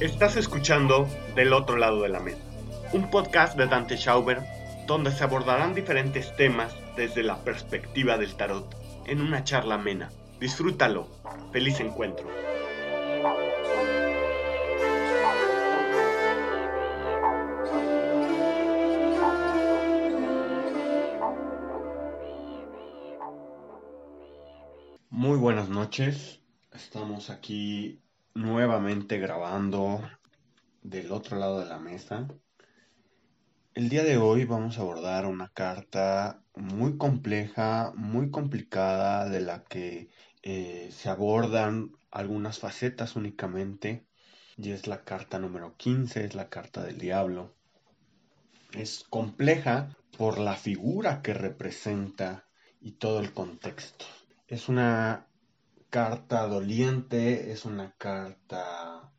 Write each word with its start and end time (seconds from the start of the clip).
Estás 0.00 0.36
escuchando 0.36 1.08
Del 1.34 1.52
otro 1.52 1.76
lado 1.76 2.02
de 2.02 2.08
la 2.08 2.20
mesa, 2.20 2.38
un 2.92 3.10
podcast 3.10 3.56
de 3.56 3.66
Dante 3.66 3.96
Schauber 3.96 4.40
donde 4.86 5.12
se 5.12 5.24
abordarán 5.24 5.74
diferentes 5.74 6.34
temas 6.36 6.74
desde 6.96 7.22
la 7.22 7.38
perspectiva 7.38 8.18
del 8.18 8.34
tarot 8.34 8.66
en 9.06 9.20
una 9.20 9.44
charla 9.44 9.76
amena. 9.76 10.10
Disfrútalo. 10.40 11.06
Feliz 11.52 11.80
encuentro. 11.80 12.26
Muy 25.22 25.38
buenas 25.38 25.68
noches. 25.68 26.40
Estamos 26.72 27.30
aquí 27.30 28.02
nuevamente 28.34 29.20
grabando 29.20 30.02
del 30.82 31.12
otro 31.12 31.38
lado 31.38 31.60
de 31.60 31.66
la 31.66 31.78
mesa. 31.78 32.26
El 33.72 33.88
día 33.88 34.02
de 34.02 34.16
hoy 34.16 34.46
vamos 34.46 34.76
a 34.76 34.80
abordar 34.80 35.26
una 35.26 35.48
carta 35.50 36.42
muy 36.56 36.98
compleja, 36.98 37.92
muy 37.94 38.32
complicada, 38.32 39.28
de 39.28 39.42
la 39.42 39.62
que 39.62 40.08
eh, 40.42 40.90
se 40.92 41.08
abordan 41.08 41.92
algunas 42.10 42.58
facetas 42.58 43.14
únicamente. 43.14 44.04
Y 44.56 44.72
es 44.72 44.88
la 44.88 45.04
carta 45.04 45.38
número 45.38 45.76
15, 45.76 46.24
es 46.24 46.34
la 46.34 46.48
carta 46.48 46.82
del 46.82 46.98
diablo. 46.98 47.54
Es 48.72 49.04
compleja 49.08 49.96
por 50.18 50.38
la 50.38 50.56
figura 50.56 51.22
que 51.22 51.32
representa 51.32 52.44
y 52.80 52.94
todo 52.94 53.20
el 53.20 53.32
contexto. 53.32 54.04
Es 54.52 54.68
una 54.68 55.28
carta 55.88 56.46
doliente, 56.46 57.52
es 57.52 57.64
una 57.64 57.94
carta 57.96 59.10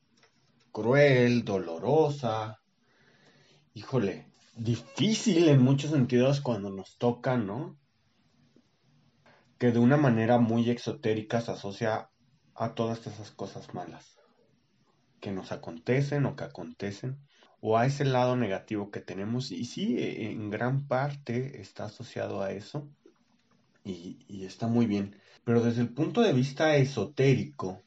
cruel, 0.72 1.44
dolorosa. 1.44 2.62
Híjole, 3.73 4.28
difícil 4.56 5.50
en 5.50 5.59
muchos 5.59 5.90
sentidos 5.90 6.40
cuando 6.40 6.70
nos 6.70 7.00
toca, 7.00 7.36
¿no? 7.36 7.80
Que 9.58 9.72
de 9.72 9.80
una 9.80 9.98
manera 9.98 10.38
muy 10.38 10.70
exotérica 10.70 11.42
se 11.42 11.53
asocia 11.53 12.12
a 12.53 12.75
todas 12.75 13.08
esas 13.08 13.31
cosas 13.31 13.73
malas 13.73 14.20
que 15.20 15.31
nos 15.31 15.52
acontecen 15.52 16.28
o 16.28 16.36
que 16.36 16.44
acontecen, 16.44 17.18
o 17.59 17.75
a 17.80 17.88
ese 17.88 18.06
lado 18.06 18.36
negativo 18.36 18.92
que 18.92 19.00
tenemos, 19.00 19.52
y 19.52 19.66
sí, 19.66 19.95
en 19.97 20.52
gran 20.52 20.86
parte 20.86 21.59
está 21.59 21.86
asociado 21.86 22.44
a 22.44 22.52
eso, 22.52 22.88
y, 23.84 24.23
y 24.28 24.45
está 24.45 24.68
muy 24.68 24.86
bien. 24.86 25.20
Pero 25.44 25.61
desde 25.61 25.81
el 25.81 25.89
punto 25.89 26.22
de 26.22 26.33
vista 26.33 26.75
esotérico, 26.75 27.81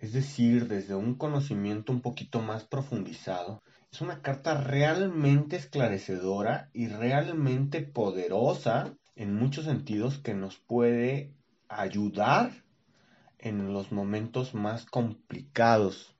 es 0.00 0.12
decir, 0.12 0.68
desde 0.68 0.94
un 0.94 1.14
conocimiento 1.14 1.92
un 1.92 2.00
poquito 2.00 2.40
más 2.40 2.64
profundizado, 2.64 3.62
es 3.90 4.00
una 4.00 4.20
carta 4.20 4.60
realmente 4.60 5.56
esclarecedora 5.56 6.68
y 6.72 6.88
realmente 6.88 7.80
poderosa 7.80 8.94
en 9.16 9.34
muchos 9.34 9.64
sentidos 9.64 10.18
que 10.18 10.34
nos 10.34 10.58
puede 10.58 11.32
ayudar 11.68 12.52
en 13.38 13.72
los 13.72 13.90
momentos 13.90 14.54
más 14.54 14.84
complicados. 14.84 16.14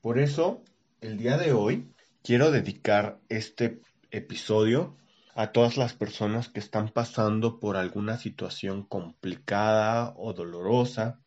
Por 0.00 0.18
eso, 0.18 0.62
el 1.00 1.18
día 1.18 1.36
de 1.36 1.52
hoy 1.52 1.92
quiero 2.22 2.50
dedicar 2.50 3.18
este 3.28 3.80
episodio 4.10 4.96
a 5.38 5.52
todas 5.52 5.76
las 5.76 5.92
personas 5.94 6.48
que 6.48 6.58
están 6.58 6.88
pasando 6.88 7.60
por 7.60 7.76
alguna 7.76 8.18
situación 8.18 8.82
complicada 8.82 10.12
o 10.16 10.32
dolorosa 10.32 11.20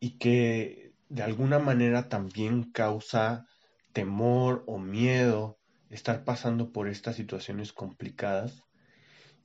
y 0.00 0.18
que 0.18 0.92
de 1.08 1.22
alguna 1.22 1.58
manera 1.58 2.10
también 2.10 2.70
causa 2.72 3.46
temor 3.94 4.64
o 4.66 4.78
miedo 4.78 5.58
estar 5.88 6.24
pasando 6.24 6.72
por 6.72 6.88
estas 6.88 7.16
situaciones 7.16 7.72
complicadas. 7.72 8.64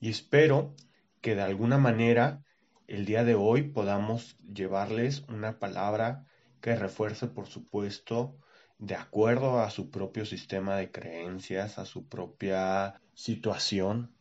Y 0.01 0.09
espero 0.09 0.75
que 1.21 1.35
de 1.35 1.43
alguna 1.43 1.77
manera 1.77 2.43
el 2.87 3.05
día 3.05 3.23
de 3.23 3.35
hoy 3.35 3.69
podamos 3.69 4.35
llevarles 4.53 5.23
una 5.29 5.59
palabra 5.59 6.25
que 6.59 6.75
refuerce 6.75 7.27
por 7.27 7.47
supuesto 7.47 8.35
de 8.79 8.95
acuerdo 8.95 9.59
a 9.59 9.69
su 9.69 9.89
propio 9.89 10.25
sistema 10.25 10.75
de 10.75 10.91
creencias, 10.91 11.79
a 11.79 11.85
su 11.85 12.07
propia 12.07 13.01
situación 13.13 14.11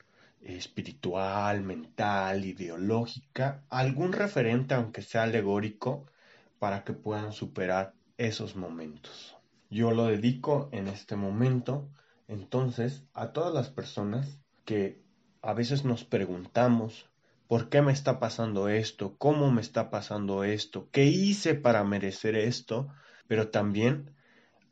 espiritual, 0.41 1.63
mental, 1.63 2.45
ideológica, 2.45 3.65
algún 3.69 4.13
referente, 4.13 4.75
aunque 4.75 5.03
sea 5.03 5.25
alegórico, 5.25 6.07
para 6.59 6.85
que 6.85 6.93
puedan 6.93 7.33
superar 7.33 7.95
esos 8.17 8.57
momentos. 8.57 9.37
Yo 9.69 9.91
lo 9.91 10.07
dedico 10.07 10.69
en 10.73 10.89
este 10.89 11.17
momento, 11.17 11.89
entonces, 12.29 13.05
a 13.13 13.33
todas 13.33 13.53
las 13.53 13.69
personas 13.71 14.41
que 14.65 15.03
a 15.43 15.53
veces 15.53 15.85
nos 15.85 16.05
preguntamos, 16.05 17.11
¿por 17.47 17.69
qué 17.69 17.83
me 17.83 17.93
está 17.93 18.19
pasando 18.19 18.69
esto? 18.69 19.17
¿Cómo 19.19 19.51
me 19.51 19.61
está 19.61 19.91
pasando 19.91 20.45
esto? 20.45 20.89
¿Qué 20.93 21.05
hice 21.05 21.55
para 21.55 21.85
merecer 21.85 22.37
esto? 22.37 22.89
Pero 23.29 23.49
también 23.49 24.16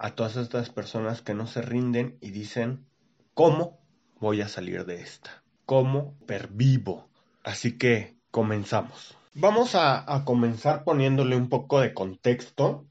a 0.04 0.14
todas 0.14 0.36
estas 0.36 0.68
personas 0.68 1.22
que 1.22 1.32
no 1.32 1.46
se 1.46 1.62
rinden 1.62 2.18
y 2.20 2.30
dicen, 2.30 2.84
¿cómo 3.32 3.80
voy 4.20 4.42
a 4.42 4.48
salir 4.48 4.84
de 4.84 5.00
esta? 5.00 5.42
¿Cómo 5.64 6.14
pervivo? 6.26 7.08
Así 7.42 7.78
que 7.78 8.14
comenzamos. 8.30 9.16
Vamos 9.32 9.74
a, 9.74 10.04
comenzar 10.26 10.84
poniéndole 10.84 11.36
un 11.36 11.48
poco 11.48 11.80
de 11.80 11.94
contexto 11.94 12.86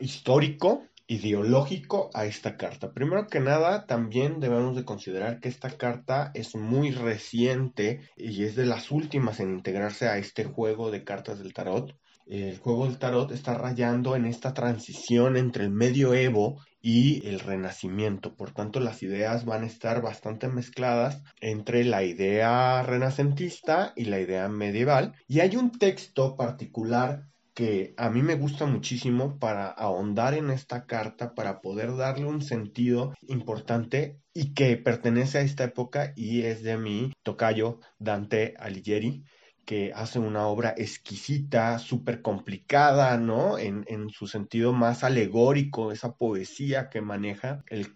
histórico, 0.00 0.86
ideológico 1.06 2.08
a 2.14 2.24
esta 2.24 2.56
carta. 2.56 2.94
Primero 2.94 3.26
que 3.26 3.40
nada, 3.40 3.84
también 3.84 4.40
debemos 4.40 4.76
de 4.76 4.86
considerar 4.86 5.40
que 5.40 5.50
esta 5.50 5.76
carta 5.76 6.30
es 6.32 6.54
muy 6.54 6.90
reciente 6.90 8.00
y 8.16 8.44
es 8.44 8.56
de 8.56 8.64
las 8.64 8.90
últimas 8.90 9.40
en 9.40 9.50
integrarse 9.50 10.08
a 10.08 10.16
este 10.16 10.44
juego 10.44 10.90
de 10.90 11.04
cartas 11.04 11.38
del 11.38 11.52
tarot 11.52 11.99
el 12.30 12.58
juego 12.58 12.86
del 12.86 12.98
tarot 12.98 13.32
está 13.32 13.54
rayando 13.54 14.14
en 14.14 14.24
esta 14.24 14.54
transición 14.54 15.36
entre 15.36 15.64
el 15.64 15.70
medioevo 15.70 16.60
y 16.80 17.26
el 17.26 17.40
renacimiento. 17.40 18.36
Por 18.36 18.52
tanto, 18.52 18.78
las 18.78 19.02
ideas 19.02 19.44
van 19.44 19.64
a 19.64 19.66
estar 19.66 20.00
bastante 20.00 20.46
mezcladas 20.48 21.22
entre 21.40 21.82
la 21.82 22.04
idea 22.04 22.84
renacentista 22.84 23.92
y 23.96 24.04
la 24.04 24.20
idea 24.20 24.48
medieval. 24.48 25.12
Y 25.26 25.40
hay 25.40 25.56
un 25.56 25.72
texto 25.72 26.36
particular 26.36 27.24
que 27.52 27.94
a 27.96 28.10
mí 28.10 28.22
me 28.22 28.36
gusta 28.36 28.64
muchísimo 28.64 29.38
para 29.40 29.66
ahondar 29.66 30.34
en 30.34 30.50
esta 30.50 30.86
carta, 30.86 31.34
para 31.34 31.60
poder 31.60 31.96
darle 31.96 32.26
un 32.26 32.42
sentido 32.42 33.12
importante 33.26 34.20
y 34.32 34.54
que 34.54 34.76
pertenece 34.76 35.38
a 35.38 35.42
esta 35.42 35.64
época 35.64 36.12
y 36.14 36.42
es 36.42 36.62
de 36.62 36.78
mi 36.78 37.12
tocayo 37.24 37.80
Dante 37.98 38.54
Alighieri 38.56 39.24
que 39.70 39.92
hace 39.94 40.18
una 40.18 40.48
obra 40.48 40.74
exquisita, 40.76 41.78
súper 41.78 42.22
complicada, 42.22 43.16
¿no? 43.18 43.56
En, 43.56 43.84
en 43.86 44.10
su 44.10 44.26
sentido 44.26 44.72
más 44.72 45.04
alegórico, 45.04 45.92
esa 45.92 46.16
poesía 46.16 46.88
que 46.90 47.00
maneja, 47.00 47.62
el 47.68 47.94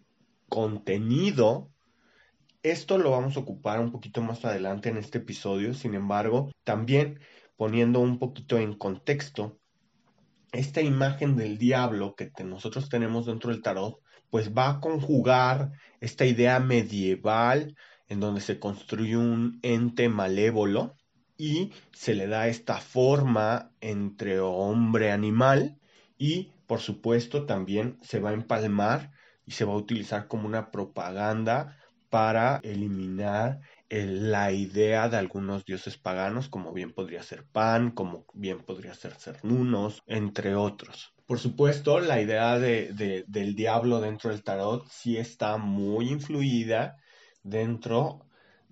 contenido. 0.49 1.73
Esto 2.63 2.97
lo 2.97 3.11
vamos 3.11 3.37
a 3.37 3.41
ocupar 3.41 3.81
un 3.81 3.91
poquito 3.91 4.23
más 4.23 4.45
adelante 4.45 4.89
en 4.89 4.99
este 4.99 5.19
episodio, 5.19 5.75
sin 5.75 5.95
embargo, 5.95 6.53
también 6.63 7.19
poniendo 7.57 7.99
un 7.99 8.21
poquito 8.21 8.57
en 8.57 8.75
contexto, 8.75 9.59
esta 10.53 10.81
imagen 10.81 11.35
del 11.35 11.59
diablo 11.59 12.15
que 12.15 12.31
nosotros 12.45 12.89
tenemos 12.89 13.27
dentro 13.27 13.51
del 13.51 13.63
tarot, 13.63 13.99
pues 14.31 14.55
va 14.55 14.71
a 14.71 14.81
conjugar 14.81 15.73
esta 15.99 16.25
idea 16.25 16.61
medieval 16.61 17.75
en 18.07 18.21
donde 18.21 18.41
se 18.41 18.61
construye 18.61 19.17
un 19.17 19.59
ente 19.63 20.09
malévolo, 20.09 20.95
y 21.37 21.73
se 21.93 22.15
le 22.15 22.27
da 22.27 22.49
esta 22.49 22.79
forma 22.79 23.71
entre 23.81 24.41
hombre-animal 24.41 25.79
y 26.19 26.53
por 26.67 26.81
supuesto 26.81 27.45
también 27.45 27.99
se 28.03 28.21
va 28.21 28.31
a 28.31 28.35
empalmar 28.35 29.13
y 29.47 29.53
se 29.53 29.65
va 29.65 29.73
a 29.73 29.77
utilizar 29.77 30.29
como 30.29 30.47
una 30.47 30.71
propaganda 30.71 31.77
para 32.09 32.61
eliminar 32.63 33.61
la 33.91 34.53
idea 34.53 35.09
de 35.09 35.17
algunos 35.17 35.65
dioses 35.65 35.99
paganos, 35.99 36.49
como 36.49 36.73
bien 36.73 36.93
podría 36.93 37.23
ser 37.23 37.45
Pan, 37.45 37.91
como 37.91 38.27
bien 38.33 38.61
podría 38.61 38.95
ser 38.95 39.15
Cernunos, 39.15 40.03
entre 40.07 40.55
otros. 40.55 41.13
Por 41.27 41.39
supuesto, 41.39 42.01
la 42.01 42.21
idea 42.21 42.59
de, 42.59 43.25
del 43.27 43.55
diablo 43.55 44.01
dentro 44.01 44.31
del 44.31 44.43
tarot 44.43 44.87
sí 44.91 45.17
está 45.17 45.57
muy 45.57 46.11
influida 46.11 46.97
dentro 47.43 48.24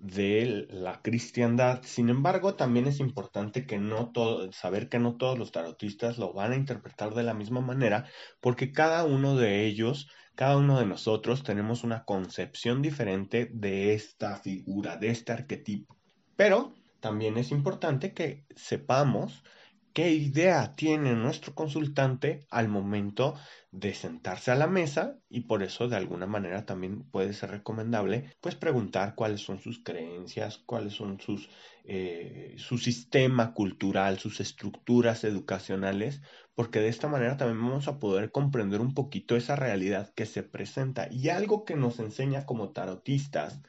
de 0.03 0.67
la 0.69 1.01
cristiandad. 1.01 1.81
Sin 1.83 2.09
embargo, 2.09 2.55
también 2.55 2.87
es 2.87 2.99
importante 2.99 3.65
que 3.65 3.79
no 3.79 4.11
todo, 4.11 4.51
saber 4.51 4.89
que 4.89 4.99
no 4.99 5.15
todos 5.15 5.39
los 5.39 5.51
tarotistas 5.51 6.17
lo 6.17 6.33
van 6.33 6.51
a 6.51 6.57
interpretar 6.57 7.13
de 7.15 7.23
la 7.23 7.33
misma 7.33 7.61
manera, 7.61 8.05
porque 8.41 8.71
cada 8.71 9.05
uno 9.05 9.35
de 9.35 9.65
ellos 9.65 10.07
cada 10.35 10.57
uno 10.57 10.79
de 10.79 10.87
nosotros 10.87 11.43
tenemos 11.43 11.83
una 11.83 12.05
concepción 12.05 12.81
diferente 12.81 13.49
de 13.53 13.93
esta 13.93 14.37
figura, 14.37 14.97
de 14.97 15.09
este 15.09 15.31
arquetipo. 15.31 15.95
Pero 16.35 16.73
también 16.99 17.37
es 17.37 17.51
importante 17.51 18.13
que 18.13 18.47
sepamos 18.55 19.43
qué 19.93 20.11
idea 20.11 20.75
tiene 20.75 21.13
nuestro 21.13 21.53
consultante 21.53 22.47
al 22.49 22.67
momento 22.67 23.35
de 23.71 23.93
sentarse 23.93 24.51
a 24.51 24.55
la 24.55 24.67
mesa 24.67 25.19
y 25.29 25.41
por 25.41 25.63
eso 25.63 25.87
de 25.87 25.95
alguna 25.95 26.25
manera 26.27 26.65
también 26.65 27.03
puede 27.09 27.33
ser 27.33 27.51
recomendable 27.51 28.31
pues 28.41 28.55
preguntar 28.55 29.15
cuáles 29.15 29.41
son 29.41 29.59
sus 29.59 29.83
creencias, 29.83 30.57
cuáles 30.57 30.93
son 30.93 31.19
sus, 31.19 31.49
eh, 31.83 32.55
su 32.57 32.77
sistema 32.77 33.53
cultural, 33.53 34.19
sus 34.19 34.39
estructuras 34.39 35.23
educacionales, 35.23 36.21
porque 36.55 36.79
de 36.79 36.89
esta 36.89 37.07
manera 37.07 37.37
también 37.37 37.61
vamos 37.61 37.87
a 37.87 37.99
poder 37.99 38.31
comprender 38.31 38.81
un 38.81 38.93
poquito 38.93 39.35
esa 39.35 39.55
realidad 39.55 40.11
que 40.15 40.25
se 40.25 40.43
presenta. 40.43 41.07
Y 41.11 41.29
algo 41.29 41.65
que 41.65 41.75
nos 41.75 41.99
enseña 41.99 42.45
como 42.45 42.71
tarotistas 42.71 43.61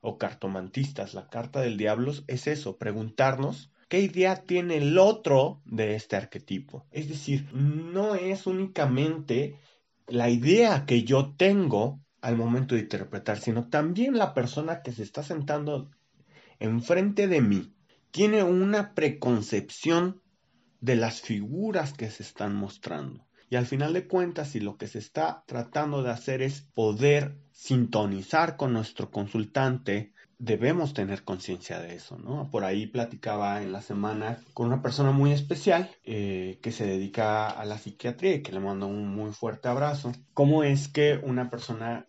o 0.00 0.18
cartomantistas, 0.18 1.14
la 1.14 1.28
carta 1.28 1.60
del 1.60 1.76
diablo 1.76 2.12
es 2.26 2.46
eso, 2.46 2.78
preguntarnos 2.78 3.71
¿Qué 3.92 4.00
idea 4.00 4.36
tiene 4.36 4.78
el 4.78 4.96
otro 4.96 5.60
de 5.66 5.96
este 5.96 6.16
arquetipo? 6.16 6.86
Es 6.92 7.10
decir, 7.10 7.46
no 7.52 8.14
es 8.14 8.46
únicamente 8.46 9.58
la 10.06 10.30
idea 10.30 10.86
que 10.86 11.04
yo 11.04 11.34
tengo 11.36 12.00
al 12.22 12.38
momento 12.38 12.74
de 12.74 12.80
interpretar, 12.80 13.38
sino 13.38 13.68
también 13.68 14.16
la 14.16 14.32
persona 14.32 14.80
que 14.80 14.92
se 14.92 15.02
está 15.02 15.22
sentando 15.22 15.90
enfrente 16.58 17.28
de 17.28 17.42
mí 17.42 17.74
tiene 18.10 18.42
una 18.42 18.94
preconcepción 18.94 20.22
de 20.80 20.96
las 20.96 21.20
figuras 21.20 21.92
que 21.92 22.10
se 22.10 22.22
están 22.22 22.54
mostrando. 22.54 23.26
Y 23.50 23.56
al 23.56 23.66
final 23.66 23.92
de 23.92 24.08
cuentas, 24.08 24.52
si 24.52 24.60
lo 24.60 24.78
que 24.78 24.86
se 24.86 25.00
está 25.00 25.44
tratando 25.46 26.02
de 26.02 26.12
hacer 26.12 26.40
es 26.40 26.62
poder 26.62 27.36
sintonizar 27.50 28.56
con 28.56 28.72
nuestro 28.72 29.10
consultante, 29.10 30.14
debemos 30.42 30.92
tener 30.92 31.22
conciencia 31.22 31.78
de 31.78 31.94
eso, 31.94 32.18
¿no? 32.18 32.50
Por 32.50 32.64
ahí 32.64 32.88
platicaba 32.88 33.62
en 33.62 33.70
la 33.70 33.80
semana 33.80 34.38
con 34.54 34.66
una 34.66 34.82
persona 34.82 35.12
muy 35.12 35.30
especial 35.30 35.88
eh, 36.02 36.58
que 36.60 36.72
se 36.72 36.84
dedica 36.84 37.48
a 37.48 37.64
la 37.64 37.78
psiquiatría 37.78 38.34
y 38.34 38.42
que 38.42 38.50
le 38.50 38.58
mando 38.58 38.88
un 38.88 39.06
muy 39.06 39.30
fuerte 39.30 39.68
abrazo. 39.68 40.10
¿Cómo 40.34 40.64
es 40.64 40.88
que 40.88 41.20
una 41.22 41.48
persona 41.48 42.08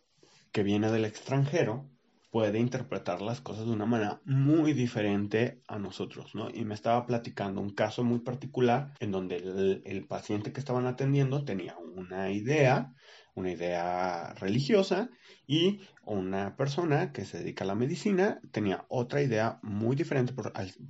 que 0.51 0.63
viene 0.63 0.91
del 0.91 1.05
extranjero 1.05 1.85
puede 2.31 2.57
interpretar 2.57 3.21
las 3.21 3.39
cosas 3.39 3.65
de 3.65 3.71
una 3.71 3.85
manera 3.85 4.19
muy 4.25 4.73
diferente 4.73 5.61
a 5.67 5.77
nosotros, 5.77 6.33
¿no? 6.33 6.49
Y 6.49 6.65
me 6.65 6.73
estaba 6.73 7.05
platicando 7.05 7.61
un 7.61 7.69
caso 7.69 8.03
muy 8.03 8.17
particular 8.17 8.95
en 8.99 9.11
donde 9.11 9.35
el, 9.35 9.83
el 9.85 10.07
paciente 10.07 10.51
que 10.51 10.59
estaban 10.59 10.87
atendiendo 10.87 11.45
tenía 11.45 11.77
una 11.77 12.31
idea 12.31 12.95
una 13.35 13.51
idea 13.51 14.33
religiosa 14.39 15.09
y 15.47 15.81
una 16.05 16.55
persona 16.55 17.11
que 17.11 17.25
se 17.25 17.39
dedica 17.39 17.63
a 17.63 17.67
la 17.67 17.75
medicina 17.75 18.39
tenía 18.51 18.85
otra 18.89 19.21
idea 19.21 19.59
muy 19.61 19.95
diferente 19.95 20.33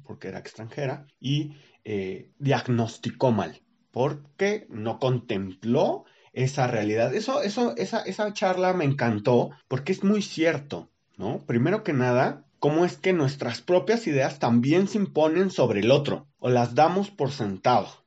porque 0.03 0.27
era 0.27 0.39
extranjera 0.39 1.07
y 1.19 1.55
eh, 1.83 2.31
diagnosticó 2.39 3.31
mal 3.31 3.61
porque 3.93 4.65
no 4.69 4.97
contempló 4.97 6.05
esa 6.33 6.65
realidad. 6.65 7.13
Eso, 7.13 7.43
eso, 7.43 7.75
esa, 7.77 8.01
esa 8.01 8.33
charla 8.33 8.73
me 8.73 8.85
encantó 8.85 9.51
porque 9.67 9.91
es 9.91 10.03
muy 10.03 10.23
cierto, 10.23 10.91
¿no? 11.15 11.45
Primero 11.45 11.83
que 11.83 11.93
nada, 11.93 12.47
cómo 12.57 12.85
es 12.85 12.97
que 12.97 13.13
nuestras 13.13 13.61
propias 13.61 14.07
ideas 14.07 14.39
también 14.39 14.87
se 14.87 14.97
imponen 14.97 15.51
sobre 15.51 15.81
el 15.81 15.91
otro 15.91 16.27
o 16.39 16.49
las 16.49 16.73
damos 16.73 17.11
por 17.11 17.31
sentado. 17.31 18.02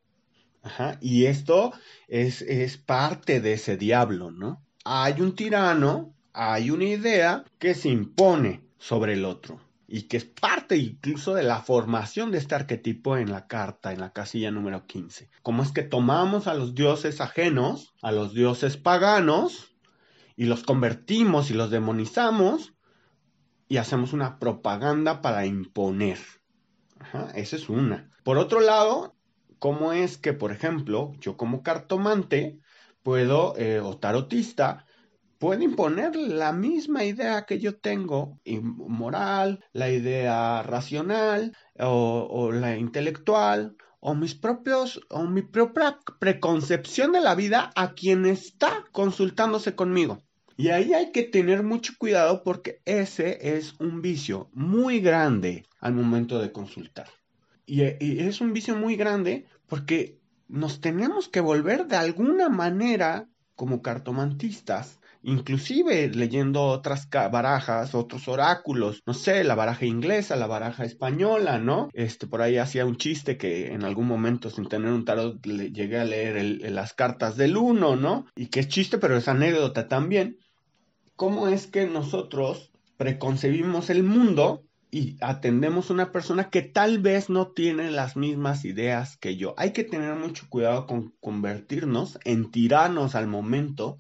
Y 1.01 1.27
esto 1.27 1.73
es, 2.09 2.43
es 2.43 2.77
parte 2.77 3.41
de 3.41 3.55
ese 3.55 3.77
diablo, 3.77 4.31
¿no? 4.31 4.63
Hay 4.85 5.21
un 5.21 5.35
tirano, 5.35 6.15
hay 6.33 6.71
una 6.71 6.85
idea 6.85 7.45
que 7.59 7.75
se 7.75 7.89
impone 7.89 8.63
sobre 8.79 9.15
el 9.15 9.25
otro 9.25 9.61
y 9.89 10.03
que 10.03 10.17
es 10.17 10.25
parte 10.25 10.77
incluso 10.77 11.35
de 11.35 11.43
la 11.43 11.61
formación 11.61 12.31
de 12.31 12.39
este 12.39 12.55
arquetipo 12.55 13.17
en 13.17 13.31
la 13.31 13.47
carta, 13.47 13.93
en 13.93 14.01
la 14.01 14.13
casilla 14.13 14.51
número 14.51 14.87
15. 14.87 15.31
¿Cómo 15.43 15.63
es 15.63 15.73
que 15.73 15.83
tomamos 15.83 16.47
a 16.47 16.55
los 16.55 16.75
dioses 16.75 17.21
ajenos, 17.21 17.95
a 18.03 18.13
los 18.13 18.35
dioses 18.35 18.77
paganos, 18.77 19.73
y 20.37 20.45
los 20.45 20.65
convertimos 20.65 21.51
y 21.51 21.55
los 21.55 21.71
demonizamos 21.71 22.75
y 23.69 23.79
hacemos 23.79 24.13
una 24.13 24.39
propaganda 24.39 25.23
para 25.23 25.47
imponer? 25.47 26.19
Ajá, 26.99 27.31
esa 27.35 27.57
es 27.57 27.69
una. 27.69 28.11
Por 28.25 28.39
otro 28.39 28.61
lado, 28.61 29.16
cómo 29.59 29.93
es 29.93 30.19
que, 30.19 30.33
por 30.33 30.53
ejemplo, 30.53 31.13
yo 31.21 31.37
como 31.37 31.63
cartomante 31.63 32.59
puedo, 33.03 33.55
eh, 33.57 33.81
o 33.81 33.99
tarotista, 33.99 34.87
puedo 35.39 35.63
imponer 35.63 36.17
la 36.17 36.53
misma 36.53 37.05
idea 37.05 37.45
que 37.47 37.59
yo 37.59 37.77
tengo, 37.79 38.41
moral, 38.63 39.65
la 39.73 39.91
idea 39.91 40.63
racional 40.63 41.57
o, 41.79 42.27
o, 42.31 42.53
la 42.53 42.77
intelectual, 42.77 43.77
o 44.01 44.15
mis 44.15 44.35
propios, 44.35 45.01
o 45.11 45.25
mi 45.25 45.43
propia 45.43 45.99
preconcepción 46.21 47.13
de 47.13 47.21
la 47.21 47.35
vida 47.35 47.71
a 47.75 47.93
quien 47.95 48.27
está 48.27 48.85
consultándose 48.93 49.75
conmigo. 49.75 50.23
Y 50.57 50.69
ahí 50.69 50.95
hay 50.95 51.13
que 51.13 51.23
tener 51.23 51.63
mucho 51.63 51.93
cuidado 51.99 52.43
porque 52.43 52.81
ese 52.87 53.57
es 53.57 53.75
un 53.79 54.01
vicio 54.01 54.49
muy 54.55 55.01
grande 55.01 55.65
al 55.81 55.93
momento 55.93 56.39
de 56.39 56.51
consultar. 56.51 57.09
Y, 57.67 57.83
es 57.83 58.41
un 58.41 58.53
vicio 58.53 58.77
muy 58.77 58.97
grande 58.97 59.45
porque 59.67 60.21
nos 60.49 60.81
tenemos 60.81 61.29
que 61.29 61.41
volver 61.41 61.87
de 61.87 61.97
alguna 61.97 62.49
manera 62.49 63.29
como 63.57 63.83
cartomantistas, 63.83 65.01
inclusive 65.23 66.09
leyendo 66.09 66.63
otras 66.63 67.09
barajas, 67.11 67.95
otros 67.95 68.29
oráculos, 68.29 69.03
no 69.07 69.15
sé, 69.15 69.43
la 69.43 69.57
baraja 69.57 69.85
inglesa, 69.85 70.37
la 70.37 70.47
baraja 70.47 70.85
española, 70.85 71.59
¿no? 71.59 71.89
Este, 71.93 72.29
por 72.29 72.43
ahí 72.43 72.59
hacía 72.59 72.87
un 72.87 72.97
chiste 72.97 73.37
que 73.37 73.73
en 73.73 73.83
algún 73.83 74.07
momento 74.07 74.51
sin 74.51 74.69
tener 74.69 74.93
un 74.93 75.05
tarot 75.05 75.45
le, 75.45 75.73
llegué 75.73 75.99
a 75.99 76.05
leer 76.05 76.71
las 76.71 76.93
cartas 76.93 77.37
del 77.37 77.57
uno, 77.57 77.97
¿no? 77.97 78.27
Y 78.37 78.47
que 78.47 78.61
es 78.61 78.69
chiste, 78.69 78.99
pero 78.99 79.17
es 79.17 79.27
anécdota 79.27 79.89
también. 79.89 80.39
¿Cómo 81.17 81.49
es 81.49 81.67
que 81.67 81.87
nosotros 81.87 82.71
preconcebimos 82.99 83.91
el 83.91 84.05
mundo 84.05 84.66
y 84.91 85.17
atendemos 85.21 85.91
a 85.91 85.95
una 85.95 86.13
persona 86.13 86.49
que 86.51 86.63
tal 86.63 86.99
vez 87.01 87.29
no 87.29 87.49
tiene 87.49 87.91
las 87.91 88.17
mismas 88.17 88.65
ideas 88.65 89.17
que 89.17 89.37
yo. 89.37 89.55
Hay 89.57 89.73
que 89.73 89.85
tener 89.85 90.15
mucho 90.15 90.47
cuidado 90.49 90.87
con 90.87 91.15
convertirnos 91.21 92.19
en 92.25 92.51
tiranos 92.51 93.15
al 93.15 93.27
momento 93.27 93.99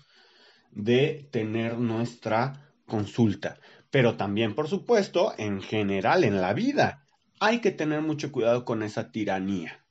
de 0.71 1.29
tener 1.33 1.79
nuestra 1.79 2.73
consulta. 2.87 3.59
Pero 3.91 4.17
también, 4.17 4.55
por 4.55 4.69
supuesto, 4.69 5.35
en 5.38 5.61
general 5.61 6.25
en 6.25 6.41
la 6.41 6.53
vida, 6.53 7.06
hay 7.41 7.61
que 7.61 7.73
tener 7.73 8.00
mucho 8.02 8.33
cuidado 8.33 8.64
con 8.64 8.83
esa 8.83 9.11
tiranía. 9.11 9.85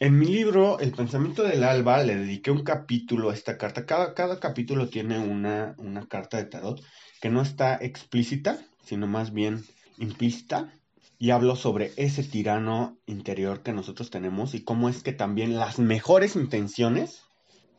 En 0.00 0.18
mi 0.18 0.26
libro, 0.26 0.80
El 0.80 0.92
pensamiento 0.92 1.44
del 1.44 1.62
alba, 1.62 2.02
le 2.02 2.16
dediqué 2.16 2.50
un 2.50 2.64
capítulo 2.64 3.30
a 3.30 3.34
esta 3.34 3.56
carta. 3.56 3.86
Cada, 3.86 4.12
cada 4.14 4.40
capítulo 4.40 4.88
tiene 4.88 5.18
una, 5.18 5.74
una 5.78 6.06
carta 6.08 6.36
de 6.36 6.46
tarot 6.46 6.82
que 7.20 7.30
no 7.30 7.40
está 7.40 7.76
explícita, 7.76 8.58
sino 8.82 9.06
más 9.06 9.32
bien 9.32 9.64
implícita 9.98 10.72
y 11.18 11.30
hablo 11.30 11.56
sobre 11.56 11.92
ese 11.96 12.22
tirano 12.22 12.98
interior 13.06 13.62
que 13.62 13.72
nosotros 13.72 14.10
tenemos 14.10 14.54
y 14.54 14.62
cómo 14.62 14.88
es 14.88 15.02
que 15.02 15.12
también 15.12 15.56
las 15.56 15.78
mejores 15.78 16.36
intenciones 16.36 17.22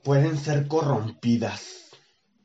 pueden 0.03 0.37
ser 0.37 0.67
corrompidas 0.67 1.91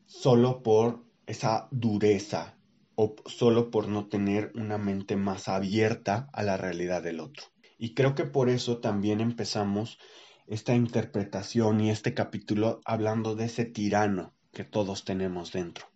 solo 0.06 0.62
por 0.62 1.04
esa 1.26 1.68
dureza 1.70 2.56
o 2.94 3.14
solo 3.26 3.70
por 3.70 3.88
no 3.88 4.08
tener 4.08 4.52
una 4.54 4.76
mente 4.76 5.16
más 5.16 5.48
abierta 5.48 6.28
a 6.32 6.42
la 6.42 6.56
realidad 6.56 7.02
del 7.02 7.20
otro. 7.20 7.44
Y 7.78 7.94
creo 7.94 8.14
que 8.14 8.24
por 8.24 8.50
eso 8.50 8.78
también 8.78 9.20
empezamos 9.20 9.98
esta 10.46 10.74
interpretación 10.74 11.80
y 11.80 11.90
este 11.90 12.12
capítulo 12.12 12.80
hablando 12.84 13.36
de 13.36 13.44
ese 13.44 13.64
tirano 13.64 14.34
que 14.52 14.64
todos 14.64 15.04
tenemos 15.04 15.52
dentro. 15.52 15.86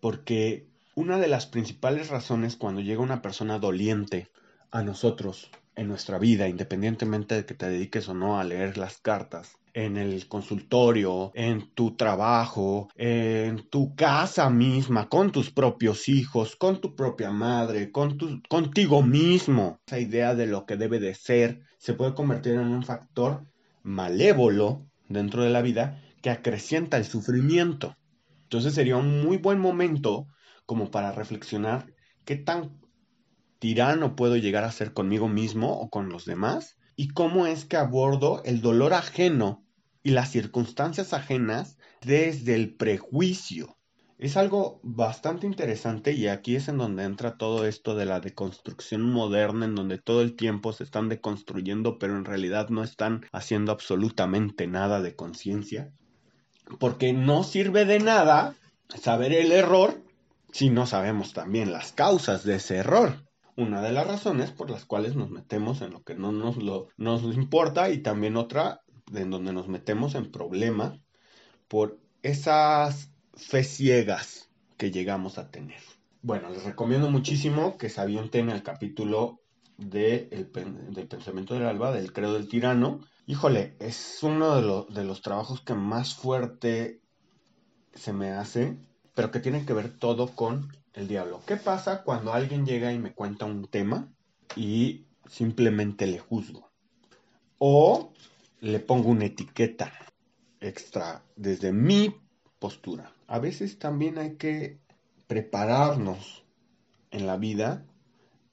Porque 0.00 0.67
una 0.98 1.20
de 1.20 1.28
las 1.28 1.46
principales 1.46 2.08
razones 2.08 2.56
cuando 2.56 2.80
llega 2.80 3.00
una 3.00 3.22
persona 3.22 3.60
doliente 3.60 4.32
a 4.72 4.82
nosotros 4.82 5.48
en 5.76 5.86
nuestra 5.86 6.18
vida, 6.18 6.48
independientemente 6.48 7.36
de 7.36 7.46
que 7.46 7.54
te 7.54 7.70
dediques 7.70 8.08
o 8.08 8.14
no 8.14 8.40
a 8.40 8.42
leer 8.42 8.76
las 8.76 8.98
cartas, 8.98 9.58
en 9.74 9.96
el 9.96 10.26
consultorio, 10.26 11.30
en 11.36 11.72
tu 11.72 11.94
trabajo, 11.94 12.88
en 12.96 13.68
tu 13.68 13.94
casa 13.94 14.50
misma, 14.50 15.08
con 15.08 15.30
tus 15.30 15.52
propios 15.52 16.08
hijos, 16.08 16.56
con 16.56 16.80
tu 16.80 16.96
propia 16.96 17.30
madre, 17.30 17.92
con 17.92 18.18
contigo 18.48 19.00
mismo. 19.00 19.78
Esa 19.86 20.00
idea 20.00 20.34
de 20.34 20.48
lo 20.48 20.66
que 20.66 20.76
debe 20.76 20.98
de 20.98 21.14
ser 21.14 21.60
se 21.78 21.94
puede 21.94 22.14
convertir 22.14 22.54
en 22.54 22.66
un 22.66 22.82
factor 22.82 23.44
malévolo 23.84 24.84
dentro 25.08 25.44
de 25.44 25.50
la 25.50 25.62
vida 25.62 26.02
que 26.22 26.30
acrecienta 26.30 26.96
el 26.96 27.04
sufrimiento. 27.04 27.94
Entonces 28.42 28.74
sería 28.74 28.96
un 28.96 29.22
muy 29.22 29.36
buen 29.36 29.60
momento 29.60 30.26
como 30.68 30.90
para 30.90 31.12
reflexionar 31.12 31.94
qué 32.26 32.36
tan 32.36 32.78
tirano 33.58 34.16
puedo 34.16 34.36
llegar 34.36 34.64
a 34.64 34.70
ser 34.70 34.92
conmigo 34.92 35.26
mismo 35.26 35.80
o 35.80 35.88
con 35.88 36.10
los 36.10 36.26
demás 36.26 36.76
y 36.94 37.08
cómo 37.08 37.46
es 37.46 37.64
que 37.64 37.78
abordo 37.78 38.42
el 38.44 38.60
dolor 38.60 38.92
ajeno 38.92 39.64
y 40.02 40.10
las 40.10 40.30
circunstancias 40.30 41.14
ajenas 41.14 41.78
desde 42.02 42.54
el 42.54 42.74
prejuicio. 42.74 43.78
Es 44.18 44.36
algo 44.36 44.78
bastante 44.82 45.46
interesante 45.46 46.12
y 46.12 46.26
aquí 46.26 46.56
es 46.56 46.68
en 46.68 46.76
donde 46.76 47.04
entra 47.04 47.38
todo 47.38 47.66
esto 47.66 47.94
de 47.94 48.04
la 48.04 48.20
deconstrucción 48.20 49.00
moderna, 49.00 49.64
en 49.64 49.74
donde 49.74 49.96
todo 49.96 50.20
el 50.20 50.36
tiempo 50.36 50.74
se 50.74 50.84
están 50.84 51.08
deconstruyendo, 51.08 51.98
pero 51.98 52.14
en 52.14 52.26
realidad 52.26 52.68
no 52.68 52.84
están 52.84 53.24
haciendo 53.32 53.72
absolutamente 53.72 54.66
nada 54.66 55.00
de 55.00 55.16
conciencia. 55.16 55.92
Porque 56.78 57.14
no 57.14 57.42
sirve 57.42 57.86
de 57.86 58.00
nada 58.00 58.54
saber 59.00 59.32
el 59.32 59.50
error 59.50 60.02
si 60.52 60.70
no 60.70 60.86
sabemos 60.86 61.32
también 61.32 61.72
las 61.72 61.92
causas 61.92 62.44
de 62.44 62.56
ese 62.56 62.76
error. 62.76 63.24
Una 63.56 63.82
de 63.82 63.92
las 63.92 64.06
razones 64.06 64.50
por 64.52 64.70
las 64.70 64.84
cuales 64.84 65.16
nos 65.16 65.30
metemos 65.30 65.82
en 65.82 65.90
lo 65.90 66.02
que 66.02 66.14
no 66.14 66.30
nos, 66.32 66.56
lo, 66.56 66.88
nos 66.96 67.22
importa 67.34 67.90
y 67.90 67.98
también 67.98 68.36
otra 68.36 68.82
en 69.12 69.30
donde 69.30 69.52
nos 69.52 69.68
metemos 69.68 70.14
en 70.14 70.30
problemas 70.30 71.00
por 71.66 71.98
esas 72.22 73.10
fe 73.34 73.64
ciegas 73.64 74.50
que 74.76 74.90
llegamos 74.90 75.38
a 75.38 75.50
tener. 75.50 75.80
Bueno, 76.22 76.50
les 76.50 76.64
recomiendo 76.64 77.10
muchísimo 77.10 77.76
que 77.78 77.88
se 77.88 78.00
avienten 78.00 78.50
el 78.50 78.62
capítulo 78.62 79.40
de 79.76 80.28
del 80.90 81.06
pensamiento 81.06 81.54
del 81.54 81.66
alba, 81.66 81.92
del 81.92 82.12
credo 82.12 82.34
del 82.34 82.48
tirano. 82.48 83.00
Híjole, 83.26 83.76
es 83.78 84.18
uno 84.22 84.56
de, 84.56 84.94
de 84.94 85.04
los 85.04 85.22
trabajos 85.22 85.60
que 85.60 85.74
más 85.74 86.14
fuerte 86.14 87.00
se 87.94 88.12
me 88.12 88.30
hace, 88.30 88.78
pero 89.18 89.32
que 89.32 89.40
tiene 89.40 89.66
que 89.66 89.72
ver 89.72 89.98
todo 89.98 90.28
con 90.28 90.72
el 90.94 91.08
diablo. 91.08 91.42
¿Qué 91.44 91.56
pasa 91.56 92.04
cuando 92.04 92.32
alguien 92.32 92.64
llega 92.64 92.92
y 92.92 93.00
me 93.00 93.14
cuenta 93.14 93.46
un 93.46 93.66
tema 93.66 94.08
y 94.54 95.06
simplemente 95.28 96.06
le 96.06 96.20
juzgo? 96.20 96.70
O 97.58 98.12
le 98.60 98.78
pongo 98.78 99.08
una 99.08 99.24
etiqueta 99.24 99.92
extra 100.60 101.24
desde 101.34 101.72
mi 101.72 102.14
postura. 102.60 103.12
A 103.26 103.40
veces 103.40 103.80
también 103.80 104.18
hay 104.18 104.36
que 104.36 104.78
prepararnos 105.26 106.44
en 107.10 107.26
la 107.26 107.36
vida 107.36 107.84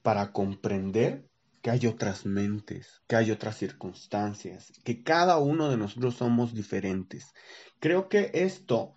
para 0.02 0.32
comprender 0.32 1.28
que 1.62 1.70
hay 1.70 1.86
otras 1.86 2.26
mentes, 2.26 3.02
que 3.06 3.14
hay 3.14 3.30
otras 3.30 3.56
circunstancias, 3.56 4.72
que 4.82 5.04
cada 5.04 5.38
uno 5.38 5.68
de 5.70 5.76
nosotros 5.76 6.16
somos 6.16 6.54
diferentes. 6.54 7.34
Creo 7.78 8.08
que 8.08 8.32
esto 8.34 8.95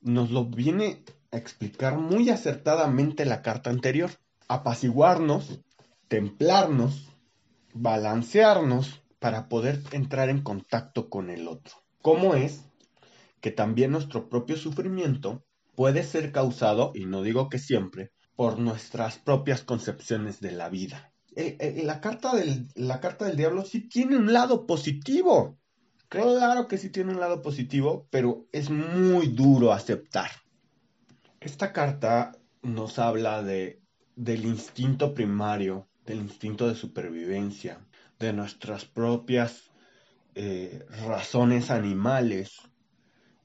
nos 0.00 0.30
lo 0.30 0.46
viene 0.46 1.04
a 1.30 1.36
explicar 1.36 1.98
muy 1.98 2.30
acertadamente 2.30 3.24
la 3.24 3.42
carta 3.42 3.70
anterior. 3.70 4.10
Apaciguarnos, 4.48 5.60
templarnos, 6.08 7.08
balancearnos 7.72 9.02
para 9.18 9.48
poder 9.48 9.80
entrar 9.92 10.28
en 10.28 10.42
contacto 10.42 11.08
con 11.08 11.30
el 11.30 11.46
otro. 11.46 11.76
¿Cómo 12.02 12.34
es 12.34 12.64
que 13.40 13.50
también 13.50 13.92
nuestro 13.92 14.28
propio 14.28 14.56
sufrimiento 14.56 15.44
puede 15.76 16.02
ser 16.02 16.32
causado, 16.32 16.92
y 16.94 17.06
no 17.06 17.22
digo 17.22 17.48
que 17.48 17.58
siempre, 17.58 18.10
por 18.34 18.58
nuestras 18.58 19.18
propias 19.18 19.62
concepciones 19.62 20.40
de 20.40 20.52
la 20.52 20.68
vida? 20.68 21.12
la, 21.84 22.00
carta 22.00 22.34
del, 22.34 22.68
la 22.74 23.00
carta 23.00 23.26
del 23.26 23.36
diablo 23.36 23.64
sí 23.64 23.88
tiene 23.88 24.16
un 24.16 24.32
lado 24.32 24.66
positivo. 24.66 25.59
Claro 26.10 26.66
que 26.66 26.76
sí 26.76 26.90
tiene 26.90 27.12
un 27.12 27.20
lado 27.20 27.40
positivo, 27.40 28.08
pero 28.10 28.48
es 28.50 28.68
muy 28.68 29.28
duro 29.28 29.72
aceptar. 29.72 30.28
Esta 31.38 31.72
carta 31.72 32.32
nos 32.62 32.98
habla 32.98 33.44
de, 33.44 33.80
del 34.16 34.44
instinto 34.44 35.14
primario, 35.14 35.86
del 36.04 36.18
instinto 36.18 36.66
de 36.66 36.74
supervivencia, 36.74 37.86
de 38.18 38.32
nuestras 38.32 38.86
propias 38.86 39.70
eh, 40.34 40.84
razones 41.06 41.70
animales, 41.70 42.60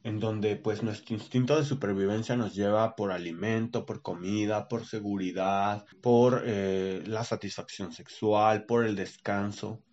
en 0.04 0.20
donde 0.20 0.56
pues 0.56 0.82
nuestro 0.82 1.14
instinto 1.14 1.58
de 1.58 1.66
supervivencia 1.66 2.36
nos 2.36 2.56
lleva 2.56 2.96
por 2.96 3.12
alimento, 3.12 3.86
por 3.86 4.02
comida, 4.02 4.68
por 4.68 4.88
seguridad, 4.88 5.86
por 6.02 6.42
eh, 6.44 7.04
la 7.06 7.24
satisfacción 7.24 7.94
sexual, 7.94 8.66
por 8.66 8.88
el 8.88 8.96
descanso, 8.96 9.84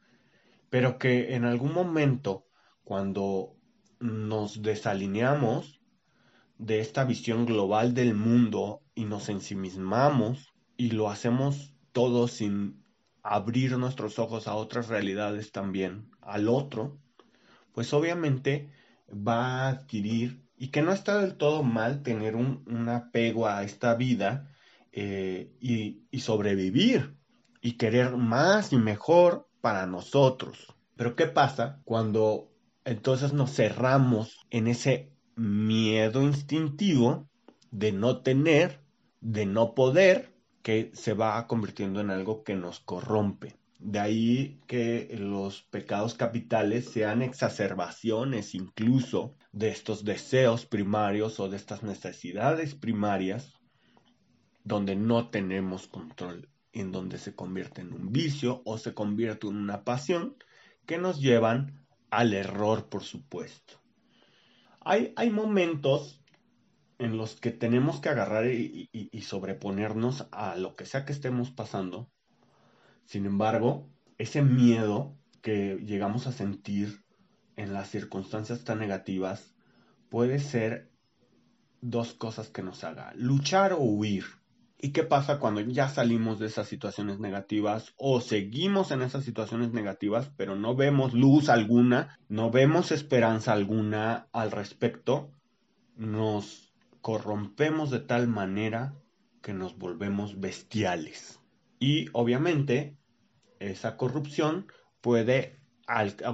pero 0.71 0.97
que 0.97 1.35
en 1.35 1.45
algún 1.45 1.75
momento 1.75 2.47
cuando 2.85 3.55
nos 4.01 4.63
desalineamos 4.63 5.81
de 6.59 6.81
esta 6.81 7.05
visión 7.05 7.47
global 7.47 7.95
del 7.95 8.15
mundo 8.15 8.83
y 8.95 9.05
nos 9.05 9.29
ensimismamos 9.29 10.53
y 10.77 10.91
lo 10.91 11.11
hacemos 11.11 11.75
todo 11.93 12.29
sin 12.29 12.83
abrir 13.23 13.79
nuestros 13.79 14.19
ojos 14.19 14.49
a 14.49 14.55
otras 14.55 14.89
realidades 14.89 15.53
también, 15.53 16.11
al 16.21 16.49
otro, 16.49 16.99
pues 17.73 17.93
obviamente 17.93 18.71
va 19.09 19.67
a 19.67 19.69
adquirir, 19.69 20.43
y 20.57 20.69
que 20.69 20.83
no 20.83 20.93
está 20.93 21.19
del 21.19 21.37
todo 21.37 21.65
mal 21.65 22.03
tener 22.03 22.37
un, 22.37 22.89
apego 22.89 23.49
a 23.49 23.65
esta 23.65 23.95
vida 23.97 24.49
eh, 24.93 25.53
y, 25.61 26.05
y 26.11 26.21
sobrevivir 26.21 27.17
y 27.61 27.73
querer 27.73 28.17
más 28.17 28.73
y 28.73 28.77
mejor 28.77 29.49
para 29.61 29.87
nosotros. 29.87 30.73
Pero 30.95 31.17
¿qué 31.17 31.27
pasa 31.27 31.81
cuando 31.85 32.52
entonces 32.85 33.33
nos 33.33 33.53
cerramos 33.55 34.47
en 34.51 34.67
ese 34.67 35.13
miedo 35.37 36.23
instintivo 36.23 37.29
de 37.71 37.93
no 37.93 38.23
tener, 38.23 38.81
de 39.21 39.47
no 39.47 39.75
poder 39.75 40.33
que 40.63 40.91
se 40.95 41.15
va 41.15 41.47
convirtiendo 41.47 42.01
en 42.01 42.11
algo 42.11 42.45
que 42.45 42.55
nos 42.55 42.81
corrompe. 42.81 43.57
De 43.79 43.99
ahí 43.99 44.61
que 44.69 45.17
los 45.19 45.63
pecados 45.63 46.15
capitales 46.15 46.89
sean 46.89 47.21
exacerbaciones 47.21 48.55
incluso 48.55 49.35
de 49.51 49.71
estos 49.71 50.05
deseos 50.05 50.67
primarios 50.67 51.41
o 51.41 51.49
de 51.49 51.57
estas 51.57 51.83
necesidades 51.83 52.77
primarias 52.77 53.53
donde 54.63 54.95
no 54.95 55.31
tenemos 55.31 55.89
control, 55.89 56.49
en 56.73 56.93
donde 56.93 57.19
se 57.19 57.35
convierte 57.35 57.81
en 57.81 57.93
un 57.93 58.13
vicio 58.13 58.63
o 58.65 58.79
se 58.79 58.95
convierte 58.95 59.49
en 59.49 59.57
una 59.57 59.83
pasión 59.83 60.37
que 60.87 60.99
nos 60.99 61.21
llevan 61.21 61.82
al 62.13 62.35
error, 62.35 62.91
por 62.91 63.03
supuesto. 63.03 63.81
Hay, 64.81 65.15
hay 65.17 65.31
momentos 65.31 66.23
en 66.99 67.17
los 67.17 67.35
que 67.41 67.51
tenemos 67.51 68.01
que 68.01 68.11
agarrar 68.11 68.47
y, 68.47 68.89
sobreponernos 69.23 70.29
a 70.31 70.57
lo 70.57 70.77
que 70.77 70.85
sea 70.85 71.05
que 71.07 71.13
estemos 71.13 71.51
pasando. 71.51 72.11
Sin 73.07 73.25
embargo, 73.25 73.89
ese 74.19 74.43
miedo 74.43 75.17
que 75.41 75.79
llegamos 75.85 76.27
a 76.27 76.33
sentir 76.33 77.03
en 77.57 77.73
las 77.73 77.89
circunstancias 77.89 78.63
tan 78.63 78.79
negativas 78.79 79.55
puede 80.11 80.39
ser 80.39 80.93
dos 81.81 82.13
cosas 82.13 82.51
que 82.51 82.63
nos 82.63 82.85
haga, 82.85 83.13
luchar 83.17 83.73
o 83.73 83.81
huir. 83.81 84.25
¿Y 84.85 84.91
qué 84.91 85.05
pasa 85.05 85.39
cuando 85.39 85.61
ya 85.61 85.89
salimos 85.89 86.41
de 86.41 86.49
esas 86.49 86.67
situaciones 86.67 87.21
negativas 87.21 87.95
o 87.97 88.21
seguimos 88.21 88.91
en 88.91 89.03
esas 89.03 89.25
situaciones 89.25 89.73
negativas, 89.73 90.33
pero 90.37 90.57
no 90.57 90.75
vemos 90.75 91.15
luz 91.15 91.49
alguna, 91.51 92.19
no 92.29 92.51
vemos 92.51 92.91
esperanza 92.91 93.53
alguna 93.53 94.27
al 94.33 94.51
respecto? 94.51 95.31
Nos 95.95 96.75
corrompemos 97.01 97.93
de 97.93 98.01
tal 98.01 98.27
manera 98.27 98.97
que 99.41 99.53
nos 99.53 99.79
volvemos 99.79 100.41
bestiales. 100.41 101.39
Y 101.79 102.07
obviamente 102.13 102.99
esa 103.61 103.97
corrupción 103.97 104.67
puede, 105.01 105.61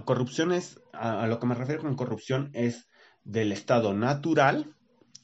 corrupción 0.07 0.53
es, 0.53 0.81
a, 0.95 1.27
lo 1.27 1.39
que 1.39 1.47
me 1.47 1.55
refiero 1.55 1.83
con 1.83 1.97
corrupción 1.97 2.49
es 2.55 2.89
del 3.25 3.53
estado 3.53 3.93
natural 3.93 4.75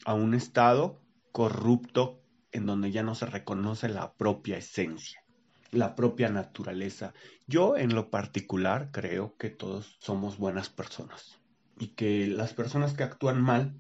a 0.05 0.13
un 0.13 0.35
estado 0.35 1.01
corrupto 1.33 2.21
en 2.55 2.67
donde 2.67 2.93
ya 2.93 3.03
no 3.03 3.17
se 3.17 3.27
reconoce 3.27 3.89
la 3.89 4.15
propia 4.15 4.57
esencia, 4.57 5.25
la 5.73 5.97
propia 5.97 6.29
naturaleza. 6.29 7.13
Yo 7.49 7.77
en 7.77 7.97
lo 7.97 8.11
particular 8.11 8.91
creo 8.93 9.37
que 9.37 9.51
todos 9.51 9.97
somos 9.99 10.39
buenas 10.39 10.71
personas 10.71 11.41
y 11.81 11.89
que 11.89 12.29
las 12.29 12.55
personas 12.55 12.95
que 12.95 13.03
actúan 13.03 13.43
mal 13.43 13.77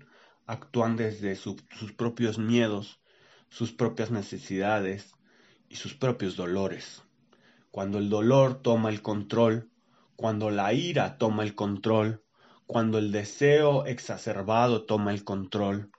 actúan 0.46 0.96
desde 0.96 1.36
sus 1.36 1.62
propios 1.96 2.38
miedos, 2.38 3.00
sus 3.48 3.72
propias 3.72 4.10
necesidades 4.10 5.12
y 5.68 5.76
sus 5.76 5.94
propios 5.94 6.34
dolores. 6.34 7.04
Cuando 7.70 7.98
el 7.98 8.10
dolor 8.10 8.60
toma 8.60 8.88
el 8.88 9.02
control, 9.02 9.70
cuando 10.16 10.50
la 10.50 10.72
ira 10.72 11.16
toma 11.16 11.44
el 11.44 11.54
control, 11.54 12.24
cuando 12.66 12.98
el 12.98 13.12
deseo 13.12 13.86
exacerbado 13.86 14.84
toma 14.84 15.12
el 15.12 15.22
control, 15.22 15.92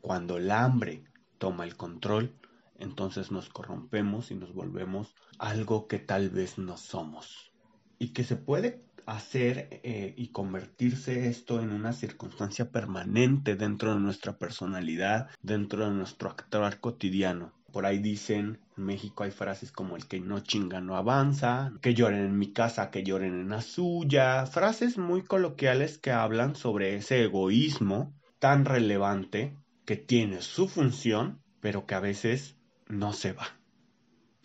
cuando 0.00 0.38
el 0.38 0.50
hambre 0.50 1.04
toma 1.42 1.64
el 1.64 1.74
control, 1.74 2.36
entonces 2.78 3.32
nos 3.32 3.48
corrompemos 3.48 4.30
y 4.30 4.36
nos 4.36 4.54
volvemos 4.54 5.16
algo 5.40 5.88
que 5.88 5.98
tal 5.98 6.30
vez 6.30 6.56
no 6.56 6.76
somos. 6.76 7.50
Y 7.98 8.12
que 8.12 8.22
se 8.22 8.36
puede 8.36 8.84
hacer 9.06 9.80
eh, 9.82 10.14
y 10.16 10.28
convertirse 10.28 11.26
esto 11.26 11.60
en 11.60 11.72
una 11.72 11.94
circunstancia 11.94 12.70
permanente 12.70 13.56
dentro 13.56 13.92
de 13.92 13.98
nuestra 13.98 14.38
personalidad, 14.38 15.30
dentro 15.42 15.84
de 15.84 15.90
nuestro 15.90 16.30
actuar 16.30 16.78
cotidiano. 16.78 17.52
Por 17.72 17.86
ahí 17.86 17.98
dicen, 17.98 18.60
en 18.76 18.84
México 18.84 19.24
hay 19.24 19.32
frases 19.32 19.72
como 19.72 19.96
el 19.96 20.06
que 20.06 20.20
no 20.20 20.38
chinga 20.38 20.80
no 20.80 20.94
avanza, 20.94 21.72
que 21.80 21.92
lloren 21.92 22.20
en 22.20 22.38
mi 22.38 22.52
casa, 22.52 22.92
que 22.92 23.02
lloren 23.02 23.34
en 23.34 23.48
la 23.48 23.62
suya, 23.62 24.46
frases 24.46 24.96
muy 24.96 25.22
coloquiales 25.22 25.98
que 25.98 26.12
hablan 26.12 26.54
sobre 26.54 26.94
ese 26.94 27.24
egoísmo 27.24 28.14
tan 28.38 28.64
relevante 28.64 29.56
que 29.84 29.96
tiene 29.96 30.42
su 30.42 30.68
función, 30.68 31.42
pero 31.60 31.86
que 31.86 31.94
a 31.94 32.00
veces 32.00 32.56
no 32.88 33.12
se 33.12 33.32
va. 33.32 33.46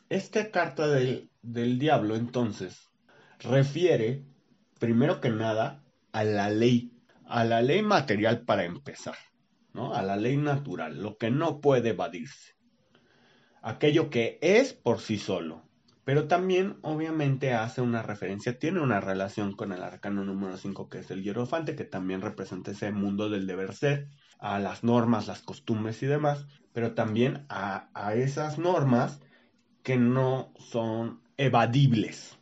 Esta 0.10 0.52
carta 0.52 0.88
del, 0.88 1.30
del 1.42 1.80
diablo 1.80 2.16
entonces 2.16 2.90
refiere, 3.40 4.24
primero 4.80 5.22
que 5.22 5.30
nada, 5.30 5.84
a 6.12 6.24
la 6.24 6.50
ley, 6.50 6.94
a 7.26 7.44
la 7.44 7.62
ley 7.62 7.82
material 7.82 8.42
para 8.42 8.66
empezar, 8.66 9.18
¿no? 9.74 9.94
A 9.94 10.02
la 10.02 10.16
ley 10.16 10.38
natural, 10.38 11.02
lo 11.02 11.18
que 11.18 11.30
no 11.30 11.62
puede 11.62 11.90
evadirse. 11.90 12.56
Aquello 13.62 14.10
que 14.10 14.40
es 14.42 14.74
por 14.74 15.00
sí 15.00 15.18
solo. 15.18 15.68
Pero 16.06 16.30
también, 16.30 16.78
obviamente, 16.84 17.54
hace 17.54 17.82
una 17.82 18.02
referencia, 18.02 18.58
tiene 18.58 18.80
una 18.80 19.02
relación 19.02 19.58
con 19.58 19.74
el 19.74 19.84
arcano 19.84 20.24
número 20.24 20.56
5, 20.56 20.88
que 20.88 21.00
es 21.00 21.12
el 21.12 21.22
hierofante, 21.22 21.76
que 21.76 21.84
también 21.84 22.22
representa 22.22 22.72
ese 22.72 22.94
mundo 22.94 23.30
del 23.30 23.46
deber 23.46 23.74
ser, 23.74 24.08
a 24.40 24.60
las 24.60 24.84
normas, 24.84 25.28
las 25.28 25.42
costumbres 25.42 26.02
y 26.04 26.06
demás, 26.06 26.46
pero 26.74 26.94
también 26.94 27.46
a, 27.50 27.90
a 27.94 28.14
esas 28.14 28.58
normas 28.58 29.20
que 29.84 29.98
no 29.98 30.54
son 30.60 31.22
evadibles. 31.38 32.38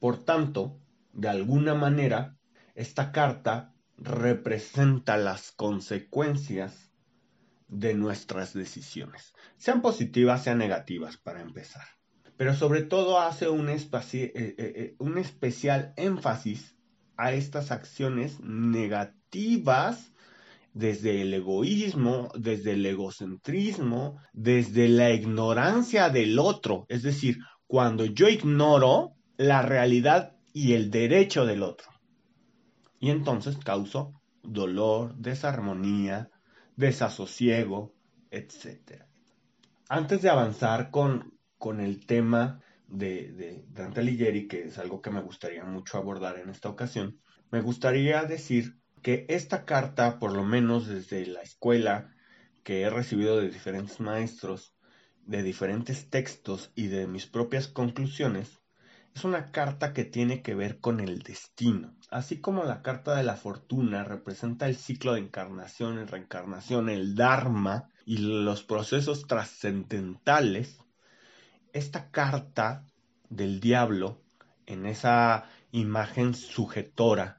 Por 0.00 0.24
tanto, 0.24 0.78
de 1.12 1.28
alguna 1.28 1.74
manera, 1.74 2.36
esta 2.74 3.12
carta 3.12 3.74
representa 3.96 5.16
las 5.16 5.50
consecuencias 5.52 6.92
de 7.68 7.94
nuestras 7.94 8.54
decisiones, 8.54 9.34
sean 9.56 9.82
positivas, 9.82 10.44
sean 10.44 10.58
negativas, 10.58 11.16
para 11.16 11.42
empezar. 11.42 11.86
Pero 12.36 12.54
sobre 12.54 12.82
todo 12.82 13.20
hace 13.20 13.48
un, 13.48 13.68
eh, 13.68 13.78
eh, 14.12 14.54
eh, 14.58 14.96
un 14.98 15.18
especial 15.18 15.92
énfasis 15.96 16.76
a 17.16 17.32
estas 17.32 17.72
acciones 17.72 18.40
negativas 18.40 20.12
desde 20.78 21.22
el 21.22 21.34
egoísmo, 21.34 22.28
desde 22.38 22.74
el 22.74 22.86
egocentrismo, 22.86 24.20
desde 24.32 24.88
la 24.88 25.10
ignorancia 25.10 26.08
del 26.08 26.38
otro. 26.38 26.86
Es 26.88 27.02
decir, 27.02 27.38
cuando 27.66 28.04
yo 28.04 28.28
ignoro 28.28 29.16
la 29.36 29.62
realidad 29.62 30.36
y 30.52 30.74
el 30.74 30.92
derecho 30.92 31.46
del 31.46 31.64
otro. 31.64 31.88
Y 33.00 33.10
entonces 33.10 33.56
causo 33.58 34.22
dolor, 34.44 35.16
desarmonía, 35.16 36.30
desasosiego, 36.76 37.92
etc. 38.30 39.02
Antes 39.88 40.22
de 40.22 40.30
avanzar 40.30 40.92
con, 40.92 41.36
con 41.58 41.80
el 41.80 42.06
tema 42.06 42.60
de, 42.86 43.32
de 43.32 43.64
Dante 43.70 43.98
Alighieri, 43.98 44.46
que 44.46 44.66
es 44.66 44.78
algo 44.78 45.02
que 45.02 45.10
me 45.10 45.22
gustaría 45.22 45.64
mucho 45.64 45.98
abordar 45.98 46.38
en 46.38 46.50
esta 46.50 46.68
ocasión, 46.68 47.18
me 47.50 47.62
gustaría 47.62 48.22
decir 48.22 48.78
que 49.00 49.26
esta 49.28 49.64
carta, 49.64 50.18
por 50.18 50.34
lo 50.34 50.44
menos 50.44 50.86
desde 50.86 51.26
la 51.26 51.42
escuela 51.42 52.14
que 52.62 52.82
he 52.82 52.90
recibido 52.90 53.38
de 53.38 53.50
diferentes 53.50 54.00
maestros, 54.00 54.74
de 55.24 55.42
diferentes 55.42 56.10
textos 56.10 56.72
y 56.74 56.86
de 56.86 57.06
mis 57.06 57.26
propias 57.26 57.68
conclusiones, 57.68 58.60
es 59.14 59.24
una 59.24 59.50
carta 59.50 59.92
que 59.92 60.04
tiene 60.04 60.42
que 60.42 60.54
ver 60.54 60.80
con 60.80 61.00
el 61.00 61.20
destino. 61.20 61.96
Así 62.10 62.40
como 62.40 62.64
la 62.64 62.82
carta 62.82 63.16
de 63.16 63.24
la 63.24 63.36
fortuna 63.36 64.04
representa 64.04 64.66
el 64.66 64.76
ciclo 64.76 65.14
de 65.14 65.20
encarnación 65.20 65.98
y 65.98 66.04
reencarnación, 66.04 66.88
el 66.88 67.14
Dharma 67.14 67.90
y 68.06 68.18
los 68.18 68.62
procesos 68.62 69.26
trascendentales, 69.26 70.78
esta 71.72 72.10
carta 72.10 72.86
del 73.28 73.60
diablo, 73.60 74.22
en 74.66 74.86
esa 74.86 75.44
imagen 75.72 76.34
sujetora, 76.34 77.37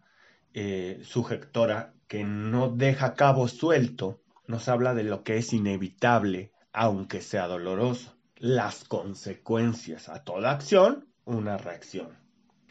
eh, 0.54 1.02
sujetora 1.04 1.94
que 2.08 2.24
no 2.24 2.70
deja 2.70 3.14
cabo 3.14 3.48
suelto, 3.48 4.22
nos 4.48 4.68
habla 4.68 4.94
de 4.96 5.04
lo 5.04 5.24
que 5.24 5.38
es 5.38 5.54
inevitable, 5.54 6.52
aunque 6.74 7.22
sea 7.22 7.48
doloroso. 7.48 8.16
Las 8.38 8.84
consecuencias 8.84 10.10
a 10.10 10.24
toda 10.24 10.52
acción 10.52 11.10
una 11.26 11.58
reacción. 11.58 12.18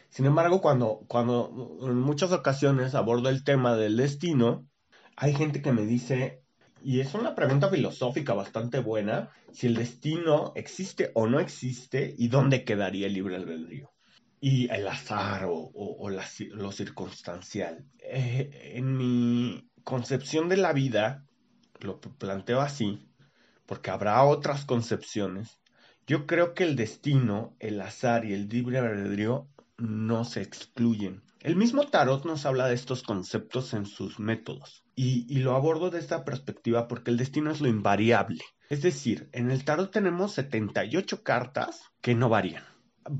Sin 0.09 0.25
embargo, 0.25 0.61
cuando, 0.61 1.05
cuando 1.07 1.77
en 1.81 1.97
muchas 1.97 2.31
ocasiones 2.31 2.95
abordo 2.95 3.29
el 3.29 3.43
tema 3.43 3.75
del 3.75 3.95
destino, 3.95 4.67
hay 5.15 5.33
gente 5.33 5.61
que 5.61 5.71
me 5.71 5.85
dice, 5.85 6.43
y 6.83 6.99
es 6.99 7.13
una 7.13 7.35
pregunta 7.35 7.69
filosófica 7.69 8.33
bastante 8.33 8.79
buena, 8.79 9.29
si 9.51 9.67
el 9.67 9.75
destino 9.75 10.51
existe 10.55 11.11
o 11.13 11.27
no 11.27 11.39
existe 11.39 12.15
y 12.17 12.27
dónde 12.27 12.63
quedaría 12.63 13.07
el 13.07 13.13
libre 13.13 13.35
albedrío. 13.35 13.91
Y 14.41 14.69
el 14.71 14.87
azar 14.87 15.45
o, 15.47 16.09
lo 16.09 16.71
circunstancial. 16.71 17.85
Eh, 17.99 18.73
en 18.75 18.97
mi 18.97 19.69
concepción 19.83 20.49
de 20.49 20.57
la 20.57 20.73
vida, 20.73 21.25
lo 21.79 21.99
planteo 21.99 22.61
así, 22.61 23.09
porque 23.65 23.91
habrá 23.91 24.23
otras 24.23 24.65
concepciones, 24.65 25.59
yo 26.07 26.25
creo 26.25 26.53
que 26.53 26.63
el 26.63 26.75
destino, 26.75 27.55
el 27.59 27.79
azar 27.81 28.25
y 28.25 28.33
el 28.33 28.49
libre 28.49 28.79
albedrío 28.79 29.47
no 29.77 30.25
se 30.25 30.41
excluyen. 30.41 31.21
El 31.41 31.55
mismo 31.55 31.85
tarot 31.85 32.25
nos 32.25 32.45
habla 32.45 32.67
de 32.67 32.73
estos 32.73 33.03
conceptos 33.03 33.73
en 33.73 33.85
sus 33.85 34.19
métodos 34.19 34.83
y, 34.95 35.39
lo 35.39 35.55
abordo 35.55 35.89
de 35.89 35.99
esta 35.99 36.25
perspectiva 36.25 36.87
porque 36.87 37.11
el 37.11 37.17
destino 37.17 37.51
es 37.51 37.61
lo 37.61 37.69
invariable. 37.69 38.43
Es 38.69 38.81
decir, 38.81 39.29
en 39.31 39.51
el 39.51 39.63
tarot 39.63 39.91
tenemos 39.91 40.33
78 40.33 41.23
cartas 41.23 41.83
que 42.01 42.15
no 42.15 42.27
varían. 42.27 42.63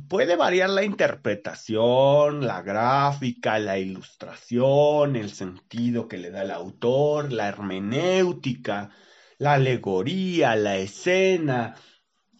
Puede 0.07 0.35
variar 0.35 0.69
la 0.69 0.83
interpretación, 0.83 2.45
la 2.45 2.61
gráfica, 2.61 3.57
la 3.59 3.79
ilustración, 3.79 5.15
el 5.15 5.31
sentido 5.31 6.07
que 6.07 6.17
le 6.17 6.31
da 6.31 6.43
el 6.43 6.51
autor, 6.51 7.31
la 7.31 7.47
hermenéutica, 7.47 8.91
la 9.37 9.53
alegoría, 9.53 10.55
la 10.55 10.77
escena, 10.77 11.75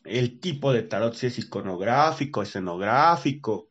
el 0.04 0.39
tipo 0.39 0.73
de 0.73 0.84
tarot, 0.84 1.13
si 1.13 1.28
es 1.28 1.39
iconográfico, 1.39 2.41
escenográfico 2.41 3.69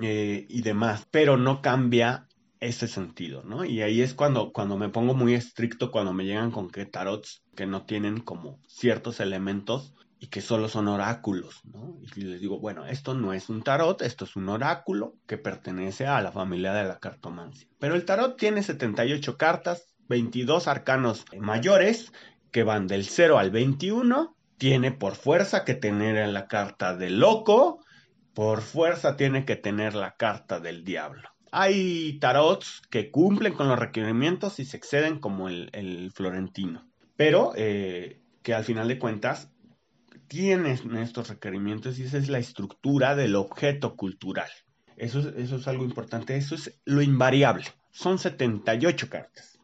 eh, 0.00 0.46
y 0.48 0.62
demás, 0.62 1.06
pero 1.10 1.36
no 1.36 1.62
cambia 1.62 2.28
ese 2.60 2.88
sentido, 2.88 3.42
¿no? 3.44 3.64
Y 3.64 3.82
ahí 3.82 4.02
es 4.02 4.14
cuando, 4.14 4.52
cuando 4.52 4.76
me 4.76 4.88
pongo 4.88 5.14
muy 5.14 5.34
estricto, 5.34 5.90
cuando 5.90 6.12
me 6.12 6.24
llegan 6.24 6.50
con 6.50 6.70
que 6.70 6.86
tarots 6.86 7.42
que 7.54 7.66
no 7.66 7.84
tienen 7.84 8.20
como 8.20 8.60
ciertos 8.66 9.20
elementos 9.20 9.93
y 10.24 10.28
que 10.28 10.40
solo 10.40 10.70
son 10.70 10.88
oráculos, 10.88 11.60
¿no? 11.66 11.98
Y 12.16 12.22
les 12.22 12.40
digo, 12.40 12.58
bueno, 12.58 12.86
esto 12.86 13.12
no 13.12 13.34
es 13.34 13.50
un 13.50 13.62
tarot, 13.62 14.00
esto 14.00 14.24
es 14.24 14.36
un 14.36 14.48
oráculo 14.48 15.16
que 15.26 15.36
pertenece 15.36 16.06
a 16.06 16.22
la 16.22 16.32
familia 16.32 16.72
de 16.72 16.84
la 16.84 16.98
cartomancia. 16.98 17.68
Pero 17.78 17.94
el 17.94 18.06
tarot 18.06 18.38
tiene 18.38 18.62
78 18.62 19.36
cartas, 19.36 19.94
22 20.08 20.66
arcanos 20.66 21.26
mayores 21.38 22.10
que 22.52 22.62
van 22.62 22.86
del 22.86 23.04
0 23.04 23.36
al 23.36 23.50
21 23.50 24.34
tiene 24.56 24.92
por 24.92 25.14
fuerza 25.14 25.62
que 25.66 25.74
tener 25.74 26.26
la 26.30 26.48
carta 26.48 26.96
del 26.96 27.18
loco, 27.18 27.84
por 28.32 28.62
fuerza 28.62 29.18
tiene 29.18 29.44
que 29.44 29.56
tener 29.56 29.94
la 29.94 30.16
carta 30.16 30.58
del 30.58 30.84
diablo. 30.84 31.28
Hay 31.50 32.18
tarots 32.18 32.80
que 32.88 33.10
cumplen 33.10 33.52
con 33.52 33.68
los 33.68 33.78
requerimientos 33.78 34.58
y 34.58 34.64
se 34.64 34.78
exceden 34.78 35.18
como 35.18 35.50
el, 35.50 36.10
florentino, 36.14 36.88
pero 37.14 37.52
eh, 37.56 38.22
que 38.42 38.54
al 38.54 38.64
final 38.64 38.88
de 38.88 38.98
cuentas 38.98 39.50
tienen 40.34 40.96
estos 40.96 41.28
requerimientos 41.28 41.96
y 41.96 42.02
esa 42.02 42.18
es 42.18 42.28
la 42.28 42.40
estructura 42.40 43.14
del 43.14 43.36
objeto 43.36 43.94
cultural. 43.94 44.50
Eso, 44.96 45.20
eso 45.36 45.56
es 45.56 45.68
algo 45.68 45.84
importante, 45.84 46.36
eso 46.36 46.56
es 46.56 46.80
lo 46.84 47.02
invariable. 47.02 47.66
Son 47.92 48.18
78 48.18 49.08
cartas. 49.08 49.60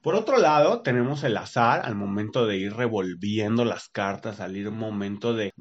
Por 0.00 0.14
otro 0.14 0.38
lado, 0.38 0.82
tenemos 0.82 1.24
el 1.24 1.36
azar 1.36 1.82
al 1.84 1.96
momento 1.96 2.46
de 2.46 2.56
ir 2.56 2.72
revolviendo 2.72 3.64
las 3.64 3.88
cartas, 3.88 4.38
al 4.38 4.56
ir 4.56 4.70
momento 4.70 5.34
de, 5.34 5.52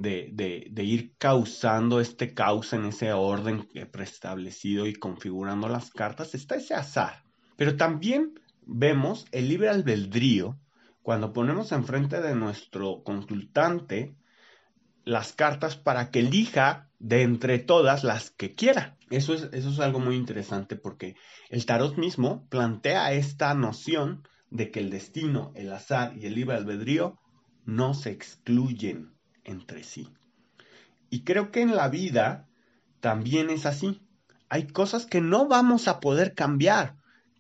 ir 0.77 1.13
causando 1.17 1.99
este 1.99 2.35
caos 2.35 2.71
en 2.73 2.85
ese 2.85 3.11
orden 3.11 3.67
preestablecido 3.91 4.85
y 4.85 4.93
configurando 4.93 5.69
las 5.69 5.89
cartas, 5.89 6.35
está 6.35 6.55
ese 6.55 6.75
azar. 6.75 7.23
Pero 7.57 7.77
también 7.77 8.39
vemos 8.61 9.25
el 9.31 9.49
libre 9.49 9.69
albedrío 9.69 10.59
cuando 11.01 11.33
ponemos 11.33 11.71
enfrente 11.71 12.21
de 12.21 12.35
nuestro 12.35 13.01
consultante 13.03 14.15
las 15.09 15.33
cartas 15.33 15.75
para 15.75 16.11
que 16.11 16.19
elija 16.19 16.89
de 16.99 17.23
entre 17.23 17.57
todas 17.57 18.03
las 18.03 18.29
que 18.29 18.53
quiera. 18.53 18.95
Eso 19.09 19.33
es, 19.33 19.49
eso 19.53 19.69
es 19.69 19.79
algo 19.79 19.99
muy 19.99 20.15
interesante 20.15 20.75
porque 20.75 21.15
el 21.49 21.65
tarot 21.65 21.97
mismo 21.97 22.47
plantea 22.49 23.11
esta 23.13 23.53
noción 23.55 24.27
de 24.51 24.69
que 24.69 24.79
el 24.79 24.91
destino, 24.91 25.51
el 25.55 25.71
azar 25.73 26.15
y 26.15 26.27
el 26.27 26.35
libre 26.35 26.57
albedrío 26.57 27.17
no 27.65 27.95
se 27.95 28.11
excluyen 28.11 29.15
entre 29.43 29.83
sí. 29.83 30.09
Y 31.09 31.23
creo 31.23 31.51
que 31.51 31.61
en 31.61 31.75
la 31.75 31.89
vida 31.89 32.47
también 32.99 33.49
es 33.49 33.65
así. 33.65 34.01
Hay 34.47 34.67
cosas 34.67 35.07
que 35.07 35.21
no 35.21 35.47
vamos 35.47 35.87
a 35.87 35.99
poder 35.99 36.35
cambiar, 36.35 36.97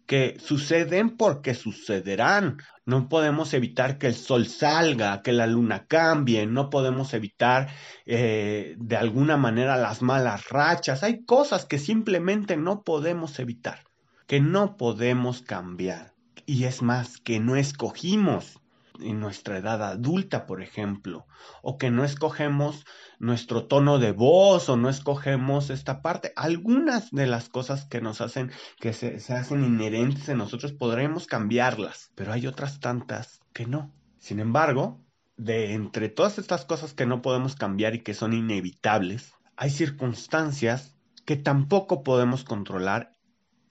que 0.09 0.39
suceden 0.39 1.17
porque 1.17 1.53
sucederán. 1.53 2.57
No 2.83 3.09
podemos 3.09 3.53
evitar 3.53 3.99
que 3.99 4.07
el 4.07 4.15
sol 4.15 4.47
salga, 4.47 5.21
que 5.21 5.31
la 5.31 5.45
luna 5.45 5.85
cambie, 5.85 6.47
no 6.47 6.71
podemos 6.71 7.13
evitar 7.13 7.69
eh, 8.07 8.73
de 8.79 8.97
alguna 8.97 9.37
manera 9.37 9.77
las 9.77 10.01
malas 10.01 10.49
rachas. 10.49 11.03
Hay 11.03 11.23
cosas 11.25 11.65
que 11.65 11.77
simplemente 11.77 12.57
no 12.57 12.81
podemos 12.81 13.37
evitar, 13.37 13.83
que 14.25 14.39
no 14.39 14.77
podemos 14.77 15.43
cambiar. 15.43 16.15
Y 16.47 16.63
es 16.63 16.81
más, 16.81 17.19
que 17.19 17.39
no 17.39 17.55
escogimos 17.55 18.59
en 19.01 19.19
nuestra 19.19 19.57
edad 19.57 19.83
adulta, 19.83 20.45
por 20.45 20.61
ejemplo, 20.61 21.27
o 21.61 21.77
que 21.77 21.91
no 21.91 22.03
escogemos 22.03 22.85
nuestro 23.19 23.65
tono 23.65 23.99
de 23.99 24.11
voz 24.11 24.69
o 24.69 24.77
no 24.77 24.89
escogemos 24.89 25.69
esta 25.69 26.01
parte. 26.01 26.33
Algunas 26.35 27.11
de 27.11 27.27
las 27.27 27.49
cosas 27.49 27.85
que 27.85 28.01
nos 28.01 28.21
hacen, 28.21 28.51
que 28.79 28.93
se, 28.93 29.15
hacen 29.33 29.63
inherentes 29.63 30.29
en 30.29 30.37
nosotros, 30.37 30.73
podremos 30.73 31.27
cambiarlas, 31.27 32.11
pero 32.15 32.33
hay 32.33 32.47
otras 32.47 32.79
tantas 32.79 33.41
que 33.53 33.65
no. 33.65 33.93
Sin 34.19 34.39
embargo, 34.39 35.03
de 35.37 35.73
entre 35.73 36.09
todas 36.09 36.37
estas 36.37 36.65
cosas 36.65 36.93
que 36.93 37.05
no 37.05 37.21
podemos 37.21 37.55
cambiar 37.55 37.95
y 37.95 38.03
que 38.03 38.13
son 38.13 38.33
inevitables, 38.33 39.33
hay 39.55 39.69
circunstancias 39.69 40.95
que 41.25 41.35
tampoco 41.35 42.03
podemos 42.03 42.43
controlar 42.43 43.15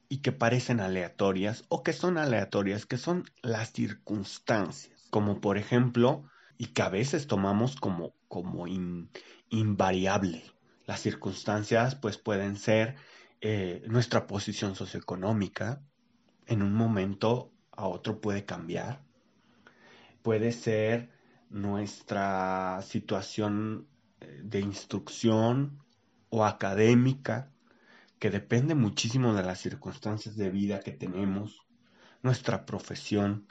y 0.09 0.19
que 0.19 0.33
parecen 0.33 0.81
aleatorias 0.81 1.65
o 1.69 1.83
que 1.83 1.93
son 1.93 2.17
aleatorias, 2.17 2.87
que 2.87 2.97
son 2.97 3.25
las 3.43 3.73
circunstancias 3.73 4.98
como 5.11 5.41
por 5.41 5.59
ejemplo, 5.59 6.25
y 6.57 6.67
que 6.67 6.83
a 6.83 6.89
veces 6.89 7.27
tomamos 7.27 7.77
como, 7.77 8.15
como 8.29 8.67
invariable. 9.51 10.43
Las 10.87 11.01
circunstancias 11.01 11.95
pues 11.95 12.19
pueden 12.19 12.57
ser 12.57 12.97
eh, 13.41 13.83
nuestra 13.87 14.27
posición 14.27 14.75
socioeconómica, 14.75 15.83
en 16.47 16.63
un 16.63 16.75
momento 16.75 17.53
a 17.71 17.87
otro 17.87 18.21
puede 18.21 18.45
cambiar, 18.45 19.03
puede 20.23 20.51
ser 20.53 21.11
nuestra 21.51 22.81
situación 22.83 23.87
eh, 24.21 24.41
de 24.43 24.61
instrucción 24.61 25.79
o 26.31 26.45
académica, 26.45 27.53
que 28.19 28.31
depende 28.31 28.75
muchísimo 28.75 29.35
de 29.35 29.45
las 29.45 29.61
circunstancias 29.61 30.37
de 30.37 30.51
vida 30.51 30.81
que 30.81 30.93
tenemos, 30.93 31.61
nuestra 32.23 32.67
profesión, 32.67 33.47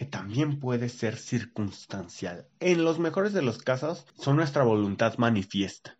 que 0.00 0.06
también 0.06 0.58
puede 0.60 0.88
ser 0.88 1.18
circunstancial. 1.18 2.46
En 2.58 2.84
los 2.84 2.98
mejores 2.98 3.34
de 3.34 3.42
los 3.42 3.58
casos, 3.58 4.06
son 4.14 4.36
nuestra 4.36 4.62
voluntad 4.62 5.18
manifiesta. 5.18 5.98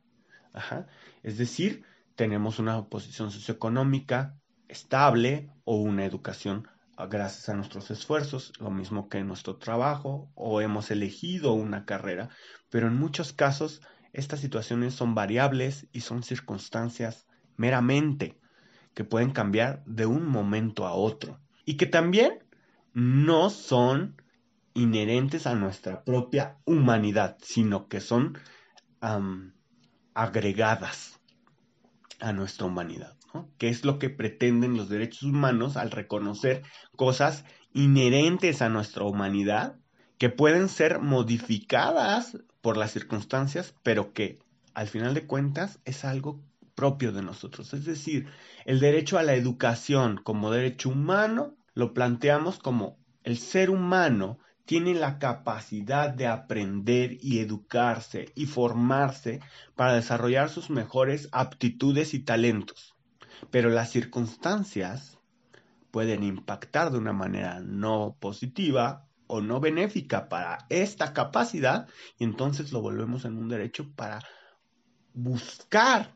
Es 1.22 1.36
decir, 1.36 1.84
tenemos 2.14 2.58
una 2.58 2.86
posición 2.86 3.30
socioeconómica 3.30 4.38
estable 4.68 5.50
o 5.64 5.76
una 5.76 6.06
educación 6.06 6.66
gracias 7.10 7.50
a 7.50 7.54
nuestros 7.54 7.90
esfuerzos, 7.90 8.54
lo 8.58 8.70
mismo 8.70 9.10
que 9.10 9.22
nuestro 9.22 9.58
trabajo 9.58 10.30
o 10.34 10.62
hemos 10.62 10.90
elegido 10.90 11.52
una 11.52 11.84
carrera, 11.84 12.30
pero 12.70 12.86
en 12.86 12.96
muchos 12.96 13.34
casos 13.34 13.82
estas 14.14 14.40
situaciones 14.40 14.94
son 14.94 15.14
variables 15.14 15.88
y 15.92 16.00
son 16.00 16.22
circunstancias 16.22 17.26
meramente 17.58 18.40
que 18.94 19.04
pueden 19.04 19.32
cambiar 19.32 19.84
de 19.84 20.06
un 20.06 20.24
momento 20.24 20.86
a 20.86 20.94
otro 20.94 21.38
y 21.66 21.76
que 21.76 21.84
también 21.84 22.39
no 22.92 23.50
son 23.50 24.20
inherentes 24.74 25.46
a 25.46 25.54
nuestra 25.54 26.04
propia 26.04 26.58
humanidad, 26.64 27.36
sino 27.42 27.88
que 27.88 28.00
son 28.00 28.38
agregadas 30.14 31.20
a 32.20 32.32
nuestra 32.32 32.66
humanidad, 32.66 33.16
¿no? 33.32 33.48
que 33.58 33.68
es 33.68 33.84
lo 33.84 33.98
que 33.98 34.10
pretenden 34.10 34.76
los 34.76 34.88
derechos 34.88 35.22
humanos 35.22 35.76
al 35.76 35.90
reconocer 35.90 36.62
cosas 36.96 37.44
inherentes 37.72 38.60
a 38.62 38.68
nuestra 38.68 39.04
humanidad 39.04 39.76
que 40.18 40.28
pueden 40.28 40.68
ser 40.68 41.00
modificadas 41.00 42.36
por 42.60 42.76
las 42.76 42.90
circunstancias, 42.90 43.74
pero 43.82 44.12
que 44.12 44.38
al 44.74 44.86
final 44.86 45.14
de 45.14 45.26
cuentas 45.26 45.80
es 45.86 46.04
algo 46.04 46.42
propio 46.74 47.12
de 47.12 47.22
nosotros. 47.22 47.72
Es 47.72 47.86
decir, 47.86 48.26
el 48.66 48.80
derecho 48.80 49.18
a 49.18 49.22
la 49.22 49.34
educación 49.34 50.20
como 50.22 50.50
derecho 50.50 50.90
humano 50.90 51.56
lo 51.80 51.94
planteamos 51.94 52.58
como 52.58 52.98
el 53.24 53.38
ser 53.38 53.70
humano 53.70 54.38
tiene 54.66 54.94
la 54.94 55.18
capacidad 55.18 56.10
de 56.10 56.26
aprender 56.26 57.16
y 57.22 57.38
educarse 57.38 58.32
y 58.36 58.44
formarse 58.44 59.40
para 59.76 59.94
desarrollar 59.94 60.50
sus 60.50 60.68
mejores 60.68 61.30
aptitudes 61.32 62.12
y 62.12 62.20
talentos. 62.20 62.94
Pero 63.50 63.70
las 63.70 63.90
circunstancias 63.90 65.18
pueden 65.90 66.22
impactar 66.22 66.92
de 66.92 66.98
una 66.98 67.14
manera 67.14 67.60
no 67.60 68.14
positiva 68.20 69.08
o 69.26 69.40
no 69.40 69.58
benéfica 69.58 70.28
para 70.28 70.66
esta 70.68 71.14
capacidad 71.14 71.88
y 72.18 72.24
entonces 72.24 72.72
lo 72.72 72.82
volvemos 72.82 73.24
en 73.24 73.38
un 73.38 73.48
derecho 73.48 73.90
para 73.96 74.20
buscar 75.14 76.14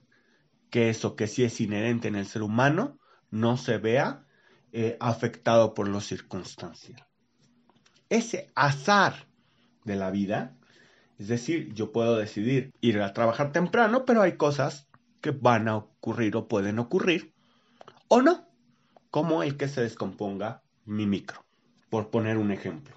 que 0.69 0.91
eso 0.91 1.17
que 1.17 1.27
sí 1.27 1.43
es 1.43 1.59
inherente 1.63 2.09
en 2.09 2.17
el 2.17 2.27
ser 2.27 2.43
humano 2.43 2.99
no 3.31 3.57
se 3.57 3.79
vea 3.79 4.24
eh, 4.77 4.97
afectado 4.99 5.73
por 5.73 5.87
las 5.89 6.05
circunstancias. 6.05 7.01
Ese 8.09 8.51
azar 8.57 9.29
de 9.85 9.95
la 9.95 10.11
vida, 10.11 10.57
es 11.17 11.29
decir, 11.29 11.73
yo 11.75 11.93
puedo 11.93 12.17
decidir 12.17 12.73
ir 12.81 13.01
a 13.01 13.13
trabajar 13.13 13.53
temprano, 13.53 14.05
pero 14.05 14.21
hay 14.21 14.37
cosas 14.37 14.89
que 15.21 15.31
van 15.31 15.69
a 15.69 15.77
ocurrir 15.77 16.35
o 16.35 16.49
pueden 16.49 16.81
ocurrir, 16.81 17.33
o 18.09 18.21
no, 18.21 18.49
como 19.13 19.45
el 19.45 19.57
que 19.57 19.69
se 19.69 19.81
descomponga 19.81 20.65
mi 20.85 21.07
micro, 21.07 21.45
por 21.89 22.11
poner 22.11 22.37
un 22.37 22.51
ejemplo. 22.51 22.97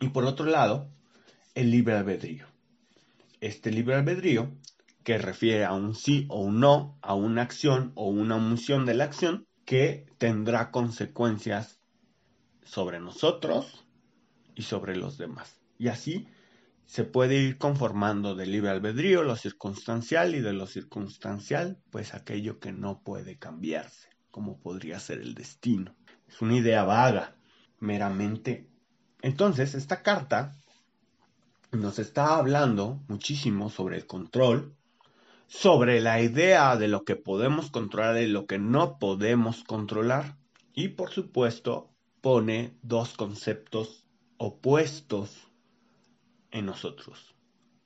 Y 0.00 0.08
por 0.08 0.24
otro 0.24 0.46
lado, 0.46 0.88
el 1.54 1.70
libre 1.70 1.94
albedrío. 1.94 2.46
Este 3.42 3.70
libre 3.70 3.96
albedrío, 3.96 4.50
que 5.04 5.18
refiere 5.18 5.66
a 5.66 5.74
un 5.74 5.94
sí 5.94 6.24
o 6.30 6.40
un 6.40 6.58
no, 6.58 6.98
a 7.02 7.12
una 7.12 7.42
acción 7.42 7.92
o 7.96 8.08
una 8.08 8.36
omisión 8.36 8.86
de 8.86 8.94
la 8.94 9.04
acción, 9.04 9.46
que 9.70 10.04
tendrá 10.18 10.72
consecuencias 10.72 11.78
sobre 12.64 12.98
nosotros 12.98 13.86
y 14.56 14.62
sobre 14.62 14.96
los 14.96 15.16
demás. 15.16 15.60
Y 15.78 15.86
así 15.86 16.26
se 16.86 17.04
puede 17.04 17.36
ir 17.36 17.56
conformando 17.56 18.34
del 18.34 18.50
libre 18.50 18.70
albedrío 18.70 19.22
lo 19.22 19.36
circunstancial 19.36 20.34
y 20.34 20.40
de 20.40 20.54
lo 20.54 20.66
circunstancial, 20.66 21.78
pues 21.90 22.14
aquello 22.14 22.58
que 22.58 22.72
no 22.72 23.04
puede 23.04 23.38
cambiarse, 23.38 24.08
como 24.32 24.58
podría 24.58 24.98
ser 24.98 25.20
el 25.20 25.36
destino. 25.36 25.94
Es 26.26 26.42
una 26.42 26.56
idea 26.56 26.82
vaga, 26.82 27.36
meramente. 27.78 28.68
Entonces, 29.22 29.76
esta 29.76 30.02
carta 30.02 30.58
nos 31.70 32.00
está 32.00 32.38
hablando 32.38 33.04
muchísimo 33.06 33.70
sobre 33.70 33.98
el 33.98 34.08
control, 34.08 34.74
sobre 35.50 36.00
la 36.00 36.22
idea 36.22 36.76
de 36.76 36.86
lo 36.86 37.04
que 37.04 37.16
podemos 37.16 37.72
controlar 37.72 38.22
y 38.22 38.28
lo 38.28 38.46
que 38.46 38.60
no 38.60 39.00
podemos 39.00 39.64
controlar. 39.64 40.36
Y 40.74 40.90
por 40.90 41.10
supuesto 41.10 41.90
pone 42.20 42.78
dos 42.82 43.14
conceptos 43.14 44.06
opuestos 44.36 45.48
en 46.52 46.66
nosotros. 46.66 47.34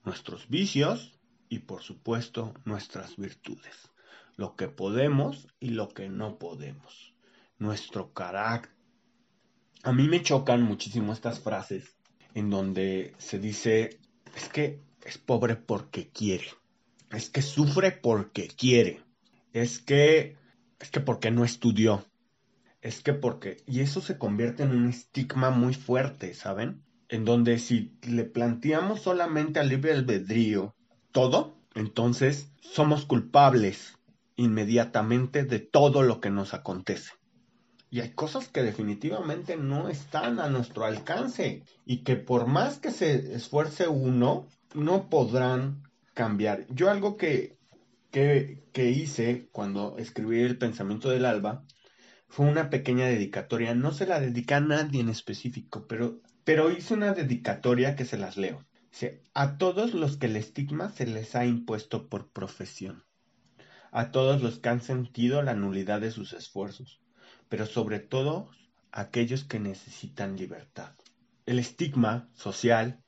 Nuestros 0.03 0.47
vicios 0.47 1.17
y 1.49 1.59
por 1.59 1.81
supuesto 1.81 2.53
nuestras 2.65 3.17
virtudes. 3.17 3.89
Lo 4.35 4.55
que 4.55 4.67
podemos 4.67 5.47
y 5.59 5.69
lo 5.69 5.89
que 5.89 6.07
no 6.07 6.37
podemos. 6.37 7.15
Nuestro 7.57 8.13
carácter. 8.13 8.75
A 9.81 9.91
mí 9.91 10.07
me 10.07 10.21
chocan 10.21 10.61
muchísimo 10.61 11.13
estas 11.13 11.39
frases 11.39 11.97
en 12.35 12.51
donde 12.51 13.15
se 13.17 13.39
dice 13.39 13.99
es 14.35 14.49
que 14.49 14.83
es 15.03 15.17
pobre 15.17 15.55
porque 15.55 16.09
quiere 16.09 16.45
es 17.11 17.29
que 17.29 17.41
sufre 17.41 17.91
porque 17.91 18.47
quiere, 18.47 19.03
es 19.53 19.79
que, 19.79 20.37
es 20.79 20.89
que 20.91 20.99
porque 20.99 21.31
no 21.31 21.45
estudió, 21.45 22.05
es 22.81 23.01
que 23.01 23.13
porque, 23.13 23.57
y 23.65 23.79
eso 23.79 24.01
se 24.01 24.17
convierte 24.17 24.63
en 24.63 24.71
un 24.71 24.89
estigma 24.89 25.49
muy 25.49 25.73
fuerte, 25.73 26.33
¿saben? 26.33 26.83
En 27.09 27.25
donde 27.25 27.59
si 27.59 27.97
le 28.03 28.25
planteamos 28.25 29.01
solamente 29.01 29.59
al 29.59 29.69
libre 29.69 29.93
albedrío 29.93 30.75
todo, 31.11 31.57
entonces 31.75 32.51
somos 32.61 33.05
culpables 33.05 33.97
inmediatamente 34.35 35.43
de 35.43 35.59
todo 35.59 36.03
lo 36.03 36.19
que 36.19 36.29
nos 36.29 36.53
acontece. 36.53 37.11
Y 37.89 38.01
hay 38.01 38.11
cosas 38.11 38.49
que 38.49 38.63
definitivamente 38.63 39.55
no 39.55 39.87
están 39.87 40.39
a 40.39 40.49
nuestro 40.49 40.85
alcance 40.85 41.63
y 41.85 42.03
que 42.03 42.17
por 42.17 42.47
más 42.47 42.79
que 42.79 42.91
se 42.91 43.33
esfuerce 43.33 43.87
uno, 43.87 44.47
no 44.73 45.09
podrán 45.09 45.84
cambiar. 46.15 46.65
Yo 46.69 46.89
algo 46.89 47.17
que, 47.17 47.59
que, 48.09 48.89
hice 48.89 49.49
cuando 49.51 49.97
escribí 49.99 50.41
el 50.41 50.57
pensamiento 50.57 51.09
del 51.09 51.25
alba 51.25 51.65
fue 52.27 52.47
una 52.47 52.71
pequeña 52.71 53.05
dedicatoria. 53.05 53.75
No 53.75 53.91
se 53.91 54.07
la 54.07 54.19
dedica 54.19 54.57
a 54.57 54.61
nadie 54.61 55.01
en 55.01 55.09
específico, 55.09 55.85
pero, 55.87 56.21
pero 56.43 56.71
hice 56.71 56.95
una 56.95 57.13
dedicatoria 57.13 57.95
que 57.95 58.05
se 58.05 58.17
las 58.17 58.37
leo. 58.37 58.65
Dice, 58.89 59.21
a 59.33 59.57
todos 59.57 59.93
los 59.93 60.15
que 60.15 60.27
el 60.27 60.37
estigma 60.37 60.89
se 60.89 61.05
les 61.05 61.35
ha 61.35 61.45
impuesto 61.45 62.07
por 62.07 62.31
profesión, 62.31 63.03
a 63.91 64.11
todos 64.11 64.41
los 64.41 64.59
que 64.59 64.69
han 64.69 64.81
sentido 64.81 65.41
la 65.41 65.53
nulidad 65.53 65.99
de 65.99 66.11
sus 66.11 66.31
esfuerzos, 66.31 67.01
pero 67.49 67.65
sobre 67.65 67.99
todo 67.99 68.49
aquellos 68.93 69.43
que 69.43 69.59
necesitan 69.59 70.37
libertad. 70.37 70.95
El 71.45 71.59
estigma 71.59 72.29
social, 72.33 73.03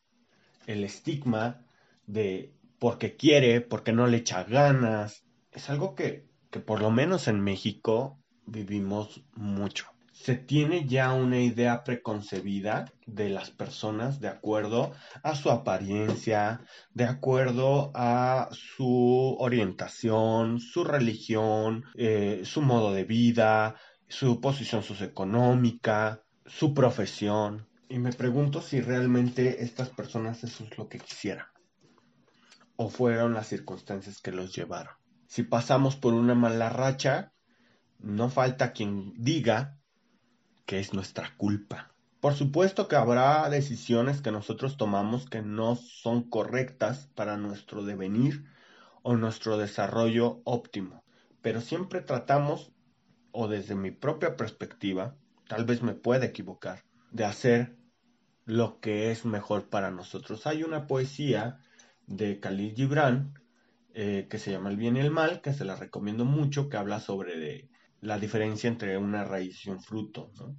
el 0.66 0.84
estigma 0.84 1.66
de 2.06 2.57
porque 2.80 3.16
quiere, 3.16 3.62
porque 3.62 3.94
no 3.94 4.08
le 4.08 4.18
echa 4.18 4.44
ganas, 4.44 5.24
es 5.52 5.70
algo 5.70 5.96
que, 5.96 6.28
que 6.52 6.60
por 6.60 6.82
lo 6.82 6.92
menos 6.92 7.28
en 7.28 7.42
México 7.42 8.20
vivimos 8.46 9.24
mucho 9.34 9.88
se 10.18 10.36
tiene 10.36 10.88
ya 10.88 11.14
una 11.14 11.40
idea 11.40 11.84
preconcebida 11.84 12.92
de 13.06 13.30
las 13.30 13.52
personas 13.52 14.20
de 14.20 14.28
acuerdo 14.28 14.92
a 15.22 15.36
su 15.36 15.52
apariencia, 15.52 16.62
de 16.94 17.06
acuerdo 17.06 17.92
a 17.94 18.50
su 18.52 19.36
orientación, 19.40 20.60
su 20.60 20.84
religión, 20.84 21.86
eh, 21.96 22.42
su 22.46 22.62
modo 22.62 22.94
de 22.94 23.04
vida, 23.04 23.76
su 24.08 24.42
posición 24.42 24.82
socioeconómica, 24.82 26.24
su 26.46 26.74
profesión. 26.74 27.68
Y 27.88 28.00
me 28.00 28.12
pregunto 28.12 28.62
si 28.62 28.82
realmente 28.82 29.64
estas 29.64 29.90
personas 29.90 30.44
eso 30.44 30.64
es 30.64 30.78
lo 30.80 30.90
que 30.90 30.98
quisieran. 30.98 31.46
O 32.78 32.90
fueron 32.90 33.34
las 33.34 33.48
circunstancias 33.48 34.22
que 34.22 34.32
los 34.32 34.56
llevaron. 34.56 34.94
Si 35.28 35.44
pasamos 35.44 35.98
por 35.98 36.14
una 36.14 36.36
mala 36.36 36.70
racha, 36.70 37.34
no 38.00 38.30
falta 38.30 38.72
quien 38.72 39.14
diga 39.18 39.78
que 40.66 40.80
es 40.80 40.94
nuestra 40.94 41.36
culpa. 41.38 41.94
Por 42.20 42.34
supuesto 42.34 42.88
que 42.88 42.96
habrá 42.96 43.50
decisiones 43.50 44.22
que 44.22 44.32
nosotros 44.32 44.78
tomamos 44.78 45.30
que 45.30 45.42
no 45.42 45.76
son 45.76 46.24
correctas 46.30 47.10
para 47.16 47.38
nuestro 47.38 47.84
devenir 47.84 48.46
o 49.04 49.16
nuestro 49.16 49.58
desarrollo 49.58 50.42
óptimo, 50.44 51.04
pero 51.42 51.62
siempre 51.62 52.02
tratamos, 52.02 52.72
o 53.32 53.48
desde 53.48 53.76
mi 53.76 53.92
propia 53.92 54.36
perspectiva, 54.36 55.16
tal 55.48 55.66
vez 55.66 55.82
me 55.84 55.94
pueda 55.94 56.26
equivocar, 56.26 56.84
de 57.12 57.24
hacer 57.24 57.78
lo 58.46 58.80
que 58.80 59.12
es 59.12 59.24
mejor 59.26 59.70
para 59.70 59.92
nosotros. 59.92 60.48
Hay 60.48 60.64
una 60.64 60.88
poesía 60.88 61.64
de 62.08 62.40
Khalil 62.40 62.74
Gibran 62.76 63.34
eh, 64.00 64.28
que 64.30 64.38
se 64.38 64.52
llama 64.52 64.70
El 64.70 64.78
bien 64.78 64.96
y 64.96 65.00
el 65.00 65.10
mal, 65.10 65.42
que 65.42 65.54
se 65.54 65.66
la 65.66 65.76
recomiendo 65.76 66.24
mucho, 66.24 66.70
que 66.70 66.78
habla 66.78 67.00
sobre 67.00 67.40
de, 67.40 67.68
la 68.00 68.20
diferencia 68.20 68.68
entre 68.68 68.96
una 68.96 69.24
raíz 69.24 69.66
y 69.66 69.72
un 69.72 69.82
fruto, 69.82 70.32
¿no? 70.38 70.56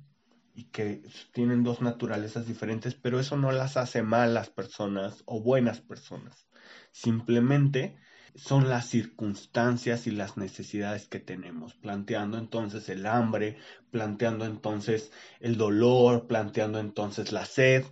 Y 0.57 0.65
que 0.65 1.03
tienen 1.33 1.63
dos 1.63 1.81
naturalezas 1.81 2.49
diferentes, 2.49 2.97
pero 2.97 3.21
eso 3.21 3.37
no 3.37 3.53
las 3.53 3.77
hace 3.77 4.03
malas 4.03 4.51
personas 4.51 5.23
o 5.25 5.41
buenas 5.41 5.81
personas. 5.81 6.49
Simplemente 6.91 7.97
son 8.35 8.69
las 8.69 8.87
circunstancias 8.87 10.09
y 10.09 10.11
las 10.11 10.37
necesidades 10.37 11.07
que 11.07 11.21
tenemos, 11.21 11.75
planteando 11.75 12.39
entonces 12.39 12.89
el 12.89 13.07
hambre, 13.07 13.57
planteando 13.93 14.47
entonces 14.47 15.13
el 15.39 15.57
dolor, 15.57 16.27
planteando 16.27 16.81
entonces 16.81 17.31
la 17.31 17.45
sed 17.45 17.85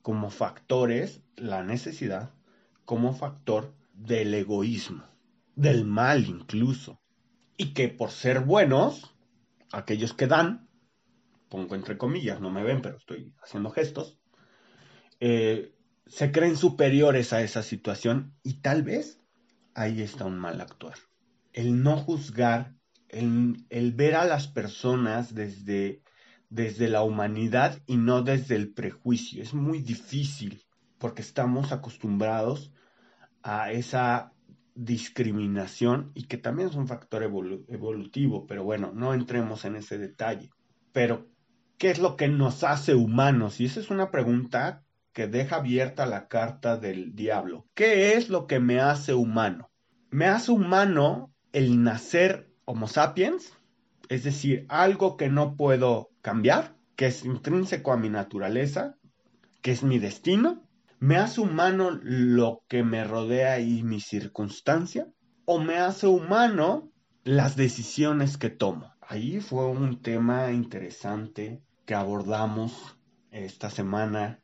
como 0.00 0.30
factores, 0.30 1.20
la 1.36 1.62
necesidad 1.62 2.37
como 2.88 3.12
factor 3.12 3.74
del 3.92 4.32
egoísmo, 4.32 5.04
del 5.54 5.84
mal 5.84 6.24
incluso 6.24 7.02
y 7.58 7.74
que 7.74 7.90
por 7.90 8.10
ser 8.10 8.40
buenos, 8.40 9.14
aquellos 9.70 10.14
que 10.14 10.26
dan, 10.26 10.70
pongo 11.50 11.74
entre 11.74 11.98
comillas, 11.98 12.40
no 12.40 12.50
me 12.50 12.62
ven, 12.62 12.80
pero 12.80 12.96
estoy 12.96 13.34
haciendo 13.42 13.68
gestos, 13.68 14.18
eh, 15.20 15.74
se 16.06 16.32
creen 16.32 16.56
superiores 16.56 17.34
a 17.34 17.42
esa 17.42 17.62
situación 17.62 18.32
y 18.42 18.62
tal 18.62 18.84
vez 18.84 19.20
ahí 19.74 20.00
está 20.00 20.24
un 20.24 20.38
mal 20.38 20.58
actuar. 20.58 20.96
El 21.52 21.82
no 21.82 21.98
juzgar, 21.98 22.74
el, 23.10 23.66
el 23.68 23.92
ver 23.92 24.14
a 24.14 24.24
las 24.24 24.48
personas 24.48 25.34
desde, 25.34 26.00
desde 26.48 26.88
la 26.88 27.02
humanidad 27.02 27.82
y 27.86 27.98
no 27.98 28.22
desde 28.22 28.56
el 28.56 28.72
prejuicio. 28.72 29.42
Es 29.42 29.52
muy 29.52 29.82
difícil 29.82 30.64
porque 30.96 31.20
estamos 31.20 31.70
acostumbrados 31.70 32.72
a 33.42 33.72
esa 33.72 34.32
discriminación 34.74 36.12
y 36.14 36.24
que 36.24 36.36
también 36.36 36.68
es 36.68 36.76
un 36.76 36.86
factor 36.86 37.22
evolutivo, 37.22 38.46
pero 38.46 38.62
bueno, 38.62 38.92
no 38.94 39.12
entremos 39.12 39.64
en 39.64 39.76
ese 39.76 39.98
detalle. 39.98 40.50
Pero, 40.92 41.26
¿qué 41.78 41.90
es 41.90 41.98
lo 41.98 42.16
que 42.16 42.28
nos 42.28 42.62
hace 42.62 42.94
humanos? 42.94 43.60
Y 43.60 43.64
esa 43.64 43.80
es 43.80 43.90
una 43.90 44.10
pregunta 44.10 44.84
que 45.12 45.26
deja 45.26 45.56
abierta 45.56 46.06
la 46.06 46.28
carta 46.28 46.76
del 46.76 47.16
diablo. 47.16 47.66
¿Qué 47.74 48.14
es 48.14 48.28
lo 48.28 48.46
que 48.46 48.60
me 48.60 48.80
hace 48.80 49.14
humano? 49.14 49.70
Me 50.10 50.26
hace 50.26 50.52
humano 50.52 51.34
el 51.52 51.82
nacer 51.82 52.52
Homo 52.64 52.86
sapiens, 52.86 53.52
es 54.08 54.24
decir, 54.24 54.66
algo 54.68 55.16
que 55.16 55.28
no 55.28 55.56
puedo 55.56 56.10
cambiar, 56.22 56.76
que 56.96 57.06
es 57.06 57.24
intrínseco 57.24 57.92
a 57.92 57.96
mi 57.96 58.10
naturaleza, 58.10 58.96
que 59.60 59.72
es 59.72 59.82
mi 59.82 59.98
destino, 59.98 60.67
¿Me 61.00 61.16
hace 61.16 61.40
humano 61.40 61.92
lo 62.02 62.64
que 62.66 62.82
me 62.82 63.04
rodea 63.04 63.60
y 63.60 63.84
mi 63.84 64.00
circunstancia? 64.00 65.06
¿O 65.44 65.60
me 65.60 65.76
hace 65.76 66.08
humano 66.08 66.90
las 67.22 67.54
decisiones 67.54 68.36
que 68.36 68.50
tomo? 68.50 68.92
Ahí 69.00 69.40
fue 69.40 69.66
un 69.66 70.02
tema 70.02 70.50
interesante 70.50 71.62
que 71.86 71.94
abordamos 71.94 72.96
esta 73.30 73.70
semana 73.70 74.42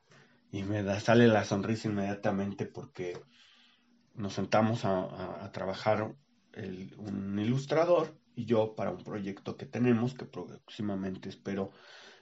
y 0.52 0.62
me 0.62 0.84
da, 0.84 1.00
sale 1.00 1.26
la 1.26 1.44
sonrisa 1.44 1.88
inmediatamente 1.88 2.66
porque 2.66 3.20
nos 4.14 4.34
sentamos 4.34 4.84
a, 4.84 5.50
trabajar 5.52 6.14
un 6.98 7.38
ilustrador 7.40 8.16
y 8.36 8.44
yo 8.44 8.76
para 8.76 8.92
un 8.92 9.02
proyecto 9.02 9.56
que 9.56 9.66
tenemos 9.66 10.14
que 10.14 10.24
próximamente 10.24 11.30
espero 11.30 11.72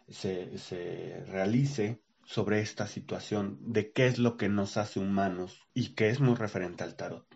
se, 0.09 0.57
se 0.57 1.23
realice 1.27 2.01
sobre 2.33 2.61
esta 2.61 2.87
situación 2.87 3.59
de 3.61 3.93
qué 3.93 4.07
es 4.07 4.19
lo 4.19 4.39
que 4.39 4.49
nos 4.49 4.79
hace 4.79 4.99
humanos 4.99 5.61
y 5.75 5.95
que 5.95 6.09
es 6.09 6.19
muy 6.19 6.35
referente 6.35 6.83
al 6.83 6.97
tarot. 6.97 7.27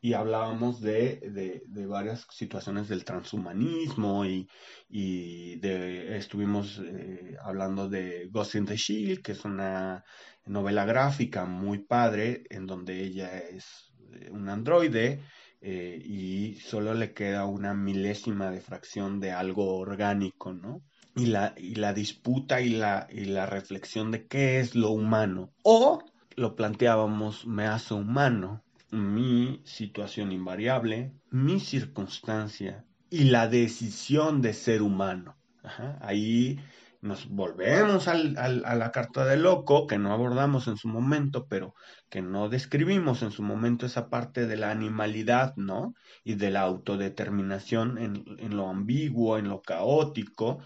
Y 0.00 0.14
hablábamos 0.14 0.80
de, 0.80 1.62
varias 1.88 2.26
situaciones 2.30 2.88
del 2.88 3.04
transhumanismo 3.04 4.24
y, 4.24 5.56
de, 5.56 6.16
estuvimos 6.16 6.80
eh, 6.82 7.36
hablando 7.42 7.90
de 7.90 8.28
Ghost 8.30 8.54
in 8.54 8.64
the 8.64 8.76
Shield, 8.76 9.22
que 9.22 9.32
es 9.32 9.44
una 9.44 10.04
novela 10.46 10.86
gráfica 10.86 11.44
muy 11.44 11.80
padre 11.80 12.44
en 12.48 12.66
donde 12.66 13.02
ella 13.02 13.38
es 13.38 13.92
eh, 14.12 14.30
un 14.30 14.48
androide 14.48 15.20
eh, 15.60 16.00
y 16.02 16.54
solo 16.60 16.94
le 16.94 17.12
queda 17.12 17.44
una 17.44 17.74
milésima 17.74 18.50
de 18.50 18.62
fracción 18.62 19.20
de 19.20 19.32
algo 19.32 19.76
orgánico, 19.76 20.54
¿no? 20.54 20.82
Y 21.16 21.26
la, 21.26 21.54
y 21.56 21.76
la 21.76 21.92
disputa 21.92 22.60
y 22.60 22.70
la, 22.70 23.06
y 23.10 23.26
la 23.26 23.46
reflexión 23.46 24.10
de 24.10 24.26
qué 24.26 24.60
es 24.60 24.74
lo 24.74 24.90
humano. 24.90 25.52
O 25.62 26.02
lo 26.36 26.56
planteábamos, 26.56 27.46
me 27.46 27.66
hace 27.66 27.94
humano 27.94 28.64
mi 28.90 29.60
situación 29.64 30.32
invariable, 30.32 31.12
mi 31.30 31.60
circunstancia 31.60 32.84
y 33.10 33.24
la 33.24 33.48
decisión 33.48 34.40
de 34.40 34.52
ser 34.52 34.82
humano. 34.82 35.36
Ahí 36.00 36.60
nos 37.00 37.28
volvemos 37.28 38.08
al, 38.08 38.36
a 38.38 38.74
la 38.74 38.90
carta 38.90 39.26
de 39.26 39.36
loco, 39.36 39.86
que 39.86 39.98
no 39.98 40.12
abordamos 40.12 40.68
en 40.68 40.76
su 40.76 40.88
momento, 40.88 41.46
pero 41.48 41.74
que 42.08 42.22
no 42.22 42.48
describimos 42.48 43.22
en 43.22 43.30
su 43.30 43.42
momento 43.42 43.84
esa 43.84 44.08
parte 44.08 44.46
de 44.46 44.56
la 44.56 44.70
animalidad, 44.70 45.54
¿no? 45.56 45.94
Y 46.22 46.36
de 46.36 46.50
la 46.50 46.62
autodeterminación 46.62 47.98
en, 47.98 48.24
en 48.38 48.56
lo 48.56 48.68
ambiguo, 48.68 49.36
en 49.36 49.48
lo 49.48 49.60
caótico, 49.60 50.60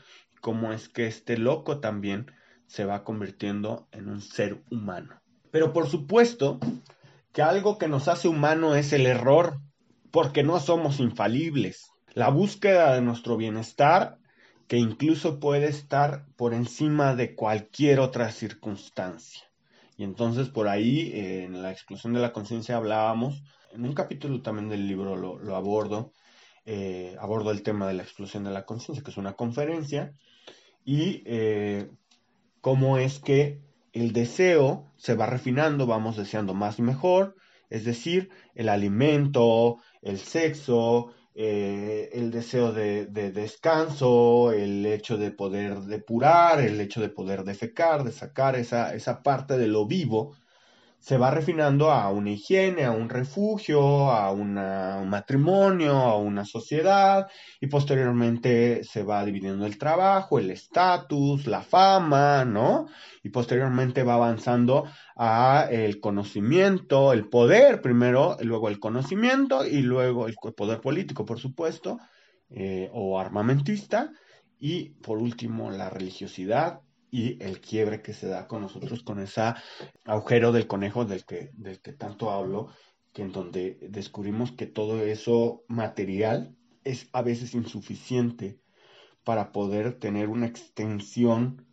cómo 0.48 0.72
es 0.72 0.88
que 0.88 1.06
este 1.06 1.36
loco 1.36 1.78
también 1.78 2.32
se 2.66 2.86
va 2.86 3.04
convirtiendo 3.04 3.86
en 3.92 4.08
un 4.08 4.22
ser 4.22 4.62
humano. 4.70 5.20
Pero 5.50 5.74
por 5.74 5.90
supuesto 5.90 6.58
que 7.34 7.42
algo 7.42 7.76
que 7.76 7.86
nos 7.86 8.08
hace 8.08 8.28
humano 8.28 8.74
es 8.74 8.94
el 8.94 9.04
error, 9.04 9.60
porque 10.10 10.44
no 10.44 10.58
somos 10.58 11.00
infalibles. 11.00 11.90
La 12.14 12.30
búsqueda 12.30 12.94
de 12.94 13.02
nuestro 13.02 13.36
bienestar, 13.36 14.16
que 14.68 14.78
incluso 14.78 15.38
puede 15.38 15.66
estar 15.66 16.24
por 16.34 16.54
encima 16.54 17.14
de 17.14 17.34
cualquier 17.34 18.00
otra 18.00 18.32
circunstancia. 18.32 19.42
Y 19.98 20.04
entonces 20.04 20.48
por 20.48 20.66
ahí, 20.66 21.12
en 21.14 21.60
la 21.60 21.72
explosión 21.72 22.14
de 22.14 22.20
la 22.20 22.32
conciencia 22.32 22.78
hablábamos, 22.78 23.42
en 23.74 23.84
un 23.84 23.92
capítulo 23.92 24.40
también 24.40 24.70
del 24.70 24.88
libro 24.88 25.14
lo, 25.14 25.56
abordo, 25.56 26.10
eh, 26.64 27.16
abordo 27.20 27.50
el 27.50 27.62
tema 27.62 27.86
de 27.86 27.92
la 27.92 28.02
explosión 28.02 28.44
de 28.44 28.50
la 28.50 28.64
conciencia, 28.64 29.04
que 29.04 29.10
es 29.10 29.18
una 29.18 29.34
conferencia, 29.34 30.14
y 30.88 31.22
eh, 31.26 31.90
cómo 32.62 32.96
es 32.96 33.18
que 33.18 33.60
el 33.92 34.14
deseo 34.14 34.90
se 34.96 35.14
va 35.14 35.26
refinando, 35.26 35.86
vamos 35.86 36.16
deseando 36.16 36.54
más 36.54 36.78
y 36.78 36.82
mejor, 36.82 37.36
es 37.68 37.84
decir, 37.84 38.30
el 38.54 38.70
alimento, 38.70 39.82
el 40.00 40.16
sexo, 40.16 41.12
eh, 41.34 42.08
el 42.14 42.30
deseo 42.30 42.72
de, 42.72 43.04
descanso, 43.04 44.50
el 44.52 44.86
hecho 44.86 45.18
de 45.18 45.30
poder 45.30 45.80
depurar, 45.80 46.58
el 46.60 46.80
hecho 46.80 47.02
de 47.02 47.10
poder 47.10 47.44
defecar, 47.44 48.02
de 48.02 48.12
sacar 48.12 48.56
esa, 48.56 48.94
esa 48.94 49.22
parte 49.22 49.58
de 49.58 49.68
lo 49.68 49.84
vivo, 49.84 50.36
se 50.98 51.16
va 51.16 51.30
refinando 51.30 51.90
a 51.90 52.10
una 52.10 52.32
higiene, 52.32 52.84
a 52.84 52.90
un 52.90 53.08
refugio, 53.08 54.10
a 54.10 54.32
un 54.32 54.54
matrimonio, 55.08 55.92
a 55.96 56.18
una 56.18 56.44
sociedad 56.44 57.28
y 57.60 57.68
posteriormente 57.68 58.82
se 58.84 59.04
va 59.04 59.24
dividiendo 59.24 59.64
el 59.64 59.78
trabajo, 59.78 60.38
el 60.38 60.50
estatus, 60.50 61.46
la 61.46 61.62
fama, 61.62 62.44
¿no? 62.44 62.86
Y 63.22 63.30
posteriormente 63.30 64.02
va 64.02 64.14
avanzando 64.14 64.84
a 65.16 65.68
el 65.70 66.00
conocimiento, 66.00 67.12
el 67.12 67.28
poder 67.28 67.80
primero, 67.80 68.36
luego 68.42 68.68
el 68.68 68.80
conocimiento 68.80 69.64
y 69.64 69.82
luego 69.82 70.26
el 70.26 70.34
poder 70.34 70.80
político, 70.80 71.24
por 71.24 71.38
supuesto, 71.38 71.98
eh, 72.50 72.90
o 72.92 73.20
armamentista 73.20 74.10
y 74.58 74.90
por 74.90 75.18
último 75.18 75.70
la 75.70 75.90
religiosidad 75.90 76.80
y 77.10 77.42
el 77.42 77.60
quiebre 77.60 78.02
que 78.02 78.12
se 78.12 78.28
da 78.28 78.46
con 78.46 78.62
nosotros 78.62 79.02
con 79.02 79.18
ese 79.18 79.54
agujero 80.04 80.52
del 80.52 80.66
conejo 80.66 81.04
del 81.04 81.24
que, 81.24 81.50
del 81.54 81.80
que 81.80 81.92
tanto 81.92 82.30
hablo, 82.30 82.68
que 83.12 83.22
en 83.22 83.32
donde 83.32 83.78
descubrimos 83.88 84.52
que 84.52 84.66
todo 84.66 85.02
eso 85.02 85.64
material 85.68 86.54
es 86.84 87.08
a 87.12 87.22
veces 87.22 87.54
insuficiente 87.54 88.60
para 89.24 89.52
poder 89.52 89.98
tener 89.98 90.28
una 90.28 90.46
extensión 90.46 91.66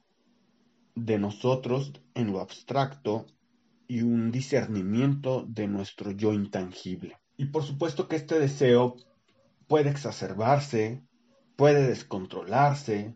de 0.96 1.20
nosotros 1.20 1.94
en 2.14 2.32
lo 2.32 2.40
abstracto 2.40 3.26
y 3.88 4.02
un 4.02 4.32
discernimiento 4.32 5.46
de 5.48 5.68
nuestro 5.68 6.12
yo 6.12 6.34
intangible. 6.34 7.18
Y 7.38 7.46
por 7.46 7.64
supuesto 7.64 8.08
que 8.08 8.16
este 8.16 8.40
deseo 8.40 8.96
puede 9.68 9.90
exacerbarse, 9.90 11.04
puede 11.56 11.88
descontrolarse, 11.88 13.16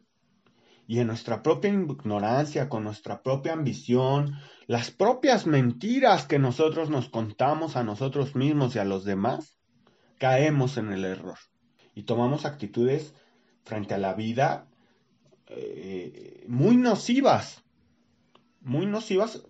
y 0.89 1.02
en 1.02 1.06
nuestra 1.06 1.43
propia 1.43 1.71
ignorancia, 1.71 2.67
con 2.67 2.84
nuestra 2.84 3.21
propia 3.21 3.54
ambición, 3.54 4.39
las 4.65 4.89
propias 4.89 5.45
mentiras 5.45 6.25
que 6.25 6.39
nosotros 6.39 6.89
nos 6.89 7.10
contamos 7.10 7.75
a 7.75 7.84
nosotros 7.84 8.36
mismos 8.36 8.75
y 8.75 8.80
a 8.80 8.86
los 8.86 9.06
demás, 9.06 9.60
caemos 10.17 10.78
en 10.78 10.91
el 10.91 11.06
error 11.06 11.38
y 11.93 12.04
tomamos 12.04 12.43
actitudes 12.45 13.13
frente 13.65 13.93
a 13.93 13.99
la 13.99 14.15
vida 14.15 14.67
eh, 15.45 16.43
muy 16.47 16.75
nocivas, 16.75 17.63
muy 18.60 18.88
nocivas 18.88 19.43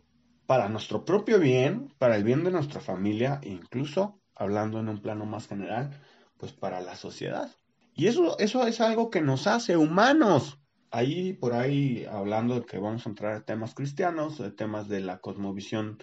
para 0.46 0.68
nuestro 0.68 1.06
propio 1.06 1.40
bien, 1.40 1.94
para 2.00 2.18
el 2.18 2.26
bien 2.26 2.44
de 2.44 2.52
nuestra 2.52 2.82
familia 2.82 3.40
e 3.44 3.50
incluso, 3.52 4.20
hablando 4.36 4.82
en 4.82 4.90
un 4.90 5.02
plano 5.02 5.26
más 5.26 5.48
general, 5.48 6.02
pues 6.36 6.52
para 6.52 6.82
la 6.82 6.98
sociedad. 6.98 7.50
Y 7.96 8.08
eso, 8.08 8.38
eso 8.40 8.68
es 8.68 8.82
algo 8.82 9.10
que 9.10 9.22
nos 9.22 9.48
hace 9.48 9.78
humanos 9.78 10.59
ahí 10.92 11.34
por 11.34 11.54
ahí 11.54 12.06
hablando 12.10 12.56
de 12.56 12.66
que 12.66 12.78
vamos 12.78 13.06
a 13.06 13.10
entrar 13.10 13.34
a 13.36 13.46
temas 13.46 13.74
cristianos, 13.74 14.38
de 14.38 14.52
temas 14.52 14.88
de 14.88 15.02
la 15.02 15.20
cosmovisión 15.20 15.98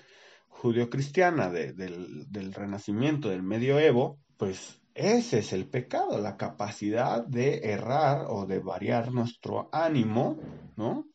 judio-cristiana, 0.49 1.51
del, 1.51 2.31
del 2.31 2.55
renacimiento, 2.55 3.29
del 3.29 3.43
medioevo, 3.43 4.19
pues 4.37 4.81
ese 4.95 5.41
es 5.41 5.53
el 5.53 5.67
pecado, 5.69 6.19
la 6.19 6.37
capacidad 6.37 7.25
de 7.27 7.59
errar 7.71 8.27
o 8.31 8.47
de 8.47 8.59
variar 8.61 9.13
nuestro 9.13 9.69
ánimo, 9.71 10.39
¿no? 10.77 11.07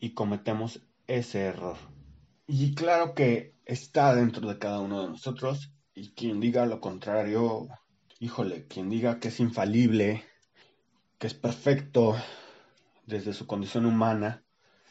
Y 0.00 0.14
cometemos 0.14 0.80
ese 1.06 1.42
error. 1.42 1.76
Y 2.46 2.74
claro 2.74 3.14
que 3.14 3.54
está 3.64 4.14
dentro 4.14 4.48
de 4.48 4.58
cada 4.58 4.80
uno 4.80 5.02
de 5.02 5.08
nosotros 5.08 5.72
y 5.94 6.10
quien 6.10 6.40
diga 6.40 6.66
lo 6.66 6.80
contrario, 6.80 7.68
híjole, 8.18 8.66
quien 8.66 8.90
diga 8.90 9.20
que 9.20 9.28
es 9.28 9.38
infalible, 9.38 10.24
que 11.18 11.28
es 11.28 11.34
perfecto, 11.34 12.16
desde 13.06 13.32
su 13.32 13.46
condición 13.46 13.86
humana, 13.86 14.44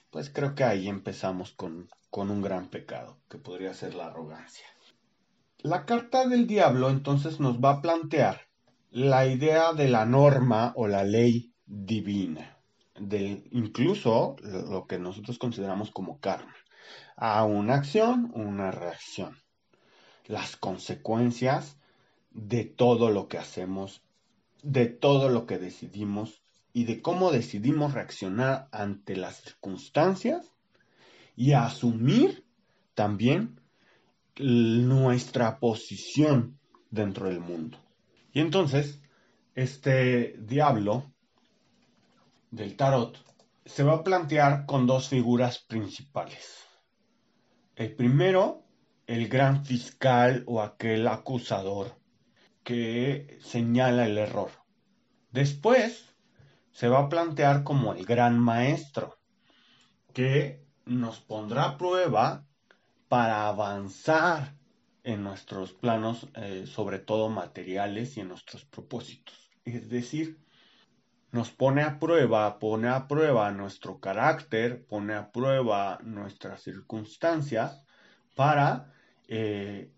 pues 0.09 0.29
creo 0.29 0.55
que 0.55 0.63
ahí 0.63 0.87
empezamos 0.87 1.51
con, 1.51 1.89
con 2.09 2.29
un 2.29 2.41
gran 2.41 2.69
pecado, 2.69 3.17
que 3.29 3.37
podría 3.37 3.73
ser 3.73 3.95
la 3.95 4.07
arrogancia. 4.07 4.65
La 5.59 5.85
carta 5.85 6.27
del 6.27 6.45
diablo 6.45 6.89
entonces 6.89 7.39
nos 7.39 7.59
va 7.59 7.71
a 7.71 7.81
plantear 7.81 8.41
la 8.91 9.25
idea 9.25 9.73
de 9.73 9.87
la 9.87 10.05
norma 10.05 10.73
o 10.75 10.87
la 10.87 11.03
ley 11.03 11.53
divina, 11.65 12.59
de 12.99 13.47
incluso 13.51 14.35
lo 14.43 14.85
que 14.85 14.99
nosotros 14.99 15.39
consideramos 15.39 15.89
como 15.89 16.19
karma, 16.19 16.53
a 17.15 17.43
una 17.45 17.75
acción, 17.75 18.31
una 18.35 18.69
reacción, 18.69 19.41
las 20.25 20.57
consecuencias 20.57 21.77
de 22.31 22.65
todo 22.65 23.09
lo 23.09 23.27
que 23.27 23.37
hacemos, 23.37 24.03
de 24.61 24.85
todo 24.85 25.29
lo 25.29 25.45
que 25.45 25.57
decidimos 25.57 26.43
y 26.73 26.85
de 26.85 27.01
cómo 27.01 27.31
decidimos 27.31 27.93
reaccionar 27.93 28.67
ante 28.71 29.15
las 29.15 29.37
circunstancias 29.37 30.51
y 31.35 31.53
asumir 31.53 32.43
también 32.95 33.59
nuestra 34.37 35.59
posición 35.59 36.59
dentro 36.89 37.27
del 37.27 37.39
mundo. 37.39 37.77
Y 38.33 38.39
entonces, 38.39 38.99
este 39.53 40.35
diablo 40.39 41.11
del 42.49 42.75
tarot 42.75 43.17
se 43.65 43.83
va 43.83 43.93
a 43.93 44.03
plantear 44.03 44.65
con 44.65 44.87
dos 44.87 45.09
figuras 45.09 45.59
principales. 45.59 46.65
El 47.75 47.95
primero, 47.95 48.63
el 49.05 49.27
gran 49.27 49.65
fiscal 49.65 50.43
o 50.47 50.61
aquel 50.61 51.07
acusador 51.07 51.95
que 52.63 53.37
señala 53.41 54.05
el 54.05 54.17
error. 54.17 54.51
Después, 55.31 56.12
se 56.73 56.89
va 56.89 56.99
a 56.99 57.09
plantear 57.09 57.63
como 57.63 57.93
el 57.93 58.05
gran 58.05 58.39
maestro, 58.39 59.19
que 60.11 60.65
nos 60.85 61.19
pondrá 61.19 61.63
a 61.65 61.77
prueba 61.77 62.45
para 63.07 63.47
avanzar 63.47 64.55
en 65.03 65.23
nuestros 65.23 65.71
planos, 65.73 66.27
eh, 66.35 66.65
sobre 66.65 66.99
todo 66.99 67.29
materiales 67.29 68.17
y 68.17 68.21
en 68.21 68.29
nuestros 68.29 68.65
propósitos. 68.65 69.51
Es 69.65 69.89
decir, 69.89 70.39
nos 71.31 71.51
pone 71.51 71.83
a 71.83 71.99
prueba, 71.99 72.59
pone 72.59 72.89
a 72.89 73.07
prueba 73.07 73.51
nuestro 73.51 73.99
carácter, 73.99 74.85
pone 74.85 75.13
a 75.13 75.31
prueba 75.31 75.99
nuestras 76.03 76.61
circunstancias 76.61 77.83
para 78.35 78.91
eh, 79.27 79.91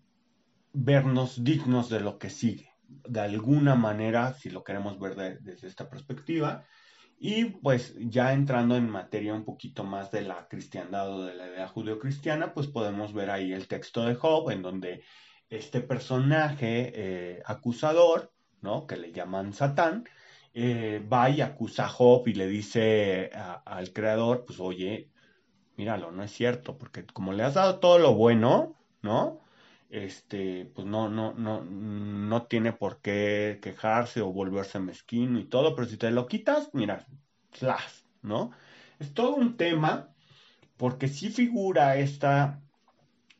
vernos 0.72 1.42
dignos 1.42 1.88
de 1.88 2.00
lo 2.00 2.18
que 2.18 2.30
sigue 2.30 2.75
de 2.88 3.20
alguna 3.20 3.74
manera, 3.74 4.32
si 4.34 4.50
lo 4.50 4.64
queremos 4.64 4.98
ver 4.98 5.40
desde 5.40 5.68
esta 5.68 5.88
perspectiva. 5.88 6.64
Y 7.18 7.46
pues 7.46 7.94
ya 7.98 8.32
entrando 8.32 8.76
en 8.76 8.90
materia 8.90 9.32
un 9.34 9.44
poquito 9.44 9.84
más 9.84 10.10
de 10.10 10.22
la 10.22 10.46
cristiandad 10.48 11.10
o 11.10 11.24
de 11.24 11.34
la 11.34 11.48
idea 11.48 11.68
judeocristiana, 11.68 12.52
pues 12.52 12.66
podemos 12.66 13.14
ver 13.14 13.30
ahí 13.30 13.52
el 13.52 13.68
texto 13.68 14.04
de 14.04 14.14
Job, 14.14 14.50
en 14.50 14.62
donde 14.62 15.02
este 15.48 15.80
personaje 15.80 16.92
eh, 16.94 17.42
acusador, 17.46 18.32
¿no? 18.60 18.86
Que 18.86 18.96
le 18.96 19.12
llaman 19.12 19.54
Satán, 19.54 20.04
eh, 20.52 21.02
va 21.10 21.30
y 21.30 21.40
acusa 21.40 21.86
a 21.86 21.88
Job 21.88 22.28
y 22.28 22.34
le 22.34 22.46
dice 22.48 23.30
al 23.64 23.92
creador, 23.92 24.44
pues 24.44 24.60
oye, 24.60 25.10
míralo, 25.76 26.10
no 26.10 26.22
es 26.22 26.32
cierto, 26.32 26.76
porque 26.76 27.06
como 27.06 27.32
le 27.32 27.44
has 27.44 27.54
dado 27.54 27.78
todo 27.78 27.98
lo 27.98 28.14
bueno, 28.14 28.76
¿no? 29.02 29.40
Este, 29.90 30.66
pues 30.74 30.86
no, 30.86 31.08
no, 31.08 31.32
no, 31.34 31.64
no 31.64 32.46
tiene 32.46 32.72
por 32.72 33.00
qué 33.00 33.58
quejarse 33.62 34.20
o 34.20 34.32
volverse 34.32 34.78
mezquino 34.80 35.38
y 35.38 35.44
todo, 35.44 35.74
pero 35.74 35.88
si 35.88 35.96
te 35.96 36.10
lo 36.10 36.26
quitas, 36.26 36.70
mira, 36.72 37.06
slash, 37.52 38.02
¿no? 38.22 38.50
Es 38.98 39.14
todo 39.14 39.34
un 39.34 39.56
tema, 39.56 40.14
porque 40.76 41.08
sí 41.08 41.30
figura 41.30 41.96
esta, 41.96 42.62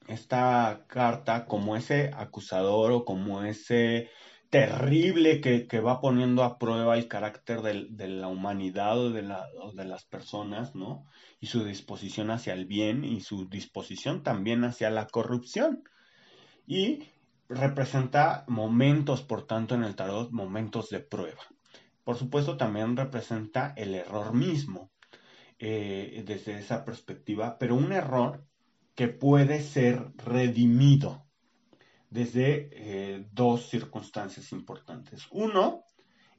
esta 0.09 0.85
carta 0.87 1.47
como 1.47 1.77
ese 1.77 2.11
acusador 2.15 2.93
o 2.93 3.05
como 3.05 3.43
ese 3.43 4.11
terrible 4.51 5.41
que, 5.41 5.67
que 5.67 5.81
va 5.81 6.01
poniendo 6.01 6.45
a 6.45 6.59
prueba 6.59 6.97
el 6.97 7.09
carácter 7.09 7.63
de, 7.63 8.09
la 8.09 8.29
humanidad 8.29 8.99
o 8.99 9.11
de, 9.11 9.29
o 9.61 9.73
de 9.73 9.85
las 9.85 10.05
personas, 10.05 10.75
¿no? 10.77 11.05
Y 11.41 11.49
su 11.49 11.65
disposición 11.65 12.31
hacia 12.31 12.55
el 12.55 12.67
bien 12.67 13.05
y 13.05 13.21
su 13.21 13.49
disposición 13.49 14.23
también 14.23 14.65
hacia 14.65 14.91
la 14.91 15.07
corrupción 15.09 15.83
y 16.67 17.05
representa 17.49 18.45
momentos, 18.49 19.23
por 19.23 19.47
tanto, 19.47 19.75
en 19.75 19.85
el 19.85 19.95
tarot, 19.95 20.31
momentos 20.33 20.91
de 20.91 21.01
prueba. 21.01 21.43
Por 22.05 22.17
supuesto, 22.17 22.57
también 22.57 22.97
representa 22.97 23.73
el 23.77 23.95
error 23.95 24.35
mismo 24.35 24.91
eh, 25.59 26.23
desde 26.27 26.59
esa 26.59 26.85
perspectiva, 26.85 27.59
pero 27.59 27.75
un 27.75 27.93
error 27.93 28.45
que 28.95 29.09
puede 29.09 29.61
ser 29.61 30.13
redimido 30.17 31.27
desde 32.11 32.69
eh, 32.73 33.29
dos 33.33 33.69
circunstancias 33.69 34.53
importantes. 34.53 35.27
Uno 35.31 35.85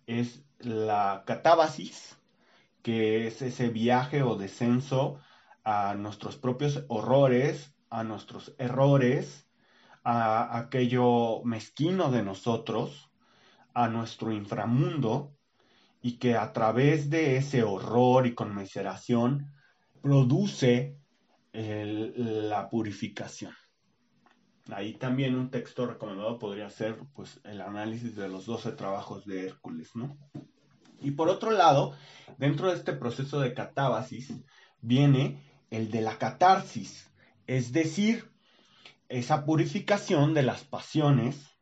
es 0.06 0.44
la 0.60 1.24
catábasis, 1.26 2.18
que 2.82 3.28
es 3.28 3.42
ese 3.42 3.70
viaje 3.70 4.24
o 4.24 4.36
descenso 4.36 5.20
a 5.64 5.96
nuestros 5.96 6.38
propios 6.38 6.86
horrores, 6.88 7.74
a 7.90 8.04
nuestros 8.04 8.56
errores, 8.58 9.47
a 10.10 10.58
aquello 10.58 11.44
mezquino 11.44 12.10
de 12.10 12.24
nosotros, 12.24 13.10
a 13.74 13.90
nuestro 13.90 14.32
inframundo, 14.32 15.36
y 16.02 16.18
que 16.18 16.38
a 16.38 16.54
través 16.54 17.10
de 17.10 17.36
ese 17.36 17.64
horror 17.64 18.26
y 18.26 18.34
conmiseración 18.34 19.52
produce 20.02 20.98
la 21.52 22.70
purificación. 22.70 23.52
Ahí 24.72 24.94
también 24.94 25.36
un 25.36 25.50
texto 25.50 25.86
recomendado 25.86 26.40
podría 26.40 26.70
ser 26.70 27.00
pues, 27.14 27.42
el 27.44 27.60
análisis 27.60 28.16
de 28.16 28.30
los 28.30 28.46
12 28.46 28.72
trabajos 28.72 29.26
de 29.26 29.46
Hércules, 29.46 29.94
¿no? 29.94 30.18
Y 31.02 31.12
por 31.12 31.28
otro 31.28 31.52
lado, 31.52 31.94
dentro 32.38 32.70
de 32.70 32.78
este 32.78 32.94
proceso 32.94 33.42
de 33.42 33.54
catábasis 33.54 34.34
viene 34.80 35.44
el 35.70 35.92
de 35.92 36.00
la 36.00 36.18
catarsis, 36.18 37.12
es 37.46 37.74
decir, 37.74 38.37
esa 39.10 39.46
purificación 39.46 40.34
de 40.34 40.44
las 40.44 40.64
pasiones, 40.64 41.58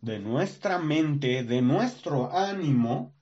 de 0.00 0.18
nuestra 0.18 0.78
mente, 0.78 1.44
de 1.44 1.62
nuestro 1.62 2.36
ánimo, 2.36 3.14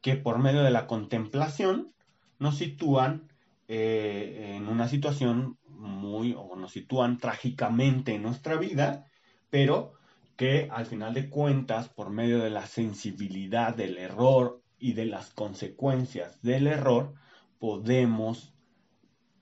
que 0.00 0.16
por 0.16 0.38
medio 0.38 0.62
de 0.62 0.70
la 0.70 0.86
contemplación 0.86 1.94
nos 2.38 2.56
sitúan 2.56 3.28
eh, 3.68 4.54
en 4.56 4.68
una 4.68 4.88
situación 4.88 5.58
muy, 5.68 6.34
o 6.36 6.56
nos 6.56 6.72
sitúan 6.72 7.18
trágicamente 7.18 8.14
en 8.14 8.22
nuestra 8.22 8.56
vida, 8.56 9.06
pero 9.50 9.92
que 10.36 10.68
al 10.70 10.86
final 10.86 11.14
de 11.14 11.28
cuentas, 11.28 11.88
por 11.88 12.10
medio 12.10 12.38
de 12.38 12.50
la 12.50 12.66
sensibilidad 12.66 13.74
del 13.76 13.98
error 13.98 14.62
y 14.78 14.94
de 14.94 15.04
las 15.04 15.30
consecuencias 15.30 16.40
del 16.42 16.66
error, 16.66 17.14
podemos 17.58 18.54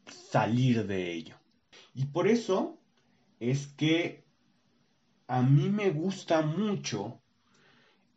salir 0.06 0.86
de 0.86 1.12
ello. 1.12 1.36
Y 1.94 2.06
por 2.06 2.26
eso 2.26 2.77
es 3.40 3.68
que 3.68 4.24
a 5.26 5.42
mí 5.42 5.68
me 5.68 5.90
gusta 5.90 6.42
mucho 6.42 7.20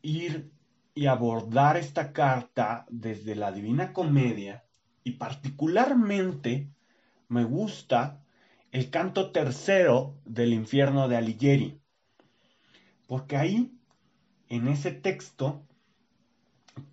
ir 0.02 0.52
y 0.94 1.06
abordar 1.06 1.78
esta 1.78 2.12
carta 2.12 2.86
desde 2.90 3.36
la 3.36 3.52
Divina 3.52 3.94
Comedia 3.94 4.66
y 5.04 5.12
particularmente 5.12 6.70
me 7.28 7.44
gusta 7.44 8.22
el 8.72 8.90
canto 8.90 9.32
tercero 9.32 10.16
del 10.26 10.54
infierno 10.54 11.08
de 11.08 11.18
Alighieri, 11.18 11.82
porque 13.08 13.36
ahí, 13.36 13.78
en 14.48 14.68
ese 14.68 14.92
texto, 14.92 15.66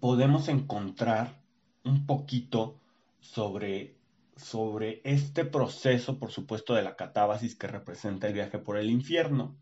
podemos 0.01 0.49
encontrar 0.49 1.41
un 1.85 2.07
poquito 2.07 2.81
sobre, 3.21 3.95
sobre 4.39 5.01
este 5.05 5.45
proceso, 5.45 6.19
por 6.19 6.31
supuesto, 6.31 6.75
de 6.75 6.83
la 6.83 6.97
catábasis 6.97 7.57
que 7.57 7.67
representa 7.67 8.27
el 8.27 8.35
viaje 8.35 8.59
por 8.59 8.77
el 8.79 8.91
infierno 8.91 9.59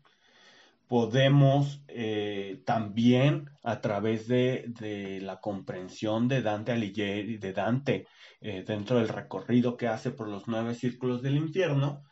podemos 0.87 1.83
eh, 1.87 2.61
también 2.65 3.49
a 3.63 3.81
través 3.81 4.27
de, 4.27 5.19
la 5.21 5.39
comprensión 5.39 6.27
de 6.27 6.41
Dante 6.41 6.71
Alighieri, 6.71 7.37
de 7.37 7.53
Dante, 7.53 8.07
eh, 8.41 8.63
dentro 8.65 8.97
del 8.97 9.09
recorrido 9.09 9.75
que 9.75 9.87
hace 9.87 10.11
por 10.11 10.27
los 10.29 10.47
nueve 10.47 10.75
círculos 10.75 11.21
del 11.21 11.35
infierno, 11.35 12.03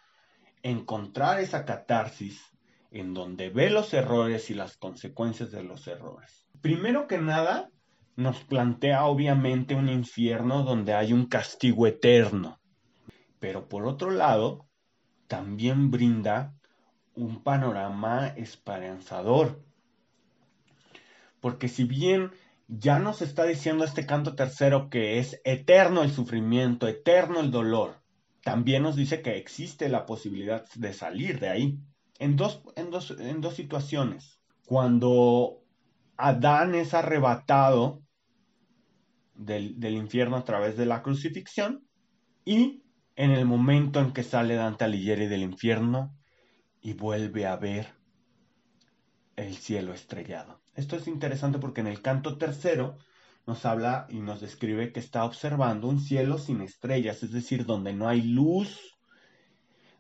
encontrar 0.61 1.39
esa 1.39 1.63
catarsis 1.66 2.41
en 2.91 3.13
donde 3.13 3.49
ve 3.49 3.70
los 3.70 3.93
errores 3.93 4.49
y 4.49 4.53
las 4.53 4.78
consecuencias 4.78 5.51
de 5.51 5.63
los 5.63 5.88
errores. 5.88 6.45
Primero 6.61 7.07
que 7.07 7.18
nada, 7.18 7.70
nos 8.16 8.43
plantea 8.43 9.05
obviamente 9.05 9.76
un 9.76 9.89
infierno 9.89 10.63
donde 10.63 10.93
hay 10.93 11.11
un 11.13 11.26
castigo 11.26 11.86
eterno, 11.88 12.59
pero 13.39 13.68
por 13.68 13.86
otro 13.86 14.11
lado, 14.11 14.68
también 15.28 15.91
brinda 15.91 16.53
un 17.16 17.43
panorama 17.43 18.28
esperanzador. 18.28 19.61
Porque 21.41 21.68
si 21.68 21.84
bien 21.84 22.32
ya 22.68 22.99
nos 22.99 23.22
está 23.22 23.43
diciendo 23.43 23.84
este 23.84 24.05
canto 24.05 24.36
tercero 24.36 24.89
que 24.89 25.20
es 25.20 25.39
eterno 25.43 26.03
el 26.03 26.11
sufrimiento, 26.11 26.88
eterno 26.88 27.39
el 27.39 27.51
dolor, 27.51 28.01
también 28.43 28.84
nos 28.84 28.95
dice 28.95 29.22
que 29.22 29.38
existe 29.38 29.89
la 29.89 30.05
posibilidad 30.05 30.66
de 30.76 30.93
salir 30.93 31.39
de 31.39 31.49
ahí. 31.49 31.80
En 32.18 32.36
dos, 32.38 32.61
en 32.76 32.91
dos, 32.91 33.11
en 33.20 33.41
dos 33.41 33.55
situaciones. 33.55 34.39
Cuando 34.66 35.61
Adán 36.18 36.76
es 36.76 36.93
arrebatado 36.93 38.04
del, 39.36 39.95
infierno 39.95 40.38
a 40.38 40.43
través 40.43 40.77
de 40.77 40.86
la 40.86 41.01
crucifixión 41.01 41.88
y 42.43 42.83
en 43.15 43.31
el 43.31 43.45
momento 43.45 43.99
en 43.99 44.11
que 44.11 44.23
sale 44.23 44.55
Dante 44.55 44.86
Alighieri 44.86 45.27
del 45.27 45.43
infierno 45.43 46.15
y 46.81 46.93
vuelve 46.93 47.45
a 47.45 47.55
ver 47.55 47.93
el 49.36 49.55
cielo 49.55 49.93
estrellado. 49.93 50.61
Esto 50.75 50.95
es 50.95 51.07
interesante 51.07 51.59
porque 51.59 51.81
en 51.81 51.88
el 51.88 52.01
canto 52.01 52.38
tercero 52.38 52.97
nos 53.47 53.65
habla 53.65 54.07
y 54.09 54.19
nos 54.19 54.41
describe 54.41 54.91
que 54.91 54.99
está 54.99 55.23
observando 55.23 55.88
un 55.88 55.99
cielo 55.99 56.38
sin 56.38 56.61
estrellas, 56.61 57.23
es 57.23 57.31
decir, 57.31 57.65
donde 57.65 57.93
no 57.93 58.07
hay 58.07 58.21
luz, 58.21 58.97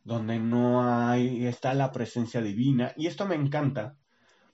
donde 0.03 0.39
no 0.39 0.83
hay, 0.83 1.45
está 1.45 1.73
la 1.73 1.91
presencia 1.91 2.41
divina. 2.41 2.93
Y 2.95 3.07
esto 3.07 3.25
me 3.25 3.35
encanta 3.35 3.97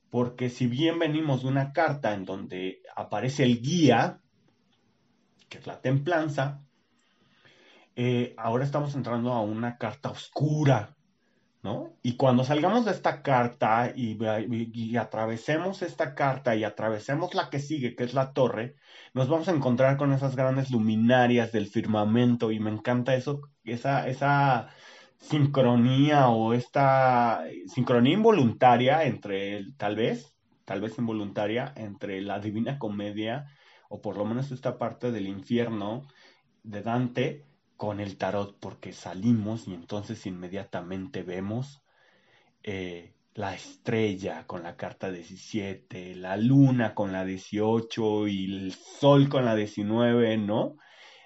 porque 0.09 0.49
si 0.49 0.67
bien 0.67 0.99
venimos 0.99 1.43
de 1.43 1.49
una 1.49 1.71
carta 1.71 2.13
en 2.13 2.25
donde 2.25 2.82
aparece 2.95 3.43
el 3.43 3.61
guía, 3.61 4.20
que 5.51 5.57
es 5.59 5.67
la 5.67 5.81
templanza, 5.81 6.61
eh, 7.95 8.33
ahora 8.37 8.63
estamos 8.63 8.95
entrando 8.95 9.33
a 9.33 9.41
una 9.41 9.77
carta 9.77 10.09
oscura, 10.09 10.95
¿no? 11.61 11.93
Y 12.01 12.15
cuando 12.15 12.45
salgamos 12.45 12.85
de 12.85 12.91
esta 12.91 13.21
carta 13.21 13.91
y, 13.93 14.17
atravesemos 14.95 15.81
esta 15.81 16.15
carta 16.15 16.55
y 16.55 16.63
atravesemos 16.63 17.35
la 17.35 17.49
que 17.49 17.59
sigue, 17.59 17.95
que 17.95 18.05
es 18.05 18.13
la 18.13 18.31
torre, 18.31 18.75
nos 19.13 19.27
vamos 19.27 19.49
a 19.49 19.51
encontrar 19.51 19.97
con 19.97 20.13
esas 20.13 20.37
grandes 20.37 20.71
luminarias 20.71 21.51
del 21.51 21.67
firmamento 21.67 22.51
y 22.51 22.59
me 22.61 22.71
encanta 22.71 23.13
eso, 23.13 23.41
esa, 23.65 24.07
esa 24.07 24.69
sincronía 25.17 26.29
o 26.29 26.53
esta 26.53 27.43
sincronía 27.67 28.13
involuntaria 28.13 29.03
entre, 29.03 29.65
tal 29.77 29.97
vez, 29.97 30.33
tal 30.63 30.79
vez 30.79 30.97
involuntaria, 30.97 31.73
entre 31.75 32.21
la 32.21 32.39
Divina 32.39 32.79
Comedia 32.79 33.47
o 33.91 34.01
por 34.01 34.17
lo 34.17 34.25
menos 34.25 34.51
esta 34.51 34.77
parte 34.77 35.11
del 35.11 35.27
infierno 35.27 36.07
de 36.63 36.81
Dante 36.81 37.45
con 37.75 37.99
el 37.99 38.17
tarot 38.17 38.57
porque 38.59 38.93
salimos 38.93 39.67
y 39.67 39.73
entonces 39.73 40.25
inmediatamente 40.25 41.23
vemos 41.23 41.83
eh, 42.63 43.13
la 43.33 43.53
estrella 43.53 44.45
con 44.47 44.63
la 44.63 44.77
carta 44.77 45.11
17, 45.11 46.15
la 46.15 46.37
luna 46.37 46.95
con 46.95 47.11
la 47.11 47.25
18 47.25 48.27
y 48.27 48.45
el 48.45 48.73
sol 48.73 49.29
con 49.29 49.45
la 49.45 49.55
19, 49.55 50.37
¿no? 50.37 50.77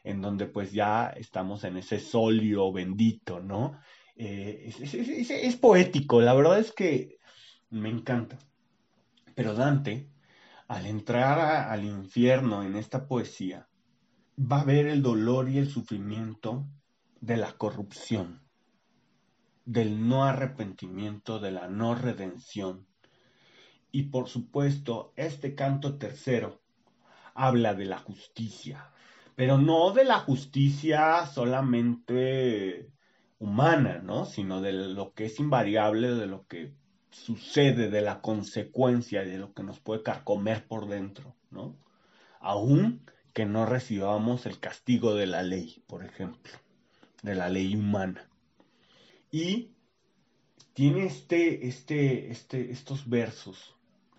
En 0.03 0.21
donde 0.21 0.45
pues 0.47 0.71
ya 0.71 1.09
estamos 1.09 1.63
en 1.63 1.77
ese 1.77 1.99
solio 1.99 2.71
bendito, 2.71 3.39
¿no? 3.39 3.79
Eh, 4.15 4.71
es, 4.79 5.55
poético, 5.57 6.21
la 6.21 6.33
verdad 6.33 6.59
es 6.59 6.71
que 6.71 7.17
me 7.69 7.89
encanta. 7.89 8.37
Pero 9.35 9.53
Dante, 9.53 10.07
al 10.67 10.85
entrar 10.85 11.69
al 11.69 11.85
infierno 11.85 12.63
en 12.63 12.75
esta 12.75 13.07
poesía, 13.07 13.67
va 14.39 14.61
a 14.61 14.65
ver 14.65 14.87
el 14.87 15.01
dolor 15.01 15.49
y 15.49 15.57
el 15.57 15.69
sufrimiento 15.69 16.65
de 17.21 17.37
la 17.37 17.53
corrupción, 17.53 18.41
del 19.65 20.07
no 20.07 20.25
arrepentimiento, 20.25 21.39
de 21.39 21.51
la 21.51 21.67
no 21.67 21.95
redención. 21.95 22.87
Y 23.91 24.03
por 24.03 24.27
supuesto, 24.27 25.13
este 25.15 25.55
canto 25.55 25.97
tercero 25.97 26.61
habla 27.33 27.73
de 27.73 27.85
la 27.85 27.99
justicia, 27.99 28.91
pero 29.35 29.57
no 29.57 29.91
de 29.91 30.05
la 30.05 30.19
justicia 30.19 31.25
solamente 31.27 32.91
humana, 33.39 33.99
¿no? 33.99 34.25
Sino 34.25 34.61
de 34.61 34.73
lo 34.73 35.13
que 35.13 35.25
es 35.25 35.39
invariable, 35.39 36.09
de 36.15 36.27
lo 36.27 36.45
que 36.47 36.73
sucede, 37.15 37.89
de 37.89 38.01
la 38.01 38.21
consecuencia, 38.21 39.23
de 39.23 39.37
lo 39.37 39.53
que 39.53 39.63
nos 39.63 39.79
puede 39.79 40.03
carcomer 40.03 40.67
por 40.67 40.87
dentro, 40.87 41.35
¿no? 41.49 41.75
Aún 42.39 43.09
que 43.33 43.45
no 43.45 43.65
recibamos 43.65 44.45
el 44.45 44.59
castigo 44.59 45.15
de 45.15 45.25
la 45.25 45.41
ley, 45.41 45.83
por 45.87 46.03
ejemplo, 46.03 46.53
de 47.23 47.35
la 47.35 47.49
ley 47.49 47.75
humana. 47.75 48.29
Y 49.31 49.71
tiene 50.73 51.05
este, 51.05 51.67
este, 51.67 52.31
este, 52.31 52.71
estos 52.71 53.09
versos 53.09 53.75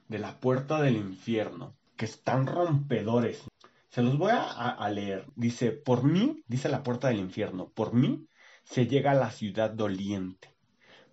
de 0.08 0.18
la 0.18 0.40
puerta 0.40 0.80
del 0.80 0.96
infierno 0.96 1.76
que 1.96 2.06
están 2.06 2.46
rompedores. 2.46 3.44
Se 3.90 4.02
los 4.02 4.18
voy 4.18 4.32
a, 4.32 4.42
a, 4.42 4.90
leer. 4.90 5.26
Dice, 5.36 5.72
por 5.72 6.02
mí, 6.02 6.42
dice 6.46 6.68
la 6.68 6.82
puerta 6.82 7.08
del 7.08 7.18
infierno, 7.18 7.70
por 7.70 7.94
mí 7.94 8.26
se 8.64 8.86
llega 8.86 9.12
a 9.12 9.14
la 9.14 9.30
ciudad 9.30 9.70
doliente. 9.70 10.54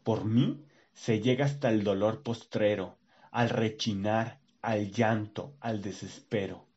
Por 0.04 0.26
mí 0.26 0.66
se 0.94 1.20
llega 1.20 1.46
hasta 1.46 1.70
el 1.70 1.84
dolor 1.84 2.24
postrero, 2.24 2.98
al 3.32 3.50
rechinar, 3.50 4.40
al 4.62 4.92
llanto, 4.92 5.56
al 5.60 5.82
desespero. 5.82 6.68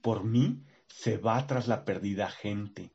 Por 0.00 0.24
mí 0.24 0.62
se 0.86 1.18
va 1.18 1.46
tras 1.46 1.68
la 1.68 1.84
perdida 1.84 2.30
gente. 2.30 2.92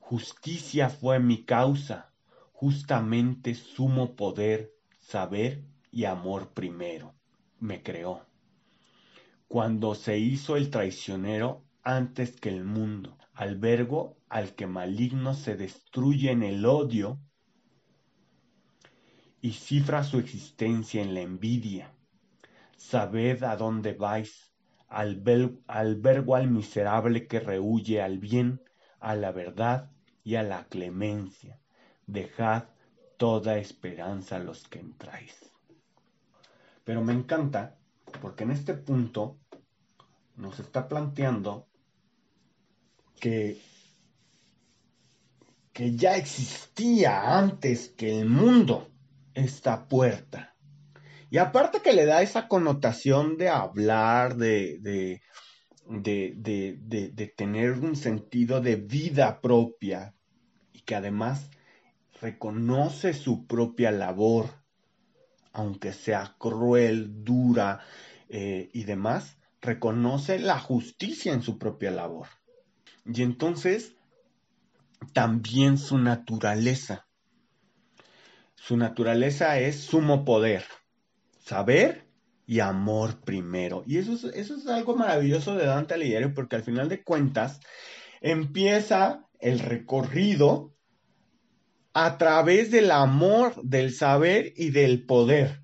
Justicia 0.00 0.90
fue 0.90 1.20
mi 1.20 1.44
causa, 1.44 2.12
justamente 2.52 3.54
sumo 3.54 4.16
poder, 4.16 4.74
saber 4.98 5.62
y 5.90 6.04
amor 6.04 6.50
primero. 6.50 7.14
Me 7.60 7.82
creó. 7.82 8.26
Cuando 9.46 9.94
se 9.94 10.18
hizo 10.18 10.56
el 10.56 10.70
traicionero 10.70 11.64
antes 11.82 12.38
que 12.38 12.50
el 12.50 12.64
mundo, 12.64 13.16
albergo 13.32 14.16
al 14.28 14.54
que 14.54 14.66
maligno 14.66 15.34
se 15.34 15.56
destruye 15.56 16.30
en 16.30 16.42
el 16.42 16.66
odio 16.66 17.18
y 19.40 19.52
cifra 19.52 20.02
su 20.04 20.18
existencia 20.18 21.02
en 21.02 21.14
la 21.14 21.20
envidia. 21.20 21.92
Sabed 22.76 23.42
a 23.44 23.56
dónde 23.56 23.92
vais, 23.92 24.52
albergo 24.88 26.34
al 26.36 26.48
miserable 26.48 27.26
que 27.26 27.40
rehuye 27.40 28.02
al 28.02 28.18
bien, 28.18 28.62
a 29.00 29.14
la 29.14 29.32
verdad 29.32 29.90
y 30.24 30.36
a 30.36 30.42
la 30.42 30.64
clemencia. 30.64 31.60
Dejad 32.06 32.64
toda 33.16 33.58
esperanza 33.58 34.36
a 34.36 34.40
los 34.40 34.66
que 34.68 34.80
entráis. 34.80 35.34
Pero 36.84 37.02
me 37.02 37.12
encanta 37.12 37.76
porque 38.20 38.44
en 38.44 38.52
este 38.52 38.74
punto 38.74 39.38
nos 40.36 40.58
está 40.60 40.88
planteando 40.88 41.68
que, 43.20 43.60
que 45.72 45.96
ya 45.96 46.16
existía 46.16 47.36
antes 47.38 47.90
que 47.90 48.20
el 48.20 48.28
mundo 48.28 48.88
esta 49.38 49.88
puerta. 49.88 50.54
Y 51.30 51.38
aparte 51.38 51.80
que 51.82 51.92
le 51.92 52.06
da 52.06 52.22
esa 52.22 52.48
connotación 52.48 53.36
de 53.36 53.48
hablar, 53.48 54.36
de, 54.36 54.78
de, 54.80 55.20
de, 55.88 57.32
tener 57.36 57.72
un 57.72 57.96
sentido 57.96 58.60
de 58.60 58.76
vida 58.76 59.40
propia 59.40 60.14
y 60.72 60.80
que 60.80 60.94
además 60.94 61.50
reconoce 62.20 63.12
su 63.12 63.46
propia 63.46 63.90
labor, 63.90 64.46
aunque 65.52 65.92
sea 65.92 66.34
cruel, 66.38 67.24
dura 67.24 67.80
eh, 68.28 68.70
y 68.72 68.84
demás, 68.84 69.36
reconoce 69.60 70.38
la 70.38 70.58
justicia 70.58 71.32
en 71.32 71.42
su 71.42 71.58
propia 71.58 71.90
labor. 71.90 72.28
Y 73.04 73.22
entonces 73.22 73.96
también 75.12 75.78
su 75.78 75.98
naturaleza. 75.98 77.07
Su 78.60 78.76
naturaleza 78.76 79.58
es 79.60 79.76
sumo 79.80 80.24
poder, 80.24 80.64
saber 81.38 82.06
y 82.44 82.60
amor 82.60 83.20
primero. 83.20 83.82
Y 83.86 83.98
eso 83.98 84.28
es, 84.30 84.66
algo 84.66 84.94
maravilloso 84.96 85.54
de 85.54 85.64
Dante 85.64 85.94
Alighieri 85.94 86.28
porque 86.32 86.56
al 86.56 86.64
final 86.64 86.88
de 86.88 87.02
cuentas 87.02 87.60
empieza 88.20 89.24
el 89.38 89.60
recorrido 89.60 90.74
a 91.94 92.18
través 92.18 92.70
del 92.70 92.90
amor, 92.90 93.54
del 93.62 93.94
saber 93.94 94.52
y 94.56 94.70
del 94.70 95.06
poder, 95.06 95.62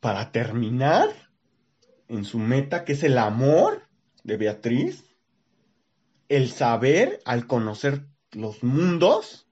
para 0.00 0.32
terminar 0.32 1.10
en 2.08 2.24
su 2.24 2.38
meta, 2.38 2.84
que 2.84 2.94
es 2.94 3.04
el 3.04 3.18
amor 3.18 3.88
de 4.24 4.36
Beatriz, 4.36 5.04
el 6.28 6.50
saber 6.50 7.20
al 7.24 7.46
conocer 7.46 8.06
los 8.32 8.64
mundos 8.64 9.45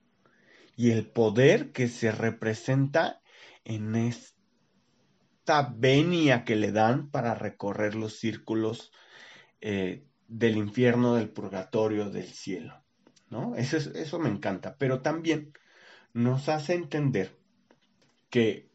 y 0.75 0.91
el 0.91 1.07
poder 1.07 1.71
que 1.71 1.87
se 1.87 2.11
representa 2.11 3.21
en 3.63 3.95
esta 3.95 5.73
venia 5.75 6.43
que 6.43 6.55
le 6.55 6.71
dan 6.71 7.09
para 7.09 7.33
recorrer 7.33 7.95
los 7.95 8.19
círculos 8.19 8.91
eh, 9.61 10.05
del 10.27 10.57
infierno, 10.57 11.15
del 11.15 11.29
purgatorio, 11.29 12.09
del 12.09 12.27
cielo. 12.27 12.83
¿no? 13.29 13.55
Eso, 13.55 13.77
eso 13.77 14.19
me 14.19 14.29
encanta, 14.29 14.75
pero 14.77 15.01
también 15.01 15.53
nos 16.13 16.49
hace 16.49 16.73
entender 16.73 17.37
que 18.29 18.69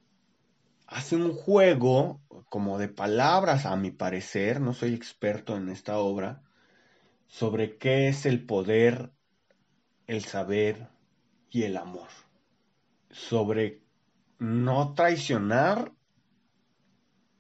hace 0.87 1.17
un 1.17 1.33
juego 1.33 2.21
como 2.49 2.79
de 2.79 2.89
palabras, 2.89 3.65
a 3.67 3.77
mi 3.77 3.91
parecer, 3.91 4.61
no 4.61 4.75
soy 4.75 4.95
experto 4.95 5.57
en 5.57 5.69
esta 5.69 5.99
obra, 5.99 6.43
sobre 7.29 7.79
qué 7.79 8.09
es 8.09 8.27
el 8.27 8.45
poder, 8.45 9.13
el 10.09 10.25
saber 10.25 10.89
y 11.51 11.65
el 11.65 11.77
amor. 11.77 12.09
Sobre 13.11 13.83
no 14.39 14.95
traicionar 14.95 15.93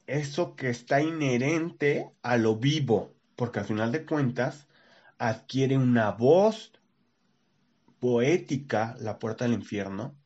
eso 0.06 0.56
que 0.56 0.70
está 0.70 1.00
inherente 1.00 2.10
a 2.22 2.36
lo 2.36 2.56
vivo, 2.56 3.14
porque 3.36 3.60
al 3.60 3.64
final 3.64 3.92
de 3.92 4.04
cuentas 4.04 4.66
adquiere 5.18 5.78
una 5.78 6.10
voz 6.10 6.72
poética 8.00 8.96
la 8.98 9.18
puerta 9.18 9.44
del 9.44 9.54
infierno 9.54 10.16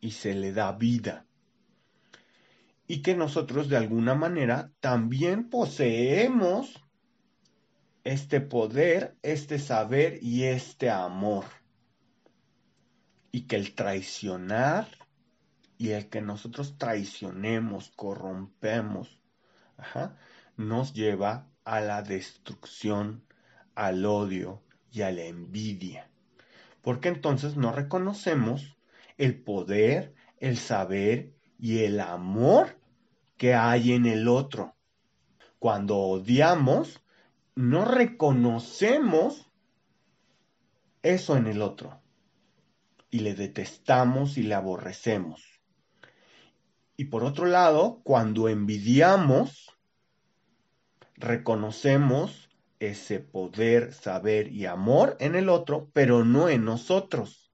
y 0.00 0.12
se 0.12 0.34
le 0.34 0.52
da 0.52 0.72
vida. 0.72 1.26
Y 2.86 3.02
que 3.02 3.14
nosotros 3.14 3.68
de 3.68 3.76
alguna 3.76 4.14
manera 4.14 4.72
también 4.80 5.50
poseemos 5.50 6.82
este 8.04 8.40
poder, 8.40 9.18
este 9.22 9.58
saber 9.58 10.18
y 10.22 10.44
este 10.44 10.88
amor. 10.88 11.44
Y 13.30 13.42
que 13.42 13.56
el 13.56 13.74
traicionar 13.74 14.88
y 15.76 15.90
el 15.90 16.08
que 16.08 16.20
nosotros 16.20 16.76
traicionemos, 16.78 17.92
corrompemos, 17.94 19.20
nos 20.56 20.92
lleva 20.92 21.46
a 21.64 21.80
la 21.80 22.02
destrucción, 22.02 23.24
al 23.74 24.04
odio 24.06 24.62
y 24.90 25.02
a 25.02 25.12
la 25.12 25.24
envidia 25.24 26.08
porque 26.88 27.08
entonces 27.08 27.56
no 27.56 27.70
reconocemos 27.70 28.78
el 29.18 29.42
poder, 29.42 30.14
el 30.38 30.56
saber 30.56 31.34
y 31.58 31.80
el 31.80 32.00
amor 32.00 32.78
que 33.36 33.54
hay 33.54 33.92
en 33.92 34.06
el 34.06 34.26
otro. 34.26 34.74
Cuando 35.58 35.98
odiamos, 35.98 37.02
no 37.54 37.84
reconocemos 37.84 39.50
eso 41.02 41.36
en 41.36 41.46
el 41.46 41.60
otro 41.60 42.00
y 43.10 43.20
le 43.20 43.34
detestamos 43.34 44.38
y 44.38 44.42
le 44.42 44.54
aborrecemos. 44.54 45.42
Y 46.96 47.06
por 47.06 47.24
otro 47.24 47.46
lado, 47.46 48.00
cuando 48.02 48.48
envidiamos, 48.48 49.70
reconocemos 51.14 52.48
ese 52.80 53.20
poder, 53.20 53.92
saber 53.92 54.52
y 54.52 54.66
amor 54.66 55.16
en 55.20 55.34
el 55.34 55.48
otro, 55.48 55.90
pero 55.92 56.24
no 56.24 56.48
en 56.48 56.64
nosotros. 56.64 57.52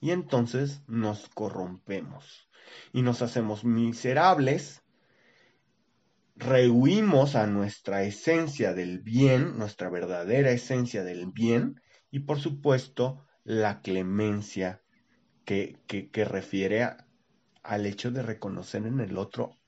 Y 0.00 0.12
entonces 0.12 0.82
nos 0.86 1.28
corrompemos 1.28 2.48
y 2.92 3.02
nos 3.02 3.22
hacemos 3.22 3.64
miserables, 3.64 4.82
rehuimos 6.36 7.36
a 7.36 7.46
nuestra 7.46 8.02
esencia 8.04 8.72
del 8.72 9.00
bien, 9.00 9.58
nuestra 9.58 9.90
verdadera 9.90 10.50
esencia 10.52 11.04
del 11.04 11.26
bien, 11.26 11.80
y 12.10 12.20
por 12.20 12.40
supuesto 12.40 13.24
la 13.50 13.82
clemencia 13.82 14.80
que, 15.44 15.80
que, 15.88 16.24
refiere 16.24 16.88
al 17.64 17.86
hecho 17.86 18.12
de 18.12 18.22
reconocer 18.22 18.86
en 18.86 19.00
el 19.00 19.18
otro 19.18 19.58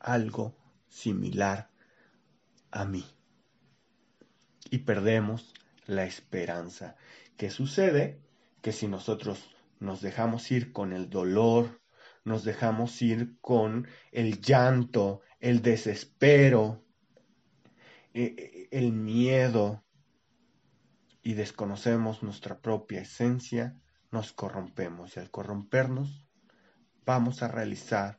algo 0.00 0.56
similar 0.88 1.70
a 2.72 2.84
mí 2.86 3.04
y 4.68 4.78
perdemos 4.78 5.54
la 5.86 6.06
esperanza. 6.06 6.96
¿Qué 7.36 7.50
sucede? 7.50 8.20
Que 8.62 8.72
si 8.72 8.88
nosotros 8.88 9.54
nos 9.78 10.00
dejamos 10.00 10.50
ir 10.50 10.72
con 10.72 10.92
el 10.92 11.08
dolor, 11.08 11.80
nos 12.24 12.42
dejamos 12.42 13.00
ir 13.00 13.38
con 13.40 13.86
el 14.10 14.40
llanto, 14.40 15.20
el 15.38 15.62
desespero, 15.62 16.84
e, 18.12 18.24
e, 18.24 18.68
el 18.76 18.90
miedo 18.92 19.84
y 21.22 21.34
desconocemos 21.34 22.22
nuestra 22.22 22.60
propia 22.60 23.02
esencia, 23.02 23.76
nos 24.10 24.32
corrompemos 24.32 25.16
y 25.16 25.20
al 25.20 25.30
corrompernos 25.30 26.26
vamos 27.04 27.42
a 27.42 27.48
realizar 27.48 28.18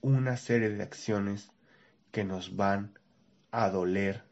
una 0.00 0.36
serie 0.36 0.70
de 0.70 0.82
acciones 0.82 1.50
que 2.10 2.24
nos 2.24 2.56
van 2.56 2.98
a 3.50 3.70
doler 3.70 4.24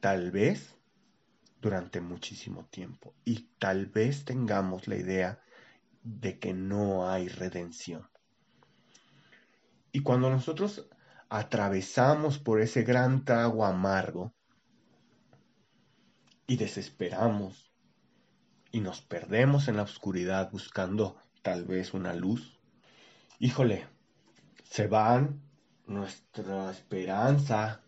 tal 0.00 0.30
vez 0.30 0.76
durante 1.60 2.00
muchísimo 2.00 2.66
tiempo 2.66 3.14
y 3.24 3.48
tal 3.58 3.86
vez 3.86 4.24
tengamos 4.24 4.88
la 4.88 4.96
idea 4.96 5.40
de 6.02 6.38
que 6.38 6.52
no 6.52 7.08
hay 7.08 7.28
redención. 7.28 8.08
Y 9.92 10.00
cuando 10.00 10.30
nosotros 10.30 10.88
atravesamos 11.28 12.38
por 12.38 12.60
ese 12.60 12.82
gran 12.82 13.24
trago 13.24 13.64
amargo 13.64 14.34
y 16.46 16.56
desesperamos 16.56 17.72
y 18.70 18.80
nos 18.80 19.02
perdemos 19.02 19.68
en 19.68 19.76
la 19.76 19.82
oscuridad 19.82 20.50
buscando 20.50 21.16
tal 21.42 21.64
vez 21.64 21.92
una 21.92 22.14
luz, 22.14 22.58
híjole, 23.38 23.86
se 24.64 24.86
van 24.86 25.42
nuestra 25.86 26.70
esperanza, 26.70 27.82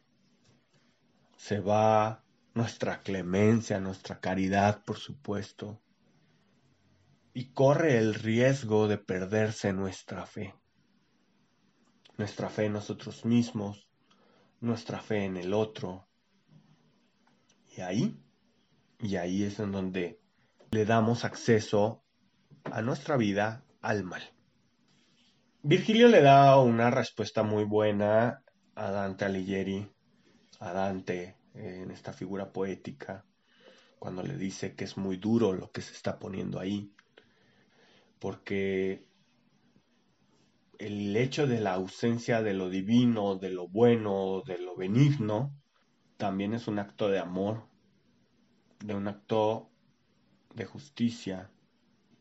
se 1.36 1.60
va 1.60 2.24
nuestra 2.52 3.02
clemencia, 3.02 3.80
nuestra 3.80 4.20
caridad, 4.20 4.84
por 4.84 4.98
supuesto, 4.98 5.80
y 7.32 7.46
corre 7.52 7.98
el 7.98 8.14
riesgo 8.14 8.86
de 8.86 8.98
perderse 8.98 9.72
nuestra 9.72 10.26
fe. 10.26 10.54
Nuestra 12.16 12.48
fe 12.48 12.66
en 12.66 12.74
nosotros 12.74 13.24
mismos, 13.24 13.88
nuestra 14.60 15.00
fe 15.00 15.24
en 15.24 15.36
el 15.36 15.52
otro. 15.52 16.06
Y 17.76 17.80
ahí, 17.80 18.23
y 19.00 19.16
ahí 19.16 19.44
es 19.44 19.58
en 19.60 19.72
donde 19.72 20.20
le 20.70 20.84
damos 20.84 21.24
acceso 21.24 22.02
a 22.64 22.82
nuestra 22.82 23.16
vida 23.16 23.64
al 23.80 24.04
mal. 24.04 24.22
Virgilio 25.62 26.08
le 26.08 26.20
da 26.20 26.58
una 26.60 26.90
respuesta 26.90 27.42
muy 27.42 27.64
buena 27.64 28.42
a 28.74 28.90
Dante 28.90 29.24
Alighieri, 29.24 29.90
a 30.60 30.72
Dante 30.72 31.36
en 31.54 31.90
esta 31.90 32.12
figura 32.12 32.52
poética, 32.52 33.24
cuando 33.98 34.22
le 34.22 34.36
dice 34.36 34.74
que 34.74 34.84
es 34.84 34.96
muy 34.96 35.16
duro 35.16 35.52
lo 35.52 35.70
que 35.70 35.80
se 35.80 35.92
está 35.92 36.18
poniendo 36.18 36.58
ahí, 36.58 36.92
porque 38.18 39.06
el 40.78 41.16
hecho 41.16 41.46
de 41.46 41.60
la 41.60 41.74
ausencia 41.74 42.42
de 42.42 42.54
lo 42.54 42.68
divino, 42.68 43.36
de 43.36 43.50
lo 43.50 43.68
bueno, 43.68 44.42
de 44.46 44.58
lo 44.58 44.76
benigno, 44.76 45.54
también 46.16 46.52
es 46.52 46.68
un 46.68 46.78
acto 46.78 47.08
de 47.08 47.18
amor, 47.18 47.68
de 48.84 48.94
un 48.94 49.08
acto 49.08 49.70
de 50.54 50.66
justicia. 50.66 51.50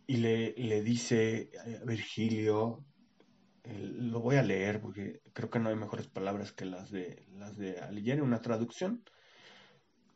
Y 0.08 0.18
le, 0.18 0.54
le 0.58 0.82
dice 0.82 1.52
a 1.82 1.86
Virgilio, 1.86 2.86
lo 3.66 4.22
voy 4.22 4.38
a 4.38 4.44
leer 4.44 4.82
porque 4.82 5.22
creo 5.34 5.50
que 5.50 5.60
no 5.60 5.70
hay 5.70 5.76
mejores 5.76 6.08
palabras 6.08 6.52
que 6.52 6.66
las 6.66 6.90
de, 6.90 7.26
las 7.38 7.58
de 7.58 7.80
Alighieri, 7.80 8.22
una 8.22 8.42
traducción. 8.42 9.04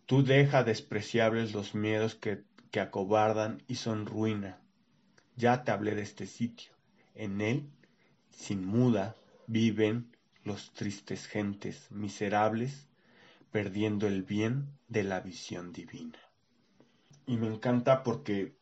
Tú 0.06 0.24
deja 0.24 0.64
despreciables 0.64 1.54
los 1.54 1.76
miedos 1.76 2.16
que, 2.16 2.44
que 2.72 2.80
acobardan 2.80 3.62
y 3.68 3.76
son 3.76 4.06
ruina. 4.06 4.62
Ya 5.36 5.64
te 5.64 5.72
hablé 5.72 5.96
de 5.96 6.04
este 6.04 6.28
sitio. 6.28 6.72
En 7.14 7.42
él 7.42 7.70
sin 8.30 8.66
muda 8.66 9.16
viven 9.48 10.16
los 10.44 10.72
tristes 10.72 11.28
gentes 11.28 11.92
miserables, 11.92 12.88
perdiendo 13.52 14.08
el 14.08 14.24
bien 14.24 14.78
de 14.88 15.04
la 15.04 15.20
visión 15.20 15.74
divina. 15.74 16.27
Y 17.28 17.38
me 17.38 17.48
encanta 17.48 18.04
porque, 18.04 18.58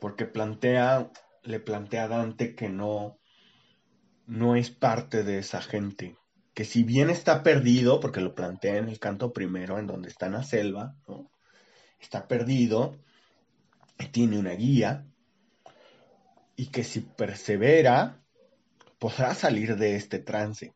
porque 0.00 0.26
plantea, 0.26 1.10
le 1.44 1.60
plantea 1.60 2.04
a 2.04 2.08
Dante 2.08 2.54
que 2.54 2.68
no, 2.68 3.18
no 4.26 4.56
es 4.56 4.70
parte 4.70 5.22
de 5.22 5.38
esa 5.38 5.62
gente, 5.62 6.16
que 6.54 6.64
si 6.64 6.82
bien 6.82 7.08
está 7.08 7.42
perdido, 7.42 8.00
porque 8.00 8.20
lo 8.20 8.34
plantea 8.34 8.78
en 8.78 8.88
el 8.88 8.98
canto 8.98 9.32
primero, 9.32 9.78
en 9.78 9.86
donde 9.86 10.08
está 10.08 10.26
en 10.26 10.32
la 10.32 10.42
selva, 10.42 10.96
está 12.00 12.26
perdido, 12.26 12.98
tiene 14.10 14.38
una 14.38 14.52
guía, 14.52 15.06
y 16.56 16.66
que 16.68 16.82
si 16.82 17.00
persevera, 17.00 18.22
podrá 18.98 19.34
salir 19.34 19.76
de 19.76 19.96
este 19.96 20.18
trance. 20.18 20.74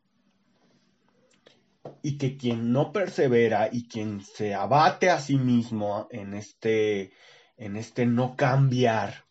Y 2.03 2.19
que 2.19 2.37
quien 2.37 2.73
no 2.73 2.93
persevera 2.93 3.69
y 3.73 3.89
quien 3.89 4.23
se 4.23 4.55
abate 4.55 5.11
a 5.11 5.21
sí 5.21 5.37
mismo 5.37 6.09
en 6.11 6.35
este, 6.35 7.13
en 7.57 7.77
este 7.77 8.07
no 8.07 8.37
cambiar, 8.37 9.25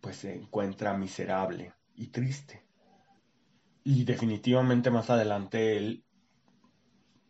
pues 0.00 0.16
se 0.16 0.34
encuentra 0.34 0.96
miserable 0.96 1.72
y 1.94 2.08
triste. 2.08 2.64
Y 3.84 4.04
definitivamente 4.04 4.90
más 4.90 5.10
adelante 5.10 5.76
él 5.76 6.04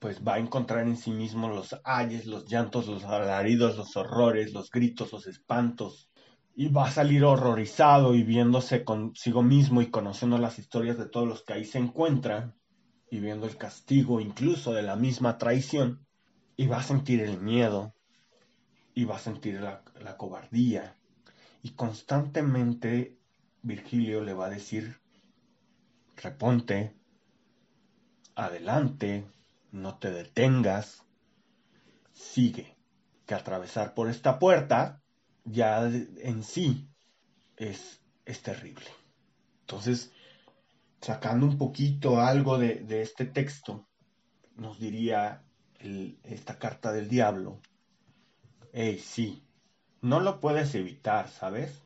pues 0.05 0.21
va 0.23 0.35
a 0.35 0.39
encontrar 0.39 0.87
en 0.87 0.99
sí 0.99 1.11
mismo 1.11 1.49
los 1.49 1.81
ayes, 1.83 2.27
los 2.27 2.47
llantos, 2.47 2.89
los 2.89 3.05
alaridos, 3.05 3.79
los 3.79 3.97
horrores, 3.97 4.53
los 4.53 4.71
gritos, 4.71 5.11
los 5.13 5.27
espantos, 5.27 6.11
y 6.55 6.69
va 6.69 6.89
a 6.89 6.91
salir 6.91 7.25
horrorizado 7.25 8.15
y 8.15 8.23
viéndose 8.23 8.85
consigo 8.85 9.43
mismo 9.43 9.81
y 9.81 9.91
conociendo 9.91 10.37
las 10.37 10.59
historias 10.59 10.99
de 10.99 11.09
todos 11.09 11.27
los 11.27 11.43
que 11.43 11.55
ahí 11.55 11.65
se 11.65 11.79
encuentran 11.79 12.55
y 13.11 13.21
viendo 13.21 13.47
el 13.47 13.57
castigo 13.57 14.21
incluso 14.21 14.73
de 14.73 14.83
la 14.83 14.97
misma 14.97 15.39
traición 15.39 16.07
y 16.57 16.67
va 16.67 16.79
a 16.79 16.83
sentir 16.83 17.21
el 17.21 17.41
miedo 17.41 17.95
y 18.95 19.05
va 19.05 19.17
a 19.17 19.21
sentir 19.21 19.61
la, 19.61 19.83
la 20.01 20.17
cobardía 20.17 20.97
y 21.63 21.71
constantemente 21.71 23.19
Virgilio 23.63 24.23
le 24.23 24.35
va 24.35 24.47
a 24.47 24.51
decir 24.51 25.01
reponte 26.17 26.95
adelante 28.35 29.25
no 29.73 29.99
te 29.99 30.11
detengas 30.11 31.03
sigue 32.13 32.77
que 33.27 33.35
atravesar 33.35 33.95
por 33.95 34.09
esta 34.09 34.39
puerta 34.39 35.03
ya 35.45 35.87
en 35.87 36.43
sí 36.43 36.89
es, 37.57 38.01
es 38.25 38.43
terrible. 38.43 38.87
Entonces, 39.61 40.13
sacando 41.05 41.45
un 41.45 41.59
poquito 41.59 42.19
algo 42.19 42.57
de, 42.57 43.03
este 43.03 43.27
texto, 43.27 43.87
nos 44.57 44.79
diría 44.79 45.45
esta 46.23 46.59
carta 46.59 46.93
del 46.93 47.11
diablo, 47.11 47.61
hey, 48.73 48.99
sí, 48.99 49.47
no 50.01 50.21
lo 50.21 50.41
puedes 50.41 50.75
evitar, 50.75 51.29
¿sabes? 51.29 51.83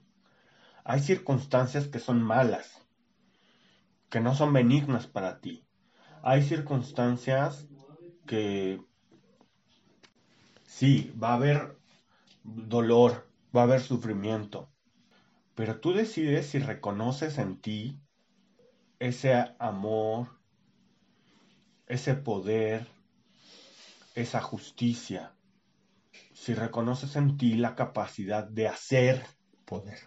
Hay 0.85 1.01
circunstancias 1.01 1.89
que 1.89 1.99
son 1.99 2.23
malas, 2.23 2.87
que 4.09 4.21
no 4.21 4.37
son 4.37 4.53
benignas 4.53 5.09
para 5.09 5.41
ti. 5.41 5.67
Hay 6.23 6.43
circunstancias 6.45 7.67
que 8.25 8.81
sí, 10.65 11.13
va 11.21 11.31
a 11.31 11.35
haber 11.35 11.77
dolor, 12.45 13.29
va 13.55 13.63
a 13.63 13.65
haber 13.65 13.81
sufrimiento. 13.81 14.71
Pero 15.57 15.81
tú 15.81 15.93
decides 15.93 16.47
si 16.47 16.61
reconoces 16.61 17.39
en 17.39 17.61
ti 17.61 18.01
ese 18.99 19.55
amor, 19.59 20.29
ese 21.87 22.15
poder, 22.15 22.87
esa 24.15 24.41
justicia. 24.41 25.35
Si 26.35 26.55
reconoces 26.55 27.17
en 27.17 27.37
ti 27.37 27.55
la 27.55 27.75
capacidad 27.75 28.45
de 28.45 28.69
hacer 28.69 29.25
poder, 29.65 29.99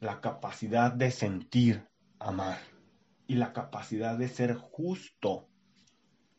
la 0.00 0.20
capacidad 0.20 0.92
de 0.92 1.10
sentir 1.10 1.88
amar 2.18 2.58
y 3.26 3.34
la 3.34 3.52
capacidad 3.52 4.18
de 4.18 4.28
ser 4.28 4.54
justo 4.54 5.48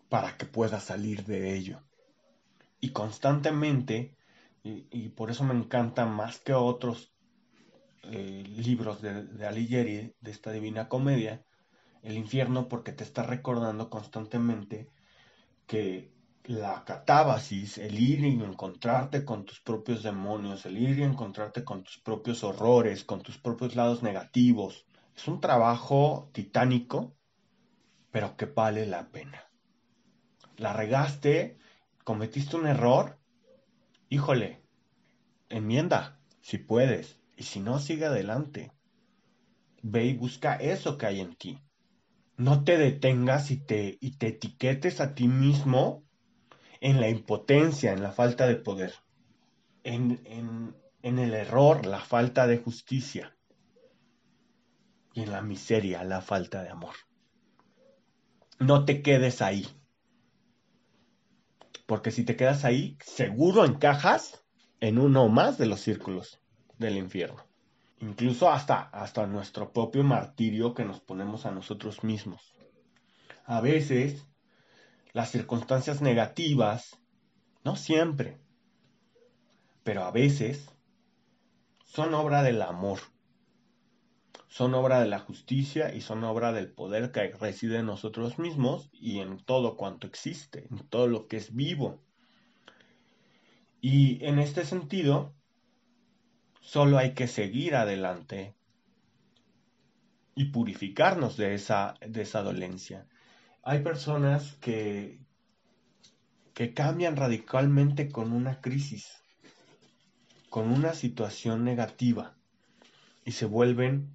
para 0.10 0.38
que 0.38 0.46
puedas 0.46 0.84
salir 0.84 1.26
de 1.26 1.56
ello. 1.56 1.84
Y 2.80 2.92
constantemente 2.92 4.18
y, 4.64 5.10
por 5.10 5.32
eso 5.32 5.44
me 5.44 5.56
encanta 5.56 6.06
más 6.06 6.40
que 6.40 6.54
otros 6.54 7.11
eh, 8.04 8.44
libros 8.48 9.02
de, 9.02 9.24
de 9.26 9.46
Alighieri, 9.46 10.16
de 10.20 10.32
esta 10.32 10.52
Divina 10.52 10.88
Comedia, 10.90 11.44
el 12.04 12.18
infierno, 12.18 12.68
porque 12.68 12.92
te 12.92 13.04
está 13.04 13.24
recordando 13.24 13.90
constantemente 13.90 14.90
que 15.68 16.12
la 16.46 16.84
catábasis, 16.84 17.78
el 17.78 18.00
ir 18.00 18.26
y 18.26 18.34
encontrarte 18.44 19.24
con 19.24 19.46
tus 19.46 19.62
propios 19.62 20.02
demonios, 20.04 20.66
el 20.66 20.78
ir 20.78 21.00
y 21.00 21.04
encontrarte 21.04 21.64
con 21.64 21.84
tus 21.84 22.00
propios 22.00 22.44
horrores, 22.44 23.04
con 23.04 23.22
tus 23.22 23.38
propios 23.38 23.76
lados 23.76 24.02
negativos, 24.02 24.86
es 25.16 25.28
un 25.28 25.40
trabajo 25.40 26.30
titánico, 26.34 27.16
pero 28.12 28.36
que 28.36 28.46
vale 28.46 28.86
la 28.88 29.10
pena. 29.12 29.50
La 30.58 30.74
regaste, 30.74 31.58
cometiste 32.04 32.56
un 32.56 32.68
error, 32.68 33.20
híjole, 34.10 34.64
enmienda, 35.50 36.20
si 36.42 36.58
puedes, 36.58 37.21
y 37.42 37.44
si 37.44 37.60
no, 37.60 37.80
sigue 37.80 38.06
adelante. 38.06 38.72
Ve 39.82 40.06
y 40.06 40.14
busca 40.14 40.58
eso 40.58 41.00
que 41.00 41.08
hay 41.08 41.22
en 41.22 41.36
ti. 41.36 41.60
No 42.38 42.64
te 42.64 42.78
detengas 42.78 43.50
y 43.50 43.58
te, 43.58 43.98
y 44.00 44.12
te 44.18 44.28
etiquetes 44.28 45.02
a 45.02 45.16
ti 45.16 45.28
mismo 45.28 46.04
en 46.82 47.02
la 47.02 47.10
impotencia, 47.10 47.94
en 47.94 48.04
la 48.04 48.12
falta 48.12 48.46
de 48.46 48.58
poder, 48.58 48.94
en, 49.84 50.22
en, 50.26 50.76
en 51.02 51.18
el 51.18 51.34
error, 51.34 51.88
la 51.88 52.00
falta 52.00 52.46
de 52.46 52.60
justicia, 52.60 53.36
y 55.16 55.24
en 55.24 55.32
la 55.32 55.42
miseria, 55.42 56.04
la 56.04 56.22
falta 56.22 56.62
de 56.62 56.70
amor. 56.70 56.94
No 58.60 58.86
te 58.86 59.02
quedes 59.02 59.42
ahí 59.42 59.66
porque 61.88 62.12
si 62.12 62.24
te 62.24 62.36
quedas 62.36 62.66
ahí, 62.66 62.98
seguro 63.04 63.66
encajas 63.66 64.46
en 64.80 65.00
uno 65.00 65.24
o 65.24 65.30
más 65.30 65.58
de 65.58 65.66
los 65.66 65.82
círculos 65.82 66.41
del 66.82 66.98
infierno. 66.98 67.46
Incluso 68.00 68.52
hasta, 68.52 68.82
hasta 68.82 69.26
nuestro 69.28 69.72
propio 69.72 70.04
martirio 70.04 70.74
que 70.74 70.84
nos 70.84 71.00
ponemos 71.00 71.46
a 71.46 71.52
nosotros 71.52 72.04
mismos. 72.04 72.54
A 73.46 73.62
veces, 73.62 74.28
las 75.14 75.32
circunstancias 75.32 76.02
negativas, 76.02 76.98
no 77.64 77.76
siempre, 77.76 78.40
pero 79.84 80.04
a 80.04 80.12
veces, 80.12 80.70
son 81.86 82.14
obra 82.14 82.44
del 82.44 82.62
amor 82.62 83.00
son 84.52 84.74
obra 84.74 85.00
de 85.00 85.08
la 85.08 85.20
justicia 85.20 85.96
y 85.96 86.02
son 86.02 86.26
obra 86.26 86.52
del 86.52 86.70
poder 86.70 87.14
que 87.14 87.32
reside 87.40 87.78
en 87.78 87.86
nosotros 87.86 88.38
mismos 88.38 88.90
y 88.92 89.20
en 89.20 89.38
todo 89.38 89.78
cuanto 89.78 90.08
existe, 90.08 90.68
en 90.70 90.80
todo 90.90 91.08
lo 91.08 91.28
que 91.28 91.38
es 91.38 91.56
vivo. 91.56 92.04
Y 93.80 94.24
en 94.26 94.40
este 94.40 94.66
sentido, 94.66 95.34
solo 96.62 96.98
hay 96.98 97.14
que 97.14 97.28
seguir 97.28 97.76
adelante 97.76 98.56
y 100.36 100.46
purificarnos 100.46 101.36
de 101.36 101.56
esa, 101.56 101.96
de 102.00 102.22
esa 102.22 102.42
dolencia. 102.42 103.08
Hay 103.64 103.82
personas 103.82 104.54
que, 104.62 105.20
que 106.54 106.74
cambian 106.74 107.18
radicalmente 107.18 108.10
con 108.10 108.32
una 108.32 108.62
crisis, 108.62 109.22
con 110.50 110.72
una 110.72 110.94
situación 110.94 111.66
negativa 111.66 112.36
y 113.26 113.34
se 113.34 113.46
vuelven 113.46 114.10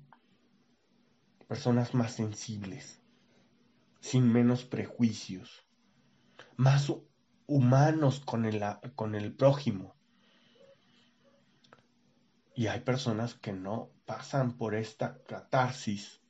personas 1.49 1.95
más 1.95 2.13
sensibles, 2.13 3.01
sin 4.01 4.33
menos 4.33 4.65
prejuicios, 4.65 5.65
más 6.57 6.93
humanos 7.47 8.21
con 8.21 8.45
el, 8.45 8.63
con 8.95 9.15
el 9.15 9.33
prójimo. 9.33 9.95
Y 12.57 12.69
hay 12.69 12.81
personas 12.81 13.35
que 13.35 13.53
no 13.53 13.93
pasan 14.07 14.57
por 14.57 14.75
esta 14.75 15.23
catarsis 15.25 16.23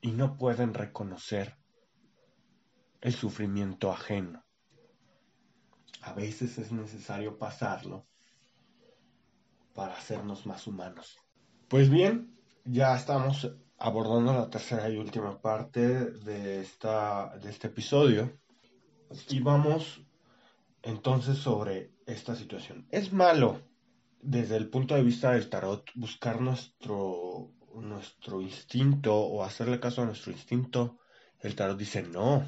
y 0.00 0.12
no 0.12 0.38
pueden 0.38 0.72
reconocer 0.72 1.58
el 3.02 3.12
sufrimiento 3.12 3.92
ajeno. 3.92 4.42
A 6.00 6.14
veces 6.14 6.56
es 6.56 6.72
necesario 6.72 7.38
pasarlo 7.38 8.06
para 9.74 9.92
hacernos 9.92 10.46
más 10.46 10.66
humanos. 10.66 11.18
Pues 11.68 11.90
bien, 11.90 12.34
ya 12.64 12.96
estamos 12.96 13.46
abordando 13.76 14.32
la 14.32 14.48
tercera 14.48 14.88
y 14.88 14.96
última 14.96 15.38
parte 15.38 16.12
de, 16.12 16.62
esta, 16.62 17.36
de 17.36 17.50
este 17.50 17.66
episodio 17.66 18.40
y 19.28 19.40
vamos 19.40 20.00
entonces 20.80 21.36
sobre 21.36 21.92
esta 22.06 22.34
situación. 22.34 22.88
¿Es 22.90 23.12
malo 23.12 23.69
desde 24.22 24.56
el 24.56 24.68
punto 24.68 24.94
de 24.94 25.02
vista 25.02 25.32
del 25.32 25.48
tarot 25.48 25.90
buscar 25.94 26.40
nuestro, 26.40 27.52
nuestro 27.74 28.40
instinto 28.40 29.16
o 29.16 29.42
hacerle 29.42 29.80
caso 29.80 30.02
a 30.02 30.06
nuestro 30.06 30.32
instinto? 30.32 30.98
El 31.38 31.54
tarot 31.54 31.78
dice 31.78 32.02
no, 32.02 32.46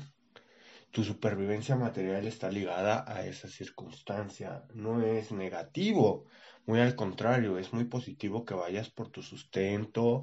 tu 0.90 1.02
supervivencia 1.02 1.74
material 1.76 2.26
está 2.26 2.50
ligada 2.50 3.04
a 3.06 3.24
esa 3.24 3.48
circunstancia. 3.48 4.64
No 4.74 5.02
es 5.02 5.32
negativo, 5.32 6.26
muy 6.66 6.80
al 6.80 6.94
contrario, 6.94 7.58
es 7.58 7.72
muy 7.72 7.84
positivo 7.84 8.44
que 8.44 8.54
vayas 8.54 8.90
por 8.90 9.08
tu 9.08 9.22
sustento, 9.22 10.20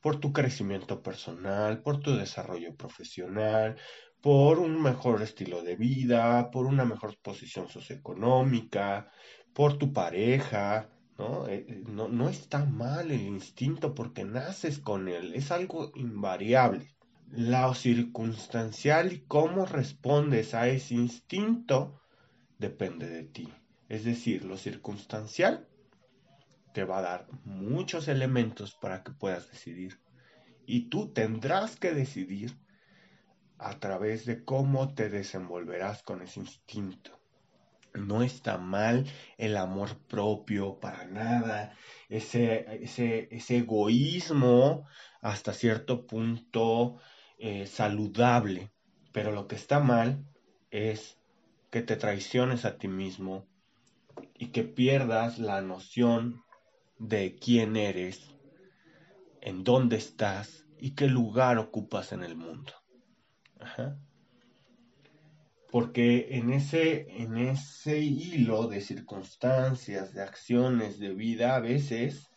por 0.00 0.20
tu 0.20 0.32
crecimiento 0.32 1.02
personal, 1.02 1.82
por 1.82 1.98
tu 2.00 2.14
desarrollo 2.14 2.76
profesional, 2.76 3.76
por 4.20 4.60
un 4.60 4.80
mejor 4.80 5.20
estilo 5.22 5.62
de 5.62 5.74
vida, 5.74 6.50
por 6.52 6.66
una 6.66 6.84
mejor 6.84 7.18
posición 7.20 7.68
socioeconómica, 7.68 9.10
por 9.52 9.78
tu 9.78 9.92
pareja, 9.92 10.88
¿no? 11.18 11.46
Eh, 11.46 11.66
eh, 11.68 11.84
no, 11.86 12.08
no 12.08 12.28
está 12.28 12.64
mal 12.64 13.10
el 13.10 13.22
instinto 13.22 13.94
porque 13.94 14.24
naces 14.24 14.78
con 14.78 15.08
él, 15.08 15.34
es 15.34 15.50
algo 15.50 15.92
invariable. 15.94 16.94
Lo 17.30 17.74
circunstancial 17.74 19.12
y 19.12 19.20
cómo 19.20 19.64
respondes 19.64 20.54
a 20.54 20.68
ese 20.68 20.94
instinto 20.94 22.00
depende 22.58 23.08
de 23.08 23.24
ti. 23.24 23.48
Es 23.88 24.04
decir, 24.04 24.44
lo 24.44 24.56
circunstancial 24.56 25.68
te 26.72 26.84
va 26.84 26.98
a 26.98 27.02
dar 27.02 27.28
muchos 27.44 28.08
elementos 28.08 28.74
para 28.74 29.02
que 29.02 29.12
puedas 29.12 29.50
decidir. 29.50 30.00
Y 30.66 30.88
tú 30.88 31.12
tendrás 31.12 31.76
que 31.76 31.92
decidir 31.92 32.56
a 33.58 33.78
través 33.78 34.24
de 34.26 34.44
cómo 34.44 34.94
te 34.94 35.08
desenvolverás 35.08 36.02
con 36.02 36.22
ese 36.22 36.40
instinto. 36.40 37.21
No 37.94 38.22
está 38.22 38.58
mal 38.58 39.06
el 39.36 39.56
amor 39.56 39.98
propio 40.08 40.80
para 40.80 41.04
nada, 41.04 41.74
ese, 42.08 42.66
ese, 42.82 43.28
ese 43.30 43.58
egoísmo 43.58 44.86
hasta 45.20 45.52
cierto 45.52 46.06
punto 46.06 46.98
eh, 47.38 47.66
saludable, 47.66 48.72
pero 49.12 49.32
lo 49.32 49.46
que 49.46 49.56
está 49.56 49.80
mal 49.80 50.24
es 50.70 51.18
que 51.70 51.82
te 51.82 51.96
traiciones 51.96 52.64
a 52.64 52.78
ti 52.78 52.88
mismo 52.88 53.46
y 54.38 54.48
que 54.48 54.64
pierdas 54.64 55.38
la 55.38 55.60
noción 55.60 56.42
de 56.98 57.36
quién 57.36 57.76
eres, 57.76 58.34
en 59.40 59.64
dónde 59.64 59.96
estás 59.96 60.66
y 60.78 60.94
qué 60.94 61.08
lugar 61.08 61.58
ocupas 61.58 62.12
en 62.12 62.22
el 62.22 62.36
mundo. 62.36 62.72
Porque 65.72 66.36
en 66.36 66.52
ese, 66.52 67.06
en 67.22 67.38
ese 67.38 67.98
hilo 67.98 68.66
de 68.66 68.82
circunstancias, 68.82 70.12
de 70.12 70.20
acciones, 70.20 70.98
de 70.98 71.14
vida, 71.14 71.56
a 71.56 71.60
veces 71.60 72.30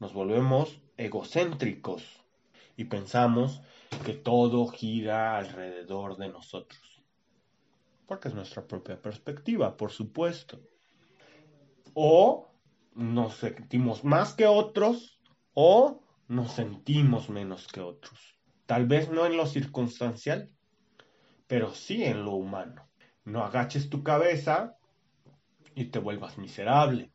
nos 0.00 0.14
volvemos 0.14 0.80
egocéntricos 0.96 2.02
y 2.74 2.84
pensamos 2.84 3.60
que 4.06 4.14
todo 4.14 4.66
gira 4.68 5.36
alrededor 5.36 6.16
de 6.16 6.30
nosotros. 6.30 7.02
Porque 8.06 8.28
es 8.28 8.34
nuestra 8.34 8.66
propia 8.66 9.02
perspectiva, 9.02 9.76
por 9.76 9.90
supuesto. 9.90 10.58
O 11.92 12.48
nos 12.94 13.34
sentimos 13.34 14.02
más 14.02 14.32
que 14.32 14.46
otros 14.46 15.20
o 15.52 16.00
nos 16.26 16.52
sentimos 16.52 17.28
menos 17.28 17.66
que 17.68 17.82
otros. 17.82 18.38
Tal 18.64 18.86
vez 18.86 19.10
no 19.10 19.26
en 19.26 19.36
lo 19.36 19.44
circunstancial, 19.44 20.55
pero 21.46 21.72
sí 21.72 22.04
en 22.04 22.24
lo 22.24 22.32
humano. 22.32 22.88
No 23.24 23.44
agaches 23.44 23.90
tu 23.90 24.02
cabeza 24.02 24.76
y 25.74 25.86
te 25.86 25.98
vuelvas 25.98 26.38
miserable. 26.38 27.12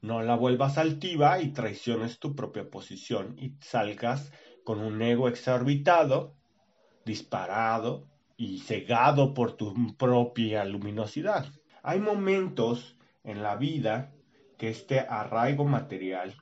No 0.00 0.22
la 0.22 0.36
vuelvas 0.36 0.76
altiva 0.78 1.40
y 1.40 1.52
traiciones 1.52 2.18
tu 2.18 2.34
propia 2.34 2.68
posición 2.70 3.36
y 3.38 3.56
salgas 3.60 4.32
con 4.64 4.80
un 4.80 5.00
ego 5.02 5.28
exorbitado, 5.28 6.34
disparado 7.04 8.06
y 8.36 8.60
cegado 8.60 9.34
por 9.34 9.56
tu 9.56 9.96
propia 9.96 10.64
luminosidad. 10.64 11.46
Hay 11.82 12.00
momentos 12.00 12.96
en 13.22 13.42
la 13.42 13.56
vida 13.56 14.12
que 14.58 14.68
este 14.68 15.00
arraigo 15.00 15.64
material 15.64 16.34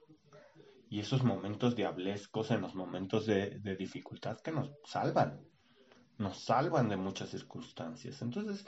y 0.88 1.00
esos 1.00 1.22
momentos 1.22 1.74
diablescos 1.74 2.50
en 2.50 2.60
los 2.60 2.74
momentos 2.74 3.24
de, 3.26 3.58
dificultad 3.78 4.38
que 4.40 4.52
nos 4.52 4.70
salvan, 4.84 5.40
nos 6.18 6.38
salvan 6.38 6.88
de 6.88 6.96
muchas 6.96 7.30
circunstancias. 7.30 8.22
Entonces, 8.22 8.66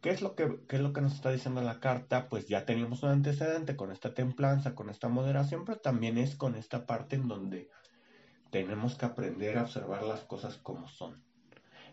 ¿qué 0.00 0.10
es, 0.10 0.22
lo 0.22 0.34
que, 0.34 0.60
¿qué 0.68 0.76
es 0.76 0.82
lo 0.82 0.92
que 0.92 1.00
nos 1.00 1.14
está 1.14 1.30
diciendo 1.30 1.60
la 1.62 1.80
carta? 1.80 2.28
Pues 2.28 2.46
ya 2.48 2.64
teníamos 2.64 3.02
un 3.02 3.10
antecedente 3.10 3.76
con 3.76 3.92
esta 3.92 4.14
templanza, 4.14 4.74
con 4.74 4.90
esta 4.90 5.08
moderación, 5.08 5.64
pero 5.64 5.78
también 5.78 6.18
es 6.18 6.36
con 6.36 6.54
esta 6.54 6.86
parte 6.86 7.16
en 7.16 7.28
donde 7.28 7.70
tenemos 8.50 8.94
que 8.94 9.06
aprender 9.06 9.58
a 9.58 9.62
observar 9.62 10.02
las 10.02 10.20
cosas 10.24 10.56
como 10.56 10.88
son. 10.88 11.22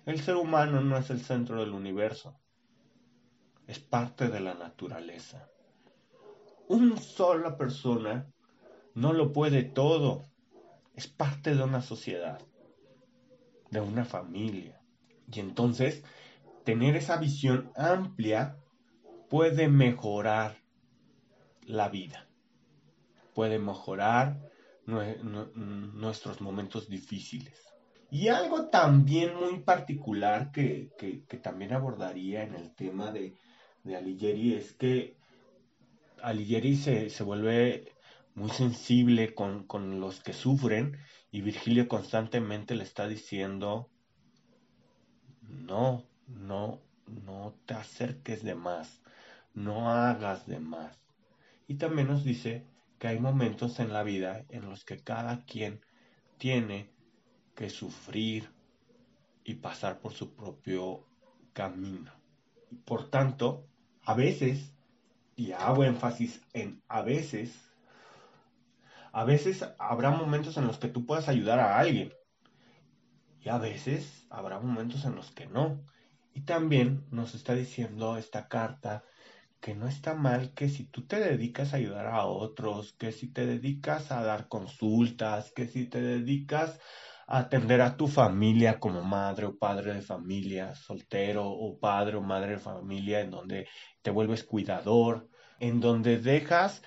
El 0.05 0.19
ser 0.19 0.35
humano 0.35 0.81
no 0.81 0.97
es 0.97 1.09
el 1.09 1.21
centro 1.21 1.59
del 1.59 1.71
universo, 1.71 2.37
es 3.67 3.79
parte 3.79 4.27
de 4.27 4.39
la 4.39 4.53
naturaleza. 4.53 5.49
Una 6.67 6.97
sola 6.97 7.57
persona 7.57 8.27
no 8.95 9.13
lo 9.13 9.31
puede 9.31 9.63
todo, 9.63 10.23
es 10.93 11.07
parte 11.07 11.55
de 11.55 11.63
una 11.63 11.81
sociedad, 11.81 12.41
de 13.71 13.79
una 13.79 14.05
familia. 14.05 14.82
Y 15.35 15.39
entonces, 15.39 16.03
tener 16.63 16.95
esa 16.95 17.17
visión 17.17 17.71
amplia 17.75 18.57
puede 19.29 19.67
mejorar 19.67 20.57
la 21.65 21.89
vida, 21.89 22.27
puede 23.33 23.59
mejorar 23.59 24.39
nuestros 24.85 26.41
momentos 26.41 26.89
difíciles. 26.89 27.63
Y 28.11 28.27
algo 28.27 28.67
también 28.67 29.35
muy 29.35 29.59
particular 29.61 30.51
que, 30.51 30.91
también 31.41 31.73
abordaría 31.73 32.43
en 32.43 32.53
el 32.53 32.75
tema 32.75 33.11
de, 33.11 33.33
de 33.83 33.95
Alighieri 33.95 34.53
es 34.53 34.73
que 34.73 35.17
Alighieri 36.21 36.75
se, 36.75 37.09
se 37.09 37.23
vuelve 37.23 37.91
muy 38.35 38.49
sensible 38.49 39.33
con, 39.33 39.65
con, 39.65 39.99
los 39.99 40.21
que 40.21 40.33
sufren 40.33 40.97
y 41.31 41.41
Virgilio 41.41 41.87
constantemente 41.87 42.75
le 42.75 42.83
está 42.83 43.07
diciendo, 43.07 43.89
no, 45.49 46.05
no, 46.27 46.81
no 47.07 47.55
te 47.65 47.73
acerques 47.73 48.43
de 48.43 48.55
más, 48.55 49.01
no 49.53 49.91
hagas 49.91 50.47
de 50.47 50.59
más. 50.59 50.99
Y 51.67 51.75
también 51.75 52.07
nos 52.07 52.23
dice 52.23 52.65
que 52.99 53.07
hay 53.07 53.19
momentos 53.19 53.79
en 53.79 53.93
la 53.93 54.03
vida 54.03 54.45
en 54.49 54.69
los 54.69 54.85
que 54.85 54.99
cada 54.99 55.45
quien 55.45 55.81
tiene 56.37 56.89
que 57.55 57.69
sufrir 57.69 58.49
y 59.43 59.55
pasar 59.55 59.99
por 59.99 60.13
su 60.13 60.35
propio 60.35 61.05
camino. 61.53 62.11
Por 62.85 63.09
tanto, 63.09 63.67
a 64.03 64.13
veces, 64.13 64.73
y 65.35 65.51
hago 65.51 65.83
énfasis 65.83 66.41
en 66.53 66.81
a 66.87 67.01
veces, 67.01 67.59
a 69.11 69.23
veces 69.25 69.63
habrá 69.77 70.09
momentos 70.09 70.57
en 70.57 70.65
los 70.65 70.79
que 70.79 70.87
tú 70.87 71.05
puedas 71.05 71.29
ayudar 71.29 71.59
a 71.59 71.77
alguien 71.77 72.13
y 73.43 73.49
a 73.49 73.57
veces 73.57 74.25
habrá 74.29 74.59
momentos 74.59 75.05
en 75.05 75.15
los 75.15 75.31
que 75.31 75.47
no. 75.47 75.83
Y 76.33 76.41
también 76.41 77.05
nos 77.11 77.35
está 77.35 77.53
diciendo 77.53 78.17
esta 78.17 78.47
carta 78.47 79.03
que 79.59 79.75
no 79.75 79.87
está 79.87 80.13
mal 80.13 80.53
que 80.53 80.69
si 80.69 80.85
tú 80.85 81.05
te 81.05 81.19
dedicas 81.19 81.73
a 81.73 81.77
ayudar 81.77 82.07
a 82.07 82.25
otros, 82.25 82.93
que 82.93 83.11
si 83.11 83.27
te 83.27 83.45
dedicas 83.45 84.11
a 84.11 84.23
dar 84.23 84.47
consultas, 84.47 85.51
que 85.51 85.67
si 85.67 85.85
te 85.85 86.01
dedicas 86.01 86.79
a 87.27 87.39
atender 87.39 87.81
a 87.81 87.95
tu 87.95 88.07
familia 88.07 88.79
como 88.79 89.03
madre 89.03 89.45
o 89.45 89.57
padre 89.57 89.93
de 89.93 90.01
familia, 90.01 90.75
soltero 90.75 91.49
o 91.49 91.79
padre 91.79 92.17
o 92.17 92.21
madre 92.21 92.53
de 92.53 92.59
familia, 92.59 93.21
en 93.21 93.31
donde 93.31 93.67
te 94.01 94.11
vuelves 94.11 94.43
cuidador, 94.43 95.29
en 95.59 95.79
donde 95.79 96.17
dejas 96.17 96.81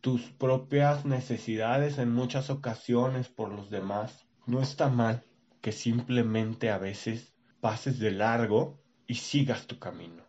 tus 0.00 0.22
propias 0.32 1.04
necesidades 1.04 1.98
en 1.98 2.12
muchas 2.12 2.50
ocasiones 2.50 3.28
por 3.28 3.52
los 3.52 3.70
demás. 3.70 4.26
no 4.46 4.60
está 4.60 4.88
mal 4.88 5.24
que 5.62 5.72
simplemente 5.72 6.70
a 6.70 6.76
veces 6.76 7.32
pases 7.60 7.98
de 8.00 8.10
largo 8.10 8.82
y 9.06 9.14
sigas 9.14 9.66
tu 9.66 9.78
camino. 9.78 10.24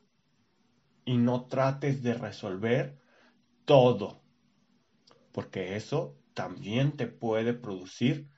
Y 1.06 1.18
no 1.18 1.48
trates 1.48 2.04
de 2.04 2.14
resolver 2.14 2.98
todo, 3.66 4.22
porque 5.34 5.76
eso 5.76 6.18
también 6.34 6.96
te 6.96 7.08
puede 7.08 7.54
producir 7.54 8.30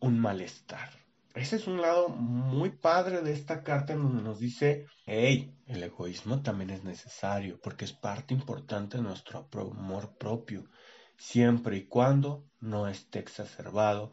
un 0.00 0.18
malestar. 0.20 0.90
Ese 1.34 1.56
es 1.56 1.66
un 1.66 1.80
lado 1.80 2.08
muy 2.08 2.70
padre 2.70 3.22
de 3.22 3.32
esta 3.32 3.64
carta 3.64 3.94
en 3.94 4.02
donde 4.02 4.22
nos 4.22 4.38
dice, 4.38 4.86
hey, 5.06 5.56
el 5.66 5.82
egoísmo 5.82 6.42
también 6.42 6.70
es 6.70 6.84
necesario 6.84 7.58
porque 7.60 7.84
es 7.84 7.92
parte 7.92 8.32
importante 8.32 8.98
de 8.98 9.02
nuestro 9.02 9.48
amor 9.52 10.16
propio, 10.18 10.70
siempre 11.16 11.78
y 11.78 11.86
cuando 11.86 12.46
no 12.60 12.86
esté 12.86 13.18
exacerbado 13.18 14.12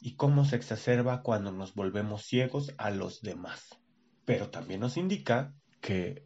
y 0.00 0.16
cómo 0.16 0.44
se 0.44 0.56
exacerba 0.56 1.22
cuando 1.22 1.52
nos 1.52 1.74
volvemos 1.74 2.24
ciegos 2.24 2.74
a 2.78 2.90
los 2.90 3.22
demás. 3.22 3.78
Pero 4.24 4.50
también 4.50 4.80
nos 4.80 4.96
indica 4.96 5.54
que 5.80 6.24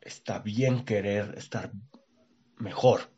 está 0.00 0.38
bien 0.38 0.84
querer 0.84 1.34
estar 1.36 1.72
mejor, 2.56 3.12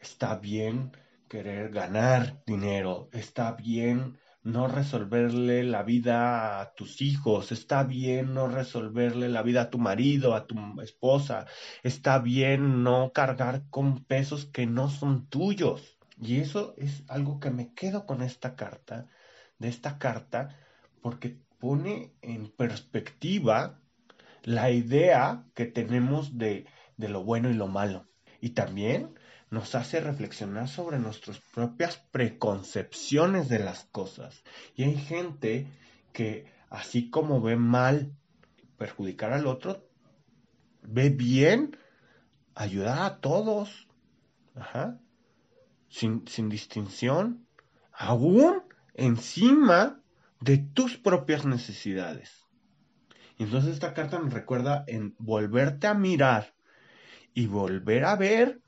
está 0.00 0.36
bien 0.36 0.92
querer 1.28 1.70
ganar 1.70 2.42
dinero, 2.46 3.08
está 3.12 3.52
bien 3.52 4.18
no 4.42 4.66
resolverle 4.66 5.62
la 5.62 5.82
vida 5.82 6.60
a 6.60 6.72
tus 6.74 7.02
hijos, 7.02 7.52
está 7.52 7.82
bien 7.84 8.32
no 8.32 8.48
resolverle 8.48 9.28
la 9.28 9.42
vida 9.42 9.62
a 9.62 9.70
tu 9.70 9.78
marido, 9.78 10.34
a 10.34 10.46
tu 10.46 10.56
esposa, 10.80 11.46
está 11.82 12.18
bien 12.18 12.82
no 12.82 13.12
cargar 13.12 13.68
con 13.68 14.04
pesos 14.04 14.46
que 14.46 14.66
no 14.66 14.88
son 14.88 15.28
tuyos. 15.28 15.97
Y 16.20 16.40
eso 16.40 16.74
es 16.76 17.04
algo 17.08 17.38
que 17.40 17.50
me 17.50 17.72
quedo 17.74 18.06
con 18.06 18.22
esta 18.22 18.56
carta, 18.56 19.06
de 19.58 19.68
esta 19.68 19.98
carta, 19.98 20.56
porque 21.00 21.38
pone 21.58 22.12
en 22.22 22.50
perspectiva 22.50 23.80
la 24.42 24.70
idea 24.70 25.44
que 25.54 25.66
tenemos 25.66 26.38
de, 26.38 26.66
de 26.96 27.08
lo 27.08 27.24
bueno 27.24 27.50
y 27.50 27.54
lo 27.54 27.68
malo. 27.68 28.08
Y 28.40 28.50
también 28.50 29.14
nos 29.50 29.74
hace 29.74 30.00
reflexionar 30.00 30.68
sobre 30.68 30.98
nuestras 30.98 31.40
propias 31.54 31.96
preconcepciones 32.10 33.48
de 33.48 33.58
las 33.60 33.84
cosas. 33.84 34.42
Y 34.74 34.84
hay 34.84 34.96
gente 34.96 35.66
que, 36.12 36.46
así 36.70 37.10
como 37.10 37.40
ve 37.40 37.56
mal 37.56 38.12
perjudicar 38.76 39.32
al 39.32 39.46
otro, 39.46 39.88
ve 40.82 41.10
bien 41.10 41.76
ayudar 42.54 43.02
a 43.02 43.20
todos, 43.20 43.88
Sin, 45.88 46.26
sin 46.28 46.48
distinción, 46.48 47.46
aún 47.92 48.62
encima 48.94 50.00
de 50.40 50.58
tus 50.58 50.96
propias 50.96 51.46
necesidades. 51.46 52.46
Y 53.38 53.44
entonces 53.44 53.74
esta 53.74 53.94
carta 53.94 54.18
nos 54.18 54.32
recuerda 54.32 54.84
en 54.86 55.14
volverte 55.18 55.86
a 55.86 55.94
mirar 55.94 56.54
y 57.34 57.46
volver 57.46 58.04
a 58.04 58.16
ver 58.16 58.60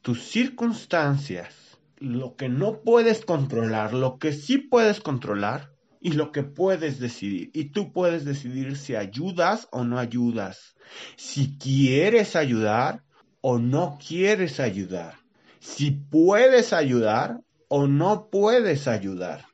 tus 0.00 0.22
circunstancias, 0.24 1.78
lo 1.98 2.36
que 2.36 2.48
no 2.48 2.82
puedes 2.82 3.24
controlar, 3.24 3.94
lo 3.94 4.18
que 4.18 4.32
sí 4.32 4.58
puedes 4.58 5.00
controlar 5.00 5.72
y 6.00 6.12
lo 6.12 6.32
que 6.32 6.42
puedes 6.42 6.98
decidir. 6.98 7.50
Y 7.52 7.66
tú 7.66 7.92
puedes 7.92 8.24
decidir 8.24 8.76
si 8.76 8.96
ayudas 8.96 9.68
o 9.70 9.84
no 9.84 9.98
ayudas, 9.98 10.76
si 11.16 11.56
quieres 11.58 12.36
ayudar 12.36 13.04
o 13.40 13.58
no 13.58 13.98
quieres 14.04 14.60
ayudar, 14.60 15.21
si 15.62 15.92
puedes 15.92 16.72
ayudar 16.72 17.40
o 17.68 17.86
no 17.86 18.28
puedes 18.30 18.88
ayudar. 18.88 19.46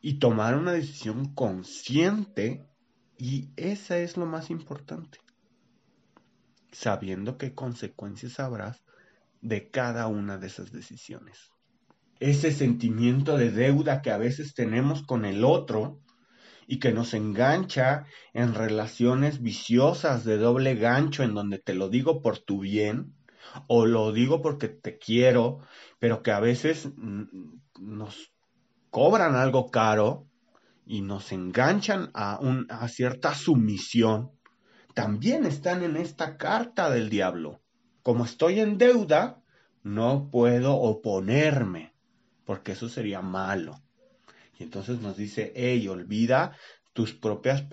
Y 0.00 0.18
tomar 0.18 0.56
una 0.56 0.72
decisión 0.72 1.34
consciente 1.34 2.64
y 3.18 3.50
esa 3.56 3.98
es 3.98 4.16
lo 4.16 4.24
más 4.24 4.48
importante. 4.48 5.18
Sabiendo 6.72 7.36
qué 7.36 7.54
consecuencias 7.54 8.40
habrás 8.40 8.82
de 9.42 9.68
cada 9.68 10.06
una 10.06 10.38
de 10.38 10.46
esas 10.46 10.72
decisiones. 10.72 11.50
Ese 12.20 12.52
sentimiento 12.52 13.36
de 13.36 13.50
deuda 13.50 14.00
que 14.00 14.10
a 14.10 14.16
veces 14.16 14.54
tenemos 14.54 15.02
con 15.02 15.26
el 15.26 15.44
otro 15.44 16.00
y 16.66 16.78
que 16.78 16.92
nos 16.92 17.12
engancha 17.12 18.06
en 18.32 18.54
relaciones 18.54 19.42
viciosas 19.42 20.24
de 20.24 20.38
doble 20.38 20.76
gancho 20.76 21.22
en 21.22 21.34
donde 21.34 21.58
te 21.58 21.74
lo 21.74 21.90
digo 21.90 22.22
por 22.22 22.38
tu 22.38 22.60
bien 22.60 23.12
o 23.66 23.86
lo 23.86 24.12
digo 24.12 24.42
porque 24.42 24.68
te 24.68 24.98
quiero, 24.98 25.60
pero 25.98 26.22
que 26.22 26.32
a 26.32 26.40
veces 26.40 26.88
nos 27.78 28.32
cobran 28.90 29.34
algo 29.34 29.70
caro 29.70 30.26
y 30.86 31.02
nos 31.02 31.32
enganchan 31.32 32.10
a, 32.14 32.40
a 32.68 32.88
cierta 32.88 33.34
sumisión, 33.34 34.32
también 34.94 35.46
están 35.46 35.82
en 35.82 35.96
esta 35.96 36.36
carta 36.36 36.90
del 36.90 37.08
diablo 37.08 37.60
como 38.02 38.24
estoy 38.24 38.60
en 38.60 38.78
deuda, 38.78 39.42
no 39.82 40.30
puedo 40.30 40.74
oponerme, 40.76 41.94
porque 42.44 42.72
eso 42.72 42.88
sería 42.88 43.20
malo. 43.20 43.80
Y 44.58 44.64
entonces 44.64 45.00
nos 45.00 45.16
dice, 45.16 45.52
hey, 45.54 45.86
olvida 45.88 46.56
tus 46.92 47.14
propias 47.14 47.64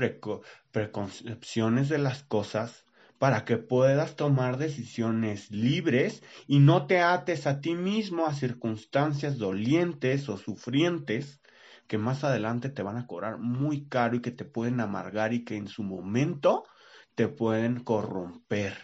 preconcepciones 0.71 1.89
de 1.89 1.97
las 1.97 2.23
cosas 2.23 2.85
para 3.19 3.45
que 3.45 3.57
puedas 3.57 4.15
tomar 4.15 4.57
decisiones 4.57 5.51
libres 5.51 6.23
y 6.47 6.59
no 6.59 6.87
te 6.87 6.99
ates 6.99 7.47
a 7.47 7.61
ti 7.61 7.75
mismo 7.75 8.25
a 8.25 8.33
circunstancias 8.33 9.37
dolientes 9.37 10.29
o 10.29 10.37
sufrientes 10.37 11.41
que 11.87 11.97
más 11.97 12.23
adelante 12.23 12.69
te 12.69 12.83
van 12.83 12.97
a 12.97 13.07
cobrar 13.07 13.37
muy 13.39 13.85
caro 13.87 14.17
y 14.17 14.21
que 14.21 14.31
te 14.31 14.45
pueden 14.45 14.79
amargar 14.81 15.33
y 15.33 15.45
que 15.45 15.55
en 15.55 15.67
su 15.67 15.83
momento 15.83 16.63
te 17.15 17.27
pueden 17.27 17.83
corromper. 17.83 18.77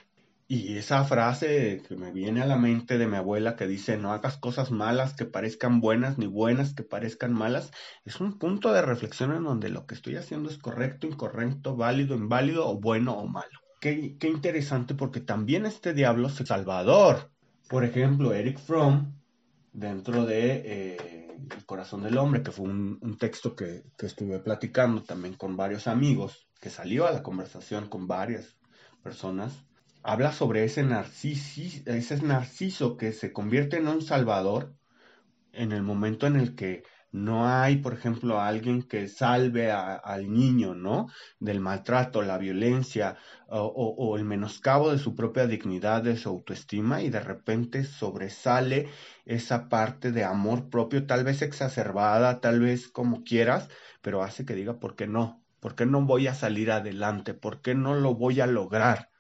Y 0.47 0.77
esa 0.77 1.03
frase 1.05 1.81
que 1.87 1.95
me 1.95 2.11
viene 2.11 2.41
a 2.41 2.45
la 2.45 2.57
mente 2.57 2.97
de 2.97 3.07
mi 3.07 3.17
abuela 3.17 3.55
que 3.55 3.65
dice, 3.65 3.97
no 3.97 4.11
hagas 4.11 4.37
cosas 4.37 4.71
malas 4.71 5.15
que 5.15 5.25
parezcan 5.25 5.79
buenas, 5.79 6.17
ni 6.17 6.27
buenas 6.27 6.73
que 6.73 6.83
parezcan 6.83 7.33
malas, 7.33 7.71
es 8.05 8.19
un 8.19 8.37
punto 8.37 8.71
de 8.73 8.81
reflexión 8.81 9.33
en 9.33 9.43
donde 9.43 9.69
lo 9.69 9.85
que 9.85 9.95
estoy 9.95 10.15
haciendo 10.15 10.49
es 10.49 10.57
correcto, 10.57 11.07
incorrecto, 11.07 11.75
válido, 11.75 12.15
inválido 12.15 12.69
o 12.69 12.79
bueno 12.79 13.13
o 13.13 13.27
malo. 13.27 13.62
Qué, 13.83 14.15
interesante 14.29 14.95
porque 14.95 15.19
también 15.19 15.65
este 15.65 15.93
diablo 15.93 16.29
es 16.29 16.35
salvador. 16.35 17.29
Por 17.67 17.83
ejemplo, 17.83 18.33
Eric 18.33 18.57
Fromm, 18.57 19.13
dentro 19.73 20.25
de 20.25 20.61
eh, 20.63 21.37
El 21.53 21.65
corazón 21.65 22.01
del 22.03 22.17
hombre, 22.17 22.41
que 22.43 22.51
fue 22.51 22.63
un, 22.69 23.17
texto 23.19 23.57
que, 23.57 23.83
que 23.97 24.05
estuve 24.05 24.39
platicando 24.39 25.03
también 25.03 25.33
con 25.33 25.57
varios 25.57 25.87
amigos, 25.87 26.47
que 26.61 26.69
salió 26.69 27.05
a 27.05 27.11
la 27.11 27.23
conversación 27.23 27.89
con 27.89 28.07
varias 28.07 28.55
personas, 29.03 29.65
habla 30.01 30.31
sobre 30.31 30.63
ese, 30.63 30.87
ese 31.85 32.21
narciso 32.21 32.95
que 32.95 33.11
se 33.11 33.33
convierte 33.33 33.75
en 33.75 33.89
un 33.89 34.01
salvador 34.01 34.73
en 35.51 35.73
el 35.73 35.83
momento 35.83 36.25
en 36.25 36.37
el 36.37 36.55
que 36.55 36.83
no 37.13 37.47
hay, 37.47 37.77
por 37.77 37.93
ejemplo, 37.93 38.41
alguien 38.41 38.83
que 38.83 39.07
salve 39.07 39.71
al 39.71 40.31
niño, 40.33 40.73
¿no? 40.75 41.07
Del 41.39 41.59
maltrato, 41.61 42.21
la 42.23 42.37
violencia 42.37 43.17
o, 43.47 43.61
o, 43.65 44.17
el 44.17 44.25
menoscabo 44.25 44.91
de 44.91 44.97
su 44.97 45.15
propia 45.15 45.47
dignidad, 45.47 46.03
de 46.03 46.17
su 46.17 46.29
autoestima 46.29 47.01
y 47.01 47.09
de 47.09 47.19
repente 47.21 47.83
sobresale 47.85 48.89
esa 49.25 49.69
parte 49.69 50.11
de 50.11 50.23
amor 50.23 50.69
propio, 50.69 51.05
tal 51.05 51.23
vez 51.23 51.41
exacerbada, 51.41 52.41
tal 52.41 52.59
vez 52.59 52.87
como 52.89 53.23
quieras, 53.23 53.69
pero 54.01 54.23
hace 54.23 54.45
que 54.45 54.55
diga, 54.55 54.79
¿por 54.79 54.95
qué 54.95 55.07
no? 55.07 55.45
¿Por 55.59 55.75
qué 55.75 55.85
no 55.85 56.01
voy 56.05 56.27
a 56.27 56.33
salir 56.35 56.71
adelante? 56.71 57.33
¿Por 57.35 57.61
qué 57.61 57.75
no 57.75 57.95
lo 57.95 58.15
voy 58.15 58.41
a 58.41 58.47
lograr? 58.47 59.12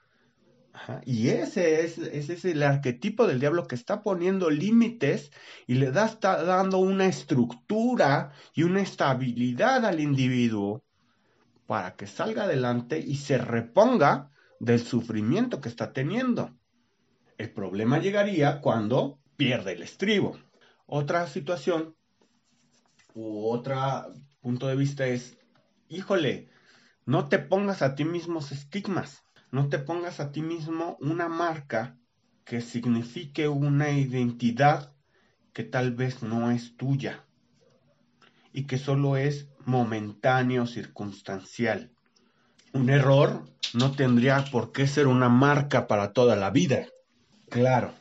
Y 1.05 1.29
ese 1.29 1.85
es, 1.85 1.97
ese 1.99 2.33
es 2.33 2.45
el 2.45 2.63
arquetipo 2.63 3.27
del 3.27 3.39
diablo 3.39 3.67
que 3.67 3.75
está 3.75 4.01
poniendo 4.01 4.49
límites 4.49 5.31
y 5.67 5.75
le 5.75 5.91
da, 5.91 6.07
está 6.07 6.43
dando 6.43 6.79
una 6.79 7.05
estructura 7.05 8.31
y 8.53 8.63
una 8.63 8.81
estabilidad 8.81 9.85
al 9.85 9.99
individuo 9.99 10.83
para 11.67 11.95
que 11.95 12.07
salga 12.07 12.43
adelante 12.43 12.99
y 12.99 13.17
se 13.17 13.37
reponga 13.37 14.31
del 14.59 14.79
sufrimiento 14.79 15.61
que 15.61 15.69
está 15.69 15.93
teniendo. 15.93 16.57
El 17.37 17.51
problema 17.51 17.99
llegaría 17.99 18.59
cuando 18.59 19.19
pierde 19.37 19.73
el 19.73 19.83
estribo. 19.83 20.37
Otra 20.87 21.27
situación 21.27 21.95
u 23.13 23.47
otro 23.47 24.11
punto 24.41 24.67
de 24.67 24.75
vista 24.75 25.05
es, 25.05 25.37
híjole, 25.87 26.49
no 27.05 27.29
te 27.29 27.37
pongas 27.37 27.81
a 27.83 27.93
ti 27.95 28.05
mismos 28.05 28.51
estigmas 28.51 29.22
no 29.53 29.69
te 29.69 29.77
pongas 29.77 30.19
a 30.19 30.31
ti 30.31 30.41
mismo 30.41 30.97
una 30.99 31.29
marca 31.29 31.95
que 32.43 32.59
signifique 32.59 33.47
una 33.47 33.91
identidad 33.91 34.91
que 35.53 35.63
tal 35.63 35.93
vez 35.93 36.23
no 36.23 36.49
es 36.49 36.75
tuya 36.75 37.23
y 38.51 38.65
que 38.65 38.79
solo 38.79 39.15
es 39.15 39.47
momentáneo, 39.63 40.65
circunstancial. 40.65 41.91
Un 42.73 42.89
error 42.89 43.45
no 43.75 43.91
tendría 43.91 44.43
por 44.51 44.71
qué 44.71 44.87
ser 44.87 45.05
una 45.05 45.29
marca 45.29 45.85
para 45.85 46.13
toda 46.13 46.35
la 46.35 46.49
vida. 46.49 46.87
Claro, 47.49 47.93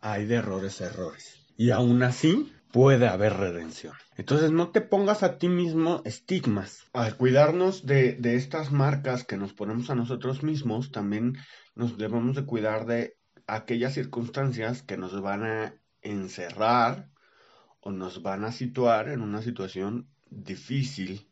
hay 0.00 0.24
de 0.24 0.36
errores 0.36 0.80
a 0.80 0.86
errores. 0.86 1.46
Y 1.58 1.68
aún 1.70 2.02
así, 2.02 2.50
puede 2.72 3.08
haber 3.08 3.34
redención. 3.34 3.94
Entonces 4.16 4.50
no 4.50 4.70
te 4.70 4.80
pongas 4.80 5.22
a 5.22 5.38
ti 5.38 5.48
mismo 5.48 6.02
estigmas. 6.04 6.86
Al 6.92 7.16
cuidarnos 7.16 7.86
de, 7.86 8.18
estas 8.22 8.72
marcas 8.72 9.24
que 9.24 9.36
nos 9.36 9.52
ponemos 9.52 9.90
a 9.90 9.94
nosotros 9.94 10.42
mismos, 10.42 10.92
también 10.92 11.36
nos 11.74 11.98
debemos 11.98 12.36
de 12.36 12.44
cuidar 12.44 12.86
de 12.86 13.16
aquellas 13.46 13.94
circunstancias 13.94 14.82
que 14.82 14.96
nos 14.96 15.20
van 15.20 15.44
a 15.44 15.74
encerrar 16.02 17.10
o 17.80 17.90
nos 17.90 18.22
van 18.22 18.44
a 18.44 18.52
situar 18.52 19.08
en 19.08 19.22
una 19.22 19.42
situación 19.42 20.08
difícil 20.30 21.28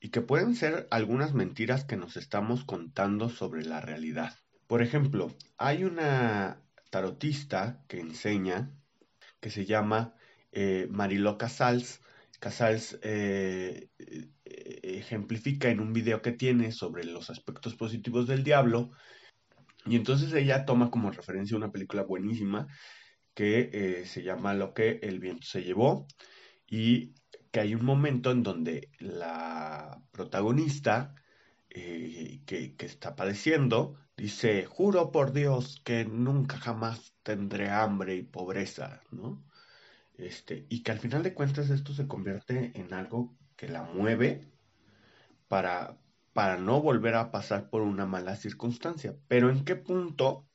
y 0.00 0.10
que 0.10 0.20
pueden 0.20 0.54
ser 0.54 0.86
algunas 0.90 1.34
mentiras 1.34 1.84
que 1.84 1.96
nos 1.96 2.16
estamos 2.16 2.64
contando 2.64 3.28
sobre 3.30 3.64
la 3.64 3.80
realidad. 3.80 4.34
Por 4.66 4.82
ejemplo, 4.82 5.34
hay 5.56 5.84
una 5.84 6.60
tarotista 6.90 7.82
que 7.88 8.00
enseña 8.00 8.70
que 9.40 9.50
se 9.50 9.64
llama 9.64 10.14
eh, 10.52 10.88
Mariló 10.90 11.38
Casals. 11.38 12.00
Casals 12.40 12.98
eh, 13.02 13.88
eh, 13.98 14.80
ejemplifica 14.82 15.68
en 15.70 15.80
un 15.80 15.92
video 15.92 16.22
que 16.22 16.32
tiene 16.32 16.72
sobre 16.72 17.04
los 17.04 17.30
aspectos 17.30 17.74
positivos 17.74 18.26
del 18.28 18.44
diablo 18.44 18.90
y 19.86 19.96
entonces 19.96 20.32
ella 20.32 20.64
toma 20.64 20.90
como 20.90 21.10
referencia 21.10 21.56
una 21.56 21.72
película 21.72 22.02
buenísima 22.04 22.68
que 23.34 24.04
se 24.06 24.22
llama 24.22 24.54
Lo 24.54 24.74
que 24.74 24.98
el 25.02 25.20
viento 25.20 25.46
se 25.46 25.62
llevó 25.62 26.06
y 26.66 27.14
que 27.50 27.60
hay 27.60 27.74
un 27.74 27.84
momento 27.84 28.30
en 28.30 28.42
donde 28.42 28.90
la 28.98 30.00
protagonista 30.10 31.14
que, 31.68 32.42
que, 32.46 32.86
está 32.86 33.14
padeciendo 33.16 33.96
dice, 34.16 34.64
juro 34.66 35.12
por 35.12 35.32
Dios 35.32 35.80
que 35.84 36.04
nunca 36.04 36.58
jamás 36.58 37.14
tendré 37.22 37.70
hambre 37.70 38.16
y 38.16 38.22
pobreza, 38.22 39.00
¿no? 39.10 39.47
Este, 40.18 40.66
y 40.68 40.82
que 40.82 40.92
al 40.92 40.98
final 40.98 41.22
de 41.22 41.32
cuentas 41.32 41.70
esto 41.70 41.94
se 41.94 42.08
convierte 42.08 42.72
en 42.74 42.92
algo 42.92 43.36
que 43.56 43.68
la 43.68 43.84
mueve 43.84 44.50
para, 45.46 45.96
para 46.32 46.58
no 46.58 46.82
volver 46.82 47.14
a 47.14 47.30
pasar 47.30 47.70
por 47.70 47.82
una 47.82 48.04
mala 48.04 48.36
circunstancia. 48.36 49.16
Pero 49.28 49.48
en 49.48 49.64
qué 49.64 49.76
punto 49.76 50.48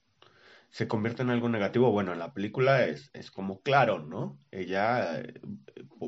se 0.70 0.88
convierte 0.88 1.22
en 1.22 1.30
algo 1.30 1.49
negativo? 1.49 1.91
Bueno, 1.91 2.14
en 2.14 2.20
la 2.20 2.34
película 2.34 2.86
es, 2.86 3.09
es 3.14 3.32
como 3.32 3.61
claro, 3.61 3.99
¿no? 3.99 4.39
Ella 4.51 5.20
eh, 5.22 5.39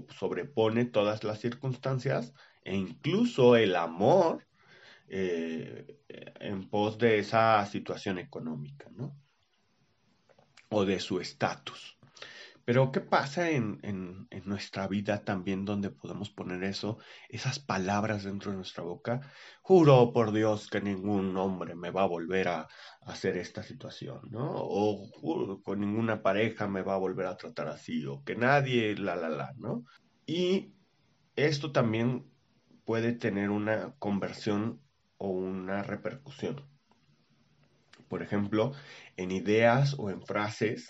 sobrepone 0.10 0.86
todas 0.86 1.24
las 1.24 1.40
circunstancias 1.40 2.34
e 2.64 2.76
incluso 2.76 3.56
el 3.56 3.76
amor 3.76 4.48
eh, 5.08 6.00
en 6.40 6.68
pos 6.68 6.98
de 6.98 7.20
esa 7.20 7.64
situación 7.68 8.18
económica, 8.18 8.90
¿no? 8.90 9.16
O 10.70 10.84
de 10.84 11.00
su 11.00 11.22
estatus. 11.22 11.95
Pero 12.66 12.92
¿qué 12.92 13.00
pasa 13.00 13.52
en, 13.52 13.80
en, 13.84 14.28
nuestra 14.46 14.88
vida 14.88 15.24
también 15.24 15.66
donde 15.66 15.92
podemos 15.92 16.32
poner 16.32 16.64
eso, 16.64 16.98
esas 17.30 17.60
palabras 17.60 18.24
dentro 18.24 18.50
de 18.50 18.58
nuestra 18.58 18.84
boca? 18.84 19.22
Juro 19.62 20.12
por 20.12 20.32
Dios 20.32 20.68
que 20.68 20.82
ningún 20.82 21.38
hombre 21.38 21.76
me 21.76 21.92
va 21.92 22.02
a 22.02 22.08
volver 22.08 22.48
a, 22.48 22.68
hacer 23.06 23.38
esta 23.38 23.62
situación, 23.62 24.22
¿no? 24.32 24.52
O 24.56 25.08
juro, 25.12 25.62
con 25.62 25.80
ninguna 25.80 26.24
pareja 26.24 26.68
me 26.68 26.82
va 26.82 26.96
a 26.96 26.98
volver 26.98 27.28
a 27.28 27.38
tratar 27.38 27.68
así, 27.68 28.04
o 28.08 28.24
que 28.24 28.36
nadie, 28.36 28.96
la, 28.96 29.16
la, 29.16 29.30
la, 29.30 29.54
¿no? 29.58 29.86
Y 30.26 30.74
esto 31.36 31.72
también 31.72 32.26
puede 32.84 33.14
tener 33.14 33.52
una 33.52 33.94
conversión 34.00 34.82
o 35.18 35.30
una 35.30 35.84
repercusión. 35.84 36.68
Por 38.08 38.24
ejemplo, 38.24 38.72
en 39.18 39.30
ideas 39.30 39.96
o 40.00 40.10
en 40.10 40.24
frases 40.24 40.90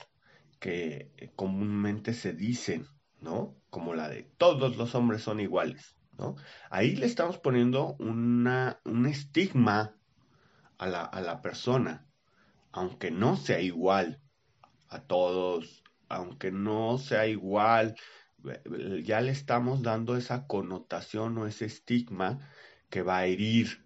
que 0.60 1.12
eh, 1.18 1.32
comúnmente 1.36 2.14
se 2.14 2.34
dicen, 2.34 2.88
¿no? 3.22 3.56
Como 3.70 3.94
la 3.94 4.10
de 4.10 4.24
todos 4.38 4.78
los 4.78 4.96
hombres 4.96 5.22
son 5.22 5.40
iguales, 5.40 5.96
¿no? 6.18 6.36
Ahí 6.70 6.96
le 6.96 7.06
estamos 7.06 7.38
poniendo 7.38 7.96
una, 8.00 8.80
un 8.86 9.06
estigma 9.06 9.96
a 10.78 10.88
la, 10.88 11.04
a 11.04 11.22
la 11.22 11.42
persona, 11.42 12.06
aunque 12.72 13.12
no 13.12 13.38
sea 13.38 13.62
igual 13.62 14.22
a 14.90 15.02
todos, 15.02 15.84
aunque 16.10 16.52
no 16.52 16.98
sea 16.98 17.28
igual, 17.28 17.96
eh, 18.46 19.04
ya 19.04 19.22
le 19.22 19.32
estamos 19.32 19.82
dando 19.82 20.16
esa 20.16 20.48
connotación 20.48 21.38
o 21.38 21.48
ese 21.48 21.66
estigma 21.66 22.40
que 22.90 23.02
va 23.02 23.20
a 23.20 23.26
herir, 23.26 23.84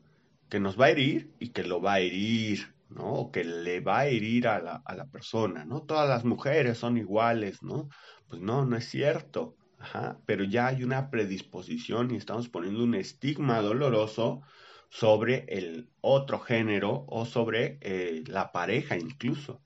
que 0.50 0.60
nos 0.60 0.80
va 0.80 0.88
a 0.88 0.90
herir 0.92 1.34
y 1.40 1.50
que 1.50 1.64
lo 1.64 1.82
va 1.82 1.94
a 1.94 2.00
herir, 2.00 2.74
¿no? 2.90 3.14
O 3.14 3.32
que 3.32 3.44
le 3.44 3.80
va 3.82 4.00
a 4.00 4.08
herir 4.08 4.48
a 4.48 4.62
la, 4.62 4.82
a 4.86 4.96
la 4.96 5.06
persona, 5.06 5.66
¿no? 5.66 5.84
Todas 5.84 6.10
las 6.10 6.26
mujeres 6.26 6.78
son 6.78 6.98
iguales, 6.98 7.64
¿no? 7.64 7.90
Pues 8.28 8.42
no, 8.42 8.66
no 8.66 8.78
es 8.78 8.86
cierto. 8.90 9.56
Ajá, 9.80 10.20
pero 10.26 10.44
ya 10.44 10.68
hay 10.68 10.84
una 10.84 11.10
predisposición 11.10 12.12
y 12.12 12.18
estamos 12.18 12.50
poniendo 12.50 12.84
un 12.84 12.96
estigma 12.96 13.62
doloroso 13.62 14.42
sobre 14.90 15.46
el 15.48 15.90
otro 16.02 16.40
género 16.40 17.06
o 17.08 17.26
sobre 17.26 17.78
eh, 17.82 18.24
la 18.28 18.52
pareja 18.52 18.98
incluso. 18.98 19.62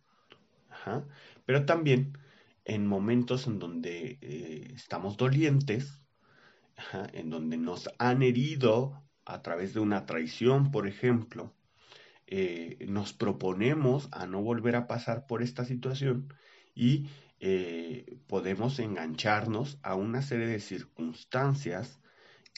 Ajá. 0.70 1.08
Pero 1.46 1.66
también 1.66 2.18
en 2.66 2.88
momentos 2.88 3.48
en 3.48 3.60
donde 3.60 4.20
eh, 4.22 4.72
estamos 4.76 5.18
dolientes, 5.18 6.00
ajá, 6.76 7.08
en 7.14 7.30
donde 7.30 7.58
nos 7.58 7.90
han 8.00 8.24
herido 8.24 9.04
a 9.26 9.42
través 9.42 9.74
de 9.74 9.80
una 9.80 10.06
traición, 10.06 10.72
por 10.72 10.88
ejemplo, 10.88 11.56
eh, 12.36 12.88
nos 12.88 13.14
proponemos 13.14 14.10
a 14.12 14.26
no 14.26 14.42
volver 14.42 14.76
a 14.76 14.88
pasar 14.88 15.28
por 15.28 15.44
esta 15.44 15.66
situación 15.66 16.34
y 16.74 17.08
eh, 17.40 18.18
podemos 18.26 18.80
engancharnos 18.80 19.78
a 19.84 19.94
una 19.94 20.24
serie 20.24 20.48
de 20.48 20.60
circunstancias 20.60 22.02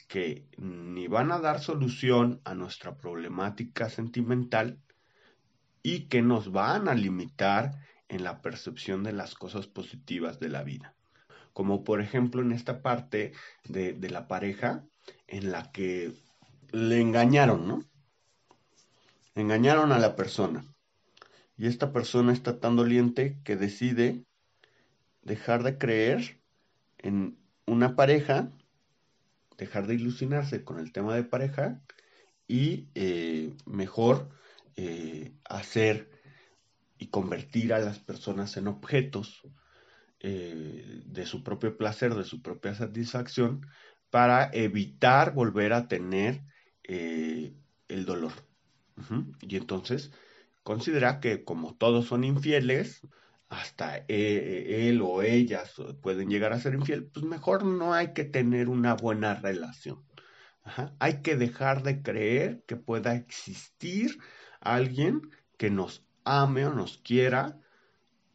que 0.08 0.48
ni 0.56 1.08
van 1.08 1.30
a 1.30 1.40
dar 1.40 1.60
solución 1.60 2.40
a 2.44 2.54
nuestra 2.54 2.96
problemática 2.96 3.90
sentimental 3.90 4.80
y 5.82 6.08
que 6.08 6.22
nos 6.22 6.52
van 6.52 6.88
a 6.88 6.94
limitar 6.94 7.72
en 8.08 8.24
la 8.24 8.40
percepción 8.40 9.02
de 9.02 9.12
las 9.12 9.34
cosas 9.34 9.66
positivas 9.66 10.40
de 10.40 10.48
la 10.48 10.64
vida. 10.64 10.94
Como 11.52 11.84
por 11.84 12.00
ejemplo 12.00 12.40
en 12.40 12.52
esta 12.52 12.80
parte 12.80 13.32
de, 13.64 13.92
de 13.92 14.08
la 14.08 14.26
pareja 14.26 14.86
en 15.26 15.52
la 15.52 15.70
que 15.70 16.14
le 16.72 16.98
engañaron, 16.98 17.68
¿no? 17.68 17.84
Engañaron 19.36 19.92
a 19.92 19.98
la 19.98 20.16
persona. 20.16 20.64
Y 21.58 21.66
esta 21.66 21.92
persona 21.92 22.32
está 22.32 22.58
tan 22.58 22.74
doliente 22.74 23.38
que 23.44 23.56
decide 23.56 24.24
dejar 25.20 25.62
de 25.62 25.76
creer 25.76 26.40
en 26.96 27.38
una 27.66 27.96
pareja, 27.96 28.50
dejar 29.58 29.86
de 29.86 29.94
ilusionarse 29.94 30.64
con 30.64 30.78
el 30.78 30.90
tema 30.90 31.14
de 31.14 31.24
pareja 31.24 31.82
y 32.48 32.88
eh, 32.94 33.54
mejor 33.66 34.30
eh, 34.74 35.34
hacer 35.44 36.10
y 36.96 37.08
convertir 37.08 37.74
a 37.74 37.78
las 37.78 37.98
personas 37.98 38.56
en 38.56 38.68
objetos 38.68 39.42
eh, 40.20 41.02
de 41.04 41.26
su 41.26 41.42
propio 41.42 41.76
placer, 41.76 42.14
de 42.14 42.24
su 42.24 42.40
propia 42.40 42.74
satisfacción, 42.74 43.66
para 44.08 44.48
evitar 44.54 45.34
volver 45.34 45.74
a 45.74 45.88
tener 45.88 46.40
el 46.84 48.06
dolor. 48.06 48.45
Y 49.40 49.56
entonces 49.56 50.12
considera 50.62 51.20
que 51.20 51.44
como 51.44 51.74
todos 51.74 52.06
son 52.06 52.24
infieles, 52.24 53.02
hasta 53.48 53.98
e, 54.08 54.88
él 54.88 55.00
o 55.02 55.22
ellas 55.22 55.74
pueden 56.02 56.28
llegar 56.28 56.52
a 56.52 56.60
ser 56.60 56.74
infiel, 56.74 57.06
pues 57.06 57.24
mejor 57.24 57.64
no 57.64 57.94
hay 57.94 58.12
que 58.12 58.24
tener 58.24 58.68
una 58.68 58.94
buena 58.94 59.34
relación. 59.34 60.04
Hay 60.98 61.22
que 61.22 61.36
dejar 61.36 61.84
de 61.84 62.02
creer 62.02 62.64
que 62.66 62.76
pueda 62.76 63.14
existir 63.14 64.18
alguien 64.60 65.30
que 65.56 65.70
nos 65.70 66.04
ame 66.24 66.66
o 66.66 66.74
nos 66.74 66.98
quiera 66.98 67.60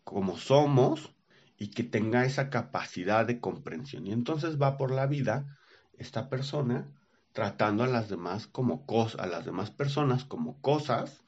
como 0.06 0.38
somos 0.38 1.14
y 1.58 1.72
que 1.72 1.84
tenga 1.84 2.26
esa 2.26 2.50
capacidad 2.50 3.26
de 3.26 3.42
comprensión. 3.42 4.08
Y 4.08 4.14
entonces 4.14 4.62
va 4.62 4.78
por 4.78 4.92
la 4.92 5.08
vida 5.08 5.58
esta 5.94 6.30
persona 6.30 6.90
tratando 7.34 7.84
a 7.84 7.88
las 7.88 8.10
demás 8.10 8.48
como 8.48 8.86
cosas, 8.86 9.22
a 9.22 9.28
las 9.28 9.46
demás 9.46 9.72
personas 9.72 10.26
como 10.26 10.60
cosas 10.62 11.24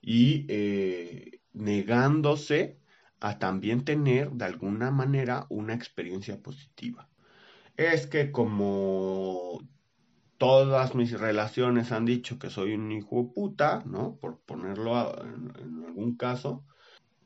y 0.00 0.46
eh, 0.48 1.40
negándose 1.52 2.78
a 3.20 3.38
también 3.38 3.84
tener 3.84 4.30
de 4.30 4.44
alguna 4.44 4.90
manera 4.90 5.46
una 5.48 5.74
experiencia 5.74 6.40
positiva. 6.40 7.08
Es 7.76 8.06
que 8.06 8.30
como 8.32 9.60
todas 10.38 10.94
mis 10.94 11.18
relaciones 11.18 11.90
han 11.92 12.04
dicho 12.04 12.38
que 12.38 12.50
soy 12.50 12.74
un 12.74 12.92
hijo 12.92 13.32
puta, 13.32 13.82
¿no? 13.86 14.16
Por 14.16 14.38
ponerlo 14.40 15.20
en, 15.22 15.84
algún 15.84 16.16
caso, 16.16 16.64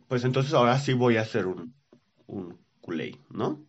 pues 0.08 0.24
entonces 0.24 0.54
ahora 0.54 0.78
sí 0.78 0.94
voy 0.94 1.18
a 1.18 1.24
ser 1.24 1.46
un, 1.46 1.74
un 2.26 2.58
¿no? 3.30 3.64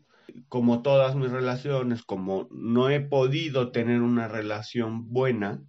Como 0.50 0.82
todas 0.82 1.16
mis 1.16 1.32
relaciones, 1.32 2.04
como 2.04 2.48
no 2.52 2.90
he 2.90 3.00
podido 3.00 3.72
tener 3.72 4.02
una 4.02 4.28
relación 4.28 5.12
buena, 5.12 5.64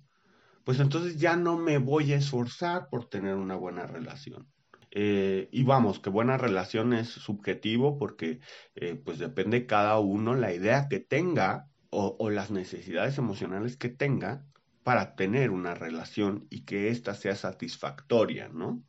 pues 0.64 0.80
entonces 0.80 1.18
ya 1.18 1.36
no 1.36 1.58
me 1.58 1.78
voy 1.78 2.12
a 2.12 2.16
esforzar 2.16 2.88
por 2.90 3.08
tener 3.08 3.34
una 3.34 3.56
buena 3.56 3.86
relación. 3.86 4.48
Eh, 4.90 5.48
y 5.50 5.64
vamos, 5.64 5.98
que 5.98 6.08
buena 6.08 6.38
relación 6.38 6.92
es 6.92 7.08
subjetivo 7.08 7.98
porque 7.98 8.38
eh, 8.76 8.94
pues 8.94 9.18
depende 9.18 9.66
cada 9.66 9.98
uno 9.98 10.34
la 10.34 10.52
idea 10.52 10.88
que 10.88 11.00
tenga 11.00 11.68
o, 11.90 12.16
o, 12.18 12.30
las 12.30 12.52
necesidades 12.52 13.18
emocionales 13.18 13.76
que 13.76 13.88
tenga 13.88 14.44
para 14.84 15.16
tener 15.16 15.50
una 15.50 15.74
relación 15.74 16.46
y 16.48 16.64
que 16.64 16.90
ésta 16.90 17.14
sea 17.14 17.34
satisfactoria, 17.34 18.48
¿no? 18.48 18.84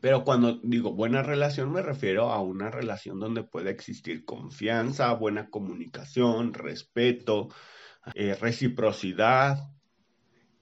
Pero 0.00 0.24
cuando 0.24 0.58
digo 0.62 0.94
buena 0.94 1.22
relación 1.22 1.72
me 1.72 1.82
refiero 1.82 2.30
a 2.30 2.40
una 2.40 2.70
relación 2.70 3.20
donde 3.20 3.42
puede 3.42 3.70
existir 3.70 4.24
confianza, 4.24 5.12
buena 5.14 5.50
comunicación, 5.50 6.54
respeto, 6.54 7.48
eh, 8.14 8.34
reciprocidad. 8.34 9.58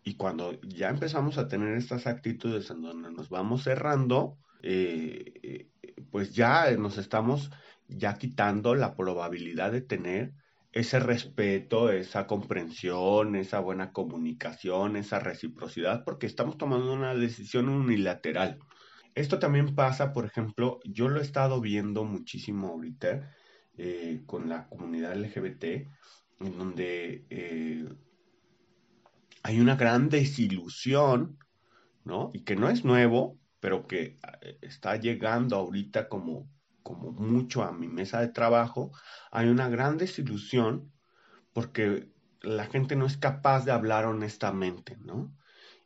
Y 0.03 0.14
cuando 0.16 0.61
ya 0.62 0.89
empezamos 0.89 1.39
a 1.39 1.49
tener 1.49 1.76
estas 1.76 2.07
actitudes 2.07 2.70
en 2.70 2.83
donde 2.83 3.12
nos 3.12 3.29
vamos 3.29 3.64
cerrando, 3.64 4.39
eh, 4.62 5.68
pues 6.11 6.35
ya 6.35 6.70
nos 6.72 6.99
estamos 6.99 7.51
ya 7.89 8.18
quitando 8.18 8.74
la 8.74 8.95
probabilidad 8.95 9.72
de 9.72 9.81
tener 9.81 10.33
ese 10.72 11.01
respeto, 11.01 11.91
esa 11.91 12.26
comprensión, 12.26 13.37
esa 13.37 13.61
buena 13.61 13.93
comunicación, 13.93 14.97
esa 14.97 15.18
reciprocidad, 15.18 16.05
porque 16.05 16.26
estamos 16.26 16.59
tomando 16.59 16.93
una 16.93 17.14
decisión 17.14 17.68
unilateral. 17.68 18.59
Esto 19.19 19.41
también 19.41 19.75
pasa, 19.75 20.12
por 20.12 20.25
ejemplo, 20.27 20.79
yo 20.85 21.09
lo 21.09 21.19
he 21.19 21.25
estado 21.25 21.61
viendo 21.61 22.05
muchísimo 22.05 22.69
ahorita 22.69 23.35
eh, 23.77 24.23
con 24.27 24.49
la 24.49 24.69
comunidad 24.69 25.16
LGBT, 25.16 25.64
en 26.39 26.57
donde 26.57 27.25
eh, 27.29 27.89
hay 29.43 29.61
una 29.61 29.75
gran 29.75 30.09
desilusión, 30.09 31.37
¿no? 32.05 32.31
Y 32.33 32.45
que 32.45 32.55
no 32.55 32.71
es 32.71 32.85
nuevo, 32.85 33.37
pero 33.59 33.89
que 33.89 34.21
eh, 34.41 34.59
está 34.62 34.95
llegando 34.95 35.57
ahorita 35.57 36.09
como, 36.09 36.49
como 36.85 37.11
mucho 37.11 37.64
a 37.64 37.73
mi 37.73 37.89
mesa 37.89 38.21
de 38.21 38.29
trabajo, 38.29 38.93
hay 39.33 39.49
una 39.49 39.69
gran 39.69 39.99
desilusión 39.99 40.93
porque 41.53 42.12
la 42.41 42.66
gente 42.66 42.95
no 42.95 43.05
es 43.05 43.16
capaz 43.16 43.64
de 43.64 43.73
hablar 43.73 44.07
honestamente, 44.07 44.97
¿no? 45.01 45.35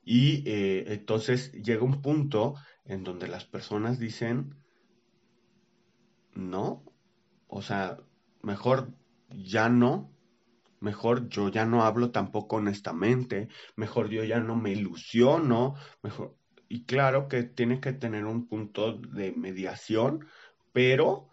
Y 0.04 0.42
entonces 0.44 1.52
llega 1.52 1.84
un 1.84 2.02
punto 2.02 2.56
en 2.84 3.04
donde 3.04 3.28
las 3.28 3.44
personas 3.44 3.98
dicen, 3.98 4.56
no, 6.34 6.84
o 7.46 7.62
sea, 7.62 7.98
mejor 8.42 8.94
ya 9.30 9.68
no, 9.68 10.10
mejor 10.80 11.28
yo 11.28 11.48
ya 11.48 11.64
no 11.64 11.84
hablo 11.84 12.10
tampoco 12.10 12.56
honestamente, 12.56 13.48
mejor 13.76 14.08
yo 14.08 14.24
ya 14.24 14.40
no 14.40 14.56
me 14.56 14.72
ilusiono, 14.72 15.74
mejor, 16.02 16.36
y 16.68 16.84
claro 16.84 17.28
que 17.28 17.42
tiene 17.42 17.80
que 17.80 17.92
tener 17.92 18.24
un 18.24 18.48
punto 18.48 18.96
de 18.96 19.32
mediación, 19.32 20.26
pero 20.72 21.28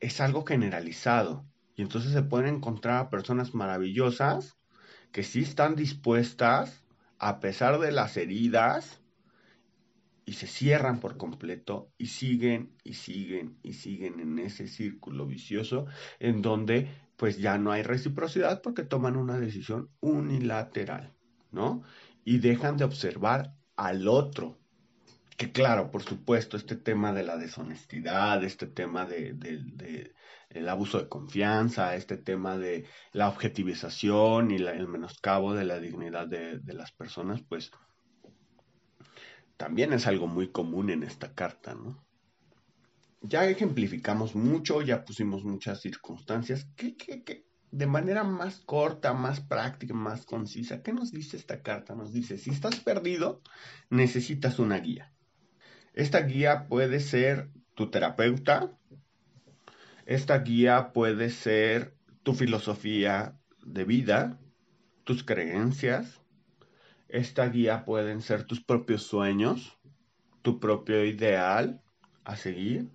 es 0.00 0.20
algo 0.20 0.44
generalizado. 0.44 1.46
Y 1.74 1.82
entonces 1.82 2.12
se 2.12 2.22
pueden 2.22 2.56
encontrar 2.56 3.10
personas 3.10 3.54
maravillosas 3.54 4.58
que 5.12 5.22
sí 5.22 5.40
están 5.40 5.76
dispuestas, 5.76 6.84
a 7.18 7.40
pesar 7.40 7.78
de 7.80 7.92
las 7.92 8.16
heridas, 8.18 9.00
y 10.26 10.32
se 10.32 10.48
cierran 10.48 10.98
por 10.98 11.16
completo 11.16 11.92
y 11.96 12.08
siguen 12.08 12.76
y 12.82 12.94
siguen 12.94 13.58
y 13.62 13.74
siguen 13.74 14.18
en 14.18 14.40
ese 14.40 14.66
círculo 14.66 15.24
vicioso 15.24 15.86
en 16.18 16.42
donde 16.42 16.88
pues 17.16 17.38
ya 17.38 17.56
no 17.58 17.70
hay 17.70 17.84
reciprocidad 17.84 18.60
porque 18.60 18.82
toman 18.82 19.16
una 19.16 19.38
decisión 19.38 19.88
unilateral, 20.00 21.14
¿no? 21.52 21.82
Y 22.24 22.38
dejan 22.38 22.76
de 22.76 22.84
observar 22.84 23.54
al 23.76 24.08
otro. 24.08 24.58
Que 25.36 25.52
claro, 25.52 25.90
por 25.90 26.02
supuesto, 26.02 26.56
este 26.56 26.76
tema 26.76 27.12
de 27.12 27.22
la 27.22 27.36
deshonestidad, 27.36 28.42
este 28.42 28.66
tema 28.66 29.06
de, 29.06 30.12
el 30.48 30.68
abuso 30.68 30.98
de 30.98 31.08
confianza, 31.08 31.94
este 31.94 32.16
tema 32.16 32.58
de 32.58 32.86
la 33.12 33.28
objetivización 33.28 34.50
y 34.50 34.56
el 34.56 34.88
menoscabo 34.88 35.54
de 35.54 35.64
la 35.64 35.78
dignidad 35.78 36.26
de, 36.26 36.58
de 36.58 36.74
las 36.74 36.90
personas, 36.92 37.42
pues 37.42 37.70
también 39.56 39.92
es 39.92 40.06
algo 40.06 40.26
muy 40.26 40.48
común 40.48 40.90
en 40.90 41.02
esta 41.02 41.34
carta, 41.34 41.74
¿no? 41.74 42.04
Ya 43.22 43.48
ejemplificamos 43.48 44.34
mucho, 44.34 44.82
ya 44.82 45.04
pusimos 45.04 45.44
muchas 45.44 45.80
circunstancias. 45.80 46.68
¿Qué, 46.76 46.96
qué, 46.96 47.24
qué? 47.24 47.46
De 47.70 47.86
manera 47.86 48.22
más 48.22 48.60
corta, 48.60 49.12
más 49.12 49.40
práctica, 49.40 49.94
más 49.94 50.24
concisa, 50.24 50.82
¿qué 50.82 50.92
nos 50.92 51.10
dice 51.10 51.36
esta 51.36 51.62
carta? 51.62 51.94
Nos 51.94 52.12
dice, 52.12 52.38
si 52.38 52.50
estás 52.50 52.76
perdido, 52.80 53.42
necesitas 53.90 54.58
una 54.58 54.78
guía. 54.78 55.12
Esta 55.92 56.20
guía 56.20 56.68
puede 56.68 57.00
ser 57.00 57.50
tu 57.74 57.90
terapeuta, 57.90 58.78
esta 60.04 60.38
guía 60.38 60.92
puede 60.92 61.30
ser 61.30 61.96
tu 62.22 62.34
filosofía 62.34 63.40
de 63.64 63.84
vida, 63.84 64.38
tus 65.04 65.24
creencias, 65.24 66.20
esta 67.08 67.48
guía 67.48 67.84
pueden 67.84 68.20
ser 68.22 68.44
tus 68.44 68.62
propios 68.62 69.02
sueños, 69.02 69.78
tu 70.42 70.60
propio 70.60 71.04
ideal 71.04 71.82
a 72.24 72.36
seguir, 72.36 72.90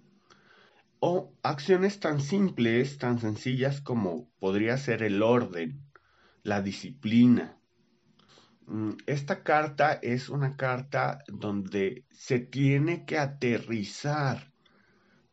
o 0.99 1.33
acciones 1.41 1.99
tan 1.99 2.21
simples, 2.21 2.97
tan 2.97 3.19
sencillas 3.19 3.81
como 3.81 4.29
podría 4.39 4.77
ser 4.77 5.01
el 5.03 5.23
orden, 5.23 5.81
la 6.43 6.61
disciplina. 6.61 7.57
Mm, 8.67 8.91
esta 9.07 9.43
carta 9.43 9.93
es 9.93 10.29
una 10.29 10.55
carta 10.55 11.23
donde 11.27 12.05
se 12.11 12.39
tiene 12.39 13.05
que 13.05 13.17
aterrizar. 13.17 14.53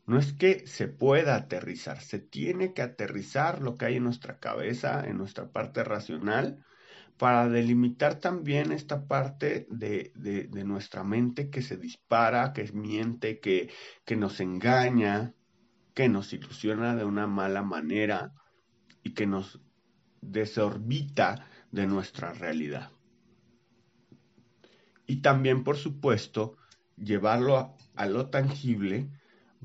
No 0.07 0.18
es 0.18 0.33
que 0.33 0.66
se 0.66 0.89
pueda 0.89 1.37
aterrizar, 1.37 2.01
se 2.01 2.18
tiene 2.18 2.72
que 2.72 2.81
aterrizar 2.81 3.61
lo 3.61 3.76
que 3.76 3.85
hay 3.85 3.97
en 3.97 4.05
nuestra 4.05 4.39
cabeza, 4.39 5.07
en 5.07 5.18
nuestra 5.18 5.51
parte 5.51 5.85
racional, 5.85 6.64
para 7.18 7.48
delimitar 7.48 8.20
también 8.20 8.70
esta 8.70 9.08
parte 9.08 9.66
de, 9.70 10.12
nuestra 10.64 11.02
mente 11.02 11.50
que 11.50 11.62
se 11.62 11.76
dispara, 11.76 12.52
que 12.52 12.70
miente, 12.72 13.40
que, 13.40 13.70
que 14.04 14.16
nos 14.16 14.40
engaña, 14.40 15.34
que 15.94 16.08
nos 16.08 16.32
ilusiona 16.32 16.94
de 16.94 17.04
una 17.04 17.26
mala 17.26 17.62
manera 17.62 18.32
y 19.02 19.14
que 19.14 19.26
nos 19.26 19.60
desorbita 20.20 21.48
de 21.72 21.88
nuestra 21.88 22.32
realidad. 22.32 22.92
Y 25.06 25.16
también, 25.16 25.64
por 25.64 25.76
supuesto, 25.76 26.56
llevarlo 26.96 27.56
a, 27.56 27.74
a, 27.96 28.06
lo 28.06 28.30
tangible 28.30 29.10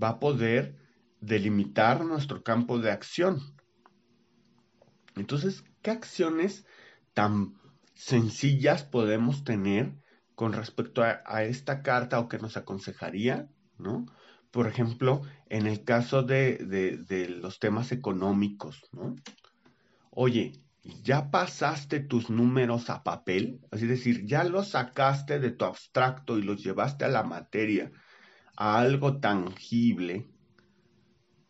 va 0.01 0.09
a 0.09 0.19
poder 0.19 0.75
delimitar 1.21 2.03
nuestro 2.03 2.43
campo 2.43 2.79
de 2.79 2.89
acción. 2.89 3.39
Entonces, 5.15 5.63
¿qué 5.83 5.91
acciones 5.91 6.65
tan 7.13 7.53
sencillas 7.93 8.83
podemos 8.83 9.43
tener 9.43 9.95
con 10.35 10.53
respecto 10.53 11.03
a, 11.03 11.43
esta 11.43 11.81
carta 11.83 12.19
o 12.19 12.27
que 12.27 12.39
nos 12.39 12.57
aconsejaría, 12.57 13.49
¿no? 13.77 14.05
Por 14.51 14.67
ejemplo, 14.67 15.21
en 15.49 15.67
el 15.67 15.83
caso 15.83 16.23
de, 16.23 16.57
de 16.57 17.29
los 17.29 17.59
temas 17.59 17.91
económicos, 17.91 18.83
¿no? 18.91 19.15
Oye, 20.09 20.63
¿ya 21.03 21.31
pasaste 21.31 21.99
tus 21.99 22.29
números 22.29 22.89
a 22.89 23.03
papel? 23.03 23.61
Es 23.71 23.81
decir, 23.81 24.25
ya 24.25 24.43
los 24.43 24.69
sacaste 24.69 25.39
de 25.39 25.51
tu 25.51 25.65
abstracto 25.65 26.37
y 26.37 26.43
los 26.43 26.63
llevaste 26.63 27.05
a 27.05 27.09
la 27.09 27.23
materia, 27.23 27.91
a 28.55 28.79
algo 28.79 29.19
tangible, 29.19 30.27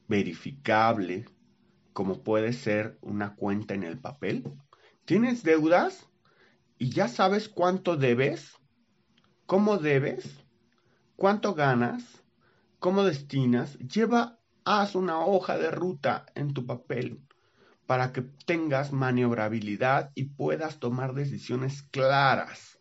verificable, 0.08 1.26
como 1.92 2.24
puede 2.24 2.54
ser 2.54 2.98
una 3.02 3.36
cuenta 3.36 3.74
en 3.74 3.84
el 3.84 4.00
papel. 4.00 4.44
¿Tienes 5.06 5.44
deudas? 5.44 6.08
¿Y 6.78 6.92
ya 6.92 7.10
sabes 7.10 7.50
cuánto 7.50 7.98
debes? 7.98 8.54
¿Cómo 9.46 9.78
debes? 9.78 10.46
¿Cuánto 11.18 11.54
ganas? 11.54 12.24
¿Cómo 12.80 13.04
destinas? 13.04 13.78
Lleva, 13.80 14.40
haz 14.64 14.96
una 14.96 15.20
hoja 15.20 15.58
de 15.58 15.72
ruta 15.72 16.26
en 16.36 16.54
tu 16.54 16.66
papel 16.66 17.22
para 17.86 18.14
que 18.14 18.22
tengas 18.22 18.94
maniobrabilidad 18.94 20.12
y 20.16 20.30
puedas 20.30 20.80
tomar 20.80 21.14
decisiones 21.14 21.84
claras 21.84 22.80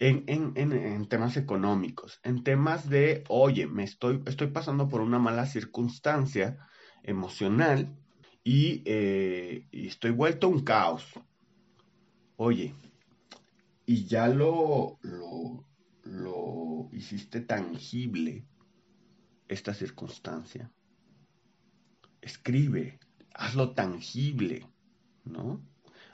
en, 0.00 0.24
en, 0.26 1.06
temas 1.06 1.36
económicos, 1.36 2.18
en 2.24 2.42
temas 2.42 2.90
de, 2.90 3.22
oye, 3.28 3.68
me 3.68 3.84
estoy, 3.84 4.20
estoy 4.26 4.48
pasando 4.48 4.88
por 4.88 5.00
una 5.00 5.20
mala 5.20 5.46
circunstancia 5.46 6.58
emocional 7.04 7.96
eh, 8.44 9.66
y, 9.70 9.86
estoy 9.86 10.10
vuelto 10.10 10.48
un 10.48 10.62
caos. 10.62 11.06
Oye, 12.36 12.74
y 13.86 14.04
ya 14.04 14.28
lo, 14.28 14.98
lo, 15.02 15.64
lo 16.02 16.88
hiciste 16.92 17.40
tangible 17.40 18.44
esta 19.48 19.72
circunstancia. 19.72 20.70
Escribe, 22.20 22.98
hazlo 23.32 23.72
tangible, 23.72 24.66
¿no? 25.24 25.64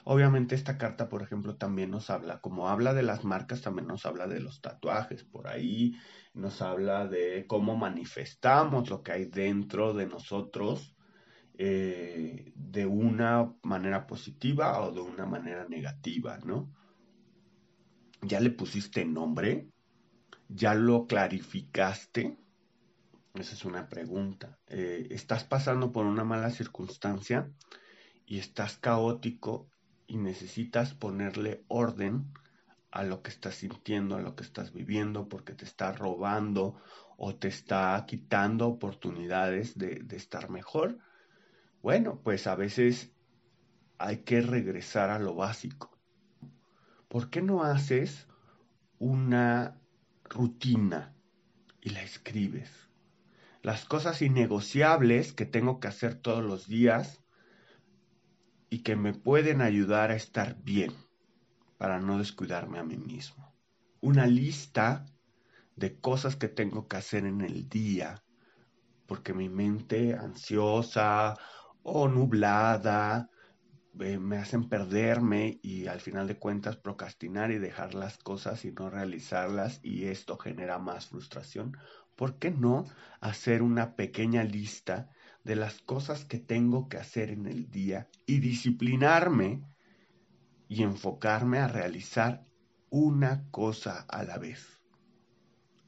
Obviamente 0.03 0.55
esta 0.55 0.77
carta, 0.77 1.09
por 1.09 1.21
ejemplo, 1.21 1.57
también 1.57 1.91
nos 1.91 2.09
habla, 2.09 2.41
como 2.41 2.69
habla 2.69 2.93
de 2.93 3.03
las 3.03 3.23
marcas, 3.23 3.61
también 3.61 3.87
nos 3.87 4.05
habla 4.05 4.27
de 4.27 4.39
los 4.39 4.61
tatuajes 4.61 5.23
por 5.23 5.47
ahí, 5.47 5.95
nos 6.33 6.61
habla 6.61 7.07
de 7.07 7.45
cómo 7.45 7.75
manifestamos 7.75 8.89
lo 8.89 9.03
que 9.03 9.11
hay 9.11 9.25
dentro 9.25 9.93
de 9.93 10.07
nosotros 10.07 10.95
eh, 11.57 12.51
de 12.55 12.85
una 12.85 13.53
manera 13.63 14.07
positiva 14.07 14.81
o 14.81 14.91
de 14.91 15.01
una 15.01 15.25
manera 15.25 15.67
negativa, 15.67 16.37
¿no? 16.39 16.71
¿Ya 18.21 18.39
le 18.39 18.51
pusiste 18.51 19.05
nombre? 19.05 19.67
¿Ya 20.47 20.73
lo 20.75 21.07
clarificaste? 21.07 22.37
Esa 23.33 23.53
es 23.53 23.65
una 23.65 23.87
pregunta. 23.87 24.59
Eh, 24.67 25.07
¿Estás 25.11 25.43
pasando 25.43 25.91
por 25.91 26.05
una 26.05 26.23
mala 26.23 26.49
circunstancia 26.49 27.49
y 28.25 28.39
estás 28.39 28.77
caótico 28.77 29.69
y 30.07 30.17
necesitas 30.17 30.93
ponerle 30.93 31.63
orden 31.67 32.31
a 32.91 33.03
lo 33.03 33.21
que 33.21 33.29
estás 33.29 33.55
sintiendo, 33.55 34.15
a 34.17 34.21
lo 34.21 34.35
que 34.35 34.43
estás 34.43 34.73
viviendo, 34.73 35.29
porque 35.29 35.53
te 35.53 35.65
está 35.65 35.93
robando 35.93 36.75
o 37.17 37.35
te 37.35 37.47
está 37.47 38.03
quitando 38.05 38.67
oportunidades 38.67 39.77
de, 39.77 40.05
estar 40.11 40.49
mejor. 40.49 40.97
Bueno, 41.81 42.21
pues 42.23 42.45
a 42.45 42.55
veces 42.55 43.11
hay 43.97 44.17
que 44.17 44.41
regresar 44.41 45.09
a 45.09 45.17
lo 45.17 45.33
básico. 45.35 45.97
¿Por 47.07 47.29
qué 47.29 47.41
no 47.41 47.63
haces 47.63 48.27
una 48.99 49.81
rutina 50.23 51.15
y 51.81 51.89
la 51.89 52.03
escribes? 52.03 52.69
Las 53.63 53.85
cosas 53.85 54.21
innegociables 54.21 55.33
que 55.33 55.45
tengo 55.45 55.79
que 55.79 55.87
hacer 55.87 56.15
todos 56.15 56.43
los 56.43 56.67
días 56.67 57.23
y 58.69 58.83
que 58.83 58.95
me 58.95 59.13
pueden 59.13 59.61
ayudar 59.61 60.11
a 60.11 60.15
estar 60.15 60.61
bien 60.61 60.93
para 61.77 61.99
no 61.99 62.19
descuidarme 62.19 62.77
a 62.77 62.83
mí 62.83 62.97
mismo. 62.97 63.55
Una 64.01 64.27
lista 64.27 65.05
de 65.75 65.99
cosas 65.99 66.35
que 66.35 66.47
tengo 66.47 66.87
que 66.87 66.97
hacer 66.97 67.25
en 67.25 67.41
el 67.41 67.67
día, 67.67 68.23
porque 69.07 69.33
mi 69.33 69.49
mente 69.49 70.15
ansiosa 70.15 71.37
o 71.83 72.07
nublada 72.07 73.29
eh, 73.99 74.17
me 74.17 74.37
hacen 74.37 74.69
perderme 74.69 75.59
y 75.61 75.87
al 75.87 75.99
final 75.99 76.27
de 76.27 76.37
cuentas 76.37 76.77
procrastinar 76.77 77.51
y 77.51 77.57
dejar 77.57 77.93
las 77.93 78.17
cosas 78.17 78.63
y 78.65 78.71
no 78.71 78.89
realizarlas 78.89 79.79
y 79.83 80.05
esto 80.05 80.37
genera 80.37 80.79
más 80.79 81.07
frustración. 81.07 81.77
¿Por 82.15 82.37
qué 82.37 82.51
no 82.51 82.85
hacer 83.19 83.61
una 83.61 83.95
pequeña 83.95 84.43
lista 84.43 85.09
de 85.43 85.55
las 85.55 85.81
cosas 85.81 86.25
que 86.25 86.37
tengo 86.39 86.87
que 86.87 86.97
hacer 86.97 87.31
en 87.31 87.47
el 87.47 87.69
día 87.69 88.09
y 88.25 88.39
disciplinarme 88.39 89.63
y 90.67 90.83
enfocarme 90.83 91.59
a 91.59 91.67
realizar 91.67 92.45
una 92.89 93.45
cosa 93.51 94.05
a 94.07 94.23
la 94.23 94.37
vez. 94.37 94.81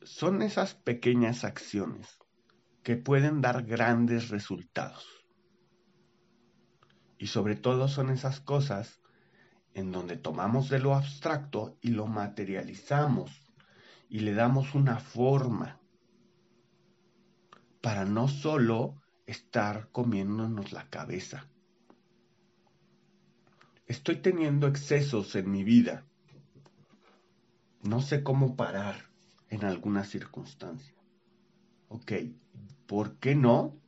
Son 0.02 0.42
esas 0.42 0.74
pequeñas 0.74 1.44
acciones 1.44 2.18
que 2.84 2.98
pueden 2.98 3.42
dar 3.42 3.64
grandes 3.64 4.30
resultados. 4.30 5.23
Y 7.24 7.28
sobre 7.28 7.56
todo 7.56 7.88
son 7.88 8.10
esas 8.10 8.42
cosas 8.42 9.00
en 9.74 9.94
donde 9.94 10.18
tomamos 10.18 10.68
de 10.68 10.80
lo 10.80 10.94
abstracto 10.94 11.78
y 11.80 11.92
lo 11.92 12.06
materializamos 12.06 13.32
y 14.10 14.20
le 14.20 14.34
damos 14.34 14.76
una 14.76 15.00
forma 15.00 15.80
para 17.80 18.04
no 18.04 18.28
solo 18.28 19.02
estar 19.26 19.88
comiéndonos 19.94 20.74
la 20.74 20.90
cabeza, 20.90 21.48
Estoy 23.88 24.18
teniendo 24.18 24.68
excesos 24.68 25.34
en 25.38 25.50
mi 25.50 25.64
vida. 25.64 26.06
No 27.84 28.02
sé 28.02 28.22
cómo 28.22 28.58
parar 28.58 28.96
en 29.50 29.64
alguna 29.64 30.04
circunstancia. 30.04 30.94
Ok, 31.88 32.12
¿por 32.86 33.18
qué 33.20 33.34
no? 33.34 33.83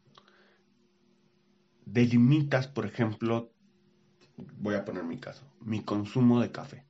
Delimitas, 1.86 2.68
por 2.68 2.86
ejemplo, 2.86 3.52
voy 4.58 4.76
a 4.76 4.86
poner 4.86 5.04
mi 5.04 5.20
caso, 5.20 5.46
mi 5.62 5.84
consumo 5.84 6.42
de 6.42 6.52
café. 6.52 6.86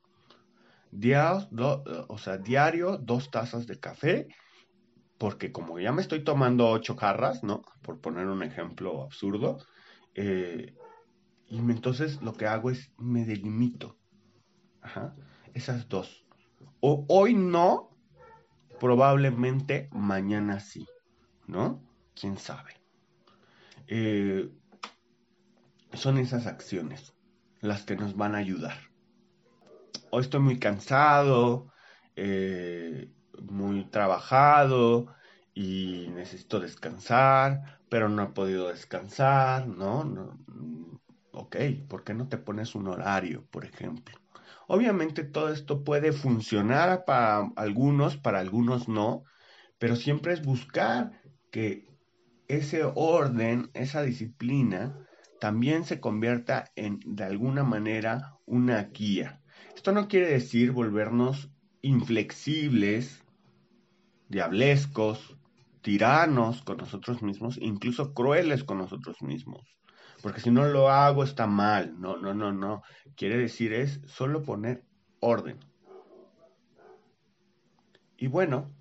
o 2.08 2.18
sea, 2.18 2.38
diario 2.38 2.98
dos 2.98 3.30
tazas 3.30 3.66
de 3.66 3.78
café, 3.78 4.28
porque 5.18 5.52
como 5.52 5.78
ya 5.78 5.92
me 5.92 6.02
estoy 6.02 6.24
tomando 6.24 6.68
ocho 6.68 6.96
jarras, 6.96 7.42
¿no? 7.42 7.62
Por 7.82 8.00
poner 8.00 8.26
un 8.26 8.42
ejemplo 8.42 9.02
absurdo, 9.02 9.58
eh, 10.14 10.74
y 11.48 11.58
entonces 11.58 12.20
lo 12.22 12.32
que 12.32 12.46
hago 12.46 12.70
es 12.70 12.92
me 12.98 13.24
delimito. 13.24 13.96
Ajá. 14.82 15.14
Esas 15.54 15.88
dos. 15.88 16.24
O 16.80 17.04
hoy 17.08 17.34
no, 17.34 17.90
probablemente 18.80 19.88
mañana 19.92 20.60
sí. 20.60 20.86
¿No? 21.46 21.80
¿Quién 22.14 22.38
sabe? 22.38 22.72
Eh, 23.86 24.50
son 25.96 26.18
esas 26.18 26.46
acciones 26.46 27.14
las 27.60 27.84
que 27.84 27.96
nos 27.96 28.16
van 28.16 28.34
a 28.34 28.38
ayudar. 28.38 28.76
Hoy 30.10 30.22
estoy 30.22 30.40
muy 30.40 30.58
cansado, 30.58 31.72
eh, 32.14 33.10
muy 33.42 33.84
trabajado 33.86 35.14
y 35.54 36.08
necesito 36.14 36.60
descansar, 36.60 37.80
pero 37.88 38.08
no 38.08 38.22
he 38.22 38.28
podido 38.28 38.68
descansar, 38.68 39.66
¿no? 39.66 40.04
no 40.04 40.38
Ok, 41.32 41.56
¿por 41.88 42.02
qué 42.02 42.14
no 42.14 42.28
te 42.28 42.38
pones 42.38 42.74
un 42.74 42.88
horario, 42.88 43.46
por 43.50 43.66
ejemplo? 43.66 44.18
Obviamente 44.68 45.22
todo 45.22 45.50
esto 45.50 45.84
puede 45.84 46.12
funcionar 46.12 47.04
para 47.04 47.52
algunos, 47.56 48.16
para 48.16 48.40
algunos 48.40 48.88
no, 48.88 49.24
pero 49.78 49.96
siempre 49.96 50.32
es 50.32 50.42
buscar 50.42 51.12
que 51.50 51.86
ese 52.48 52.84
orden, 52.84 53.70
esa 53.74 54.02
disciplina, 54.02 55.05
también 55.40 55.84
se 55.84 56.00
convierta 56.00 56.72
en, 56.76 57.00
de 57.04 57.24
alguna 57.24 57.62
manera, 57.62 58.36
una 58.46 58.82
guía. 58.84 59.40
Esto 59.74 59.92
no 59.92 60.08
quiere 60.08 60.28
decir 60.28 60.72
volvernos 60.72 61.50
inflexibles, 61.82 63.22
diablescos, 64.28 65.36
tiranos 65.82 66.62
con 66.62 66.78
nosotros 66.78 67.22
mismos, 67.22 67.58
incluso 67.60 68.12
crueles 68.14 68.64
con 68.64 68.78
nosotros 68.78 69.22
mismos 69.22 69.76
porque 70.22 70.40
si 70.40 70.50
no 70.50 70.66
lo 70.66 70.90
hago 70.90 71.22
está 71.22 71.46
mal. 71.46 72.00
No, 72.00 72.16
no, 72.16 72.34
no, 72.34 72.52
no. 72.52 72.82
Quiere 73.16 73.36
decir 73.36 73.72
es 73.72 74.00
solo 74.06 74.42
poner 74.42 74.84
orden. 75.20 75.58
Y 78.16 78.28
bueno, 78.28 78.72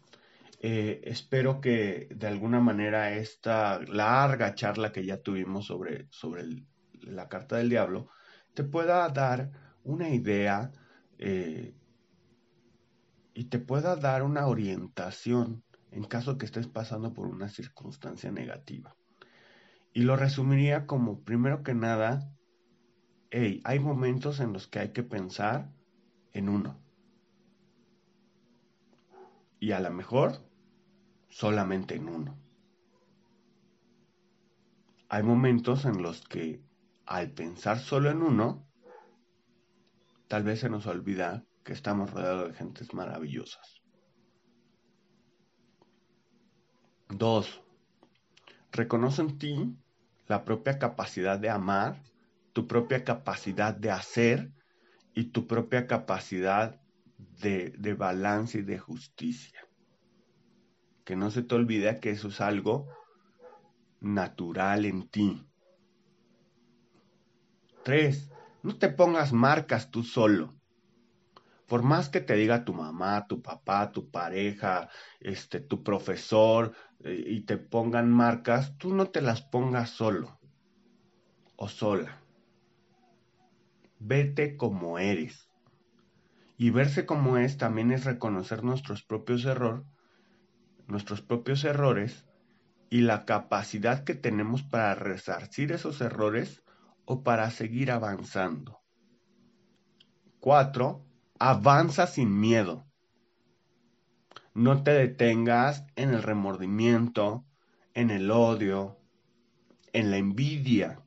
eh, 0.68 1.12
espero 1.12 1.62
que 1.62 2.08
de 2.10 2.26
alguna 2.26 2.60
manera 2.60 3.12
esta 3.12 3.80
larga 3.82 4.56
charla 4.56 4.92
que 4.92 5.06
ya 5.06 5.22
tuvimos 5.22 5.68
sobre, 5.68 6.08
sobre 6.10 6.44
la 7.02 7.30
carta 7.30 7.58
del 7.58 7.70
diablo 7.70 8.10
te 8.56 8.64
pueda 8.64 9.08
dar 9.10 9.52
una 9.84 10.10
idea 10.10 10.72
eh, 11.20 11.76
y 13.36 13.44
te 13.44 13.60
pueda 13.60 13.96
dar 13.96 14.24
una 14.24 14.48
orientación 14.48 15.64
en 15.92 16.04
caso 16.06 16.40
que 16.40 16.48
estés 16.48 16.66
pasando 16.66 17.14
por 17.14 17.28
una 17.28 17.48
circunstancia 17.48 18.32
negativa. 18.32 18.96
Y 19.94 20.02
lo 20.02 20.16
resumiría 20.16 20.88
como, 20.88 21.22
primero 21.22 21.62
que 21.62 21.76
nada, 21.76 22.34
hey, 23.30 23.62
hay 23.66 23.78
momentos 23.78 24.40
en 24.40 24.52
los 24.52 24.66
que 24.66 24.80
hay 24.80 24.90
que 24.94 25.04
pensar 25.04 25.72
en 26.34 26.50
uno. 26.50 26.82
Y 29.60 29.72
a 29.72 29.80
lo 29.80 29.92
mejor 29.92 30.45
solamente 31.36 31.96
en 31.96 32.08
uno. 32.08 32.40
Hay 35.10 35.22
momentos 35.22 35.84
en 35.84 36.02
los 36.02 36.26
que 36.26 36.64
al 37.06 37.32
pensar 37.32 37.78
solo 37.80 38.10
en 38.10 38.22
uno, 38.22 38.66
tal 40.30 40.44
vez 40.44 40.62
se 40.62 40.70
nos 40.70 40.88
olvida 40.88 41.44
que 41.66 41.74
estamos 41.74 42.12
rodeados 42.12 42.48
de 42.48 42.54
gentes 42.54 42.94
maravillosas. 42.94 43.82
Dos, 47.10 47.62
reconoce 48.72 49.22
en 49.22 49.38
ti 49.38 49.78
la 50.28 50.46
propia 50.46 50.80
capacidad 50.80 51.38
de 51.38 51.50
amar, 51.50 52.02
tu 52.54 52.66
propia 52.66 53.04
capacidad 53.04 53.76
de 53.76 53.92
hacer 53.92 54.54
y 55.14 55.26
tu 55.26 55.48
propia 55.48 55.86
capacidad 55.86 56.80
de, 57.18 57.72
de 57.72 57.94
balance 57.94 58.60
y 58.60 58.62
de 58.62 58.80
justicia. 58.80 59.65
Que 61.06 61.16
no 61.16 61.32
se 61.32 61.44
te 61.44 61.56
olvide 61.56 62.00
que 62.00 62.10
eso 62.10 62.28
es 62.28 62.42
algo 62.42 62.88
natural 64.02 64.86
en 64.86 65.08
ti. 65.08 65.48
Tres, 67.84 68.32
no 68.64 68.78
te 68.78 68.90
pongas 68.90 69.32
marcas 69.32 69.92
tú 69.92 70.04
solo. 70.04 70.56
Por 71.68 71.84
más 71.84 72.10
que 72.10 72.20
te 72.22 72.36
diga 72.36 72.66
tu 72.66 72.74
mamá, 72.74 73.28
tu 73.28 73.42
papá, 73.42 73.92
tu 73.92 74.10
pareja, 74.10 74.90
este, 75.20 75.62
tu 75.62 75.84
profesor, 75.84 76.74
eh, 77.04 77.24
y 77.28 77.42
te 77.42 77.58
pongan 77.58 78.12
marcas, 78.12 78.78
tú 78.78 78.94
no 78.94 79.10
te 79.10 79.22
las 79.22 79.42
pongas 79.42 79.90
solo 79.90 80.40
o 81.58 81.68
sola. 81.68 82.22
vete 84.00 84.58
como 84.58 85.00
eres. 85.00 85.50
Y 86.58 86.70
verse 86.70 87.06
como 87.06 87.38
es 87.38 87.58
también 87.58 87.92
es 87.92 88.06
reconocer 88.06 88.64
nuestros 88.64 89.04
propios 89.04 89.46
errores, 89.46 89.86
nuestros 90.88 91.22
propios 91.22 91.64
errores 91.64 92.26
y 92.90 93.02
la 93.02 93.26
capacidad 93.26 94.04
que 94.04 94.16
tenemos 94.16 94.64
para 94.64 94.96
resarcir 94.96 95.72
esos 95.72 96.02
errores 96.02 96.64
o 97.06 97.24
para 97.24 97.50
seguir 97.52 97.92
avanzando. 97.92 98.80
4. 100.40 101.06
Avanza 101.40 102.08
sin 102.08 102.40
miedo. 102.40 102.86
No 104.54 104.84
te 104.84 104.92
detengas 104.92 105.86
en 105.96 106.14
el 106.14 106.24
remordimiento, 106.24 107.46
en 107.94 108.10
el 108.10 108.32
odio, 108.32 108.98
en 109.92 110.12
la 110.12 110.18
envidia 110.18 111.02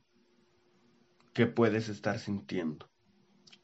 que 1.32 1.46
puedes 1.46 1.88
estar 1.88 2.18
sintiendo. 2.18 2.90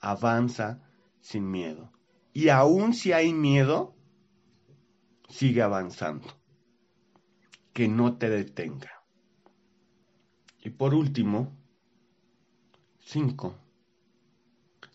Avanza 0.01 0.81
sin 1.20 1.51
miedo. 1.51 1.93
Y 2.32 2.49
aun 2.49 2.95
si 2.95 3.12
hay 3.12 3.32
miedo, 3.32 3.94
sigue 5.35 5.62
avanzando. 5.62 6.28
Que 7.73 7.89
no 7.89 8.16
te 8.19 8.31
detenga. 8.31 8.93
Y 10.62 10.70
por 10.70 10.94
último, 10.94 11.59
5. 13.01 13.59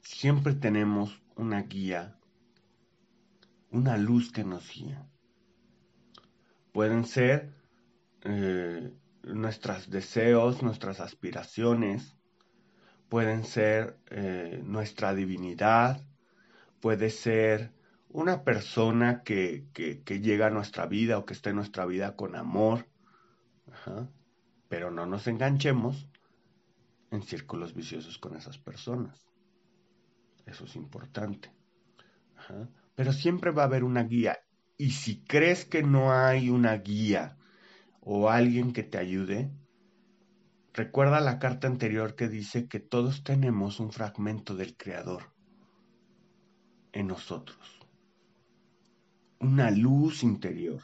Siempre 0.01 0.53
tenemos 0.55 1.21
una 1.35 1.63
guía, 1.63 2.17
una 3.69 3.97
luz 3.97 4.31
que 4.31 4.45
nos 4.45 4.73
guía. 4.73 5.05
Pueden 6.71 7.03
ser 7.03 7.53
eh, 8.23 8.93
nuestros 9.23 9.89
deseos, 9.89 10.63
nuestras 10.63 11.01
aspiraciones, 11.01 12.15
pueden 13.09 13.43
ser 13.43 13.99
eh, 14.09 14.61
nuestra 14.63 15.13
divinidad, 15.13 16.01
puede 16.79 17.09
ser 17.09 17.73
una 18.09 18.43
persona 18.43 19.23
que, 19.23 19.67
llega 20.07 20.47
a 20.47 20.51
nuestra 20.51 20.85
vida 20.87 21.17
o 21.17 21.25
que 21.25 21.33
está 21.33 21.51
en 21.51 21.57
nuestra 21.57 21.85
vida 21.85 22.15
con 22.15 22.35
amor. 22.35 22.87
Pero 24.67 24.91
no 24.91 25.05
nos 25.05 25.27
enganchemos 25.27 26.07
en 27.11 27.23
círculos 27.23 27.73
viciosos 27.73 28.17
con 28.17 28.35
esas 28.35 28.57
personas. 28.57 29.27
Eso 30.45 30.65
es 30.65 30.75
importante. 30.75 31.51
Pero 32.95 33.13
siempre 33.13 33.51
va 33.51 33.63
a 33.63 33.65
haber 33.65 33.83
una 33.83 34.03
guía. 34.03 34.39
Y 34.77 34.91
si 34.91 35.23
crees 35.23 35.65
que 35.65 35.83
no 35.83 36.13
hay 36.13 36.49
una 36.49 36.75
guía 36.77 37.37
o 38.01 38.29
alguien 38.29 38.73
que 38.73 38.83
te 38.83 38.97
ayude, 38.97 39.51
recuerda 40.73 41.19
la 41.19 41.37
carta 41.37 41.67
anterior 41.67 42.15
que 42.15 42.27
dice 42.27 42.67
que 42.67 42.79
todos 42.79 43.23
tenemos 43.23 43.79
un 43.79 43.91
fragmento 43.91 44.55
del 44.55 44.75
Creador 44.77 45.33
en 46.91 47.07
nosotros. 47.07 47.78
Una 49.39 49.71
luz 49.71 50.23
interior. 50.23 50.81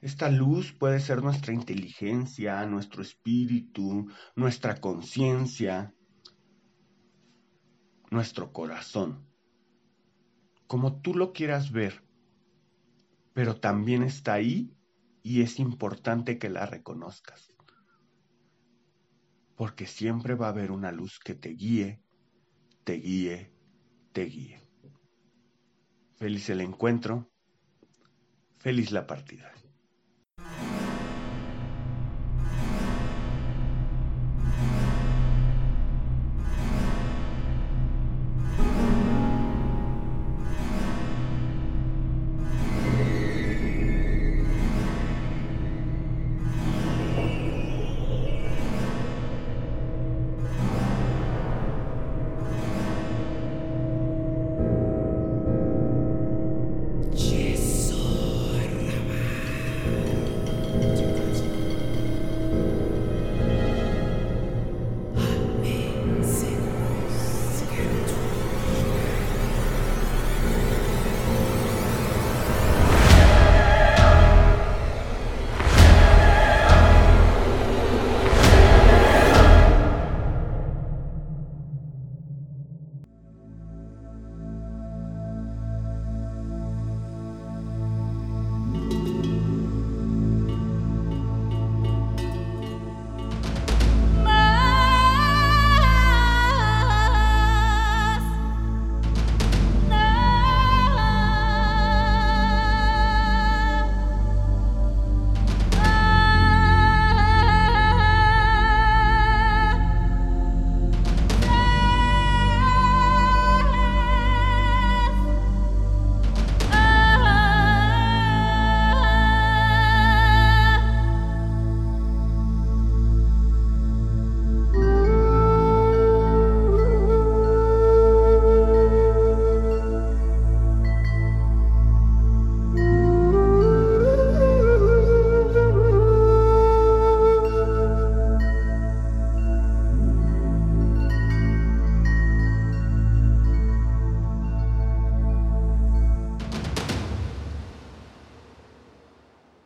Esta 0.00 0.28
luz 0.28 0.72
puede 0.72 0.98
ser 0.98 1.22
nuestra 1.22 1.52
inteligencia, 1.52 2.66
nuestro 2.66 3.02
espíritu, 3.02 4.08
nuestra 4.34 4.80
conciencia, 4.80 5.94
nuestro 8.10 8.52
corazón. 8.52 9.24
Como 10.66 11.00
tú 11.00 11.14
lo 11.14 11.32
quieras 11.32 11.70
ver, 11.70 12.04
pero 13.32 13.60
también 13.60 14.02
está 14.02 14.34
ahí 14.34 14.74
y 15.22 15.42
es 15.42 15.60
importante 15.60 16.38
que 16.38 16.50
la 16.50 16.66
reconozcas. 16.66 17.52
Porque 19.54 19.86
siempre 19.86 20.34
va 20.34 20.46
a 20.46 20.50
haber 20.50 20.72
una 20.72 20.90
luz 20.90 21.20
que 21.20 21.34
te 21.34 21.50
guíe, 21.50 22.02
te 22.84 22.94
guíe, 22.94 23.52
te 24.12 24.24
guíe. 24.24 24.60
Feliz 26.16 26.48
el 26.50 26.60
encuentro, 26.60 27.30
feliz 28.58 28.90
la 28.92 29.06
partida. 29.06 29.52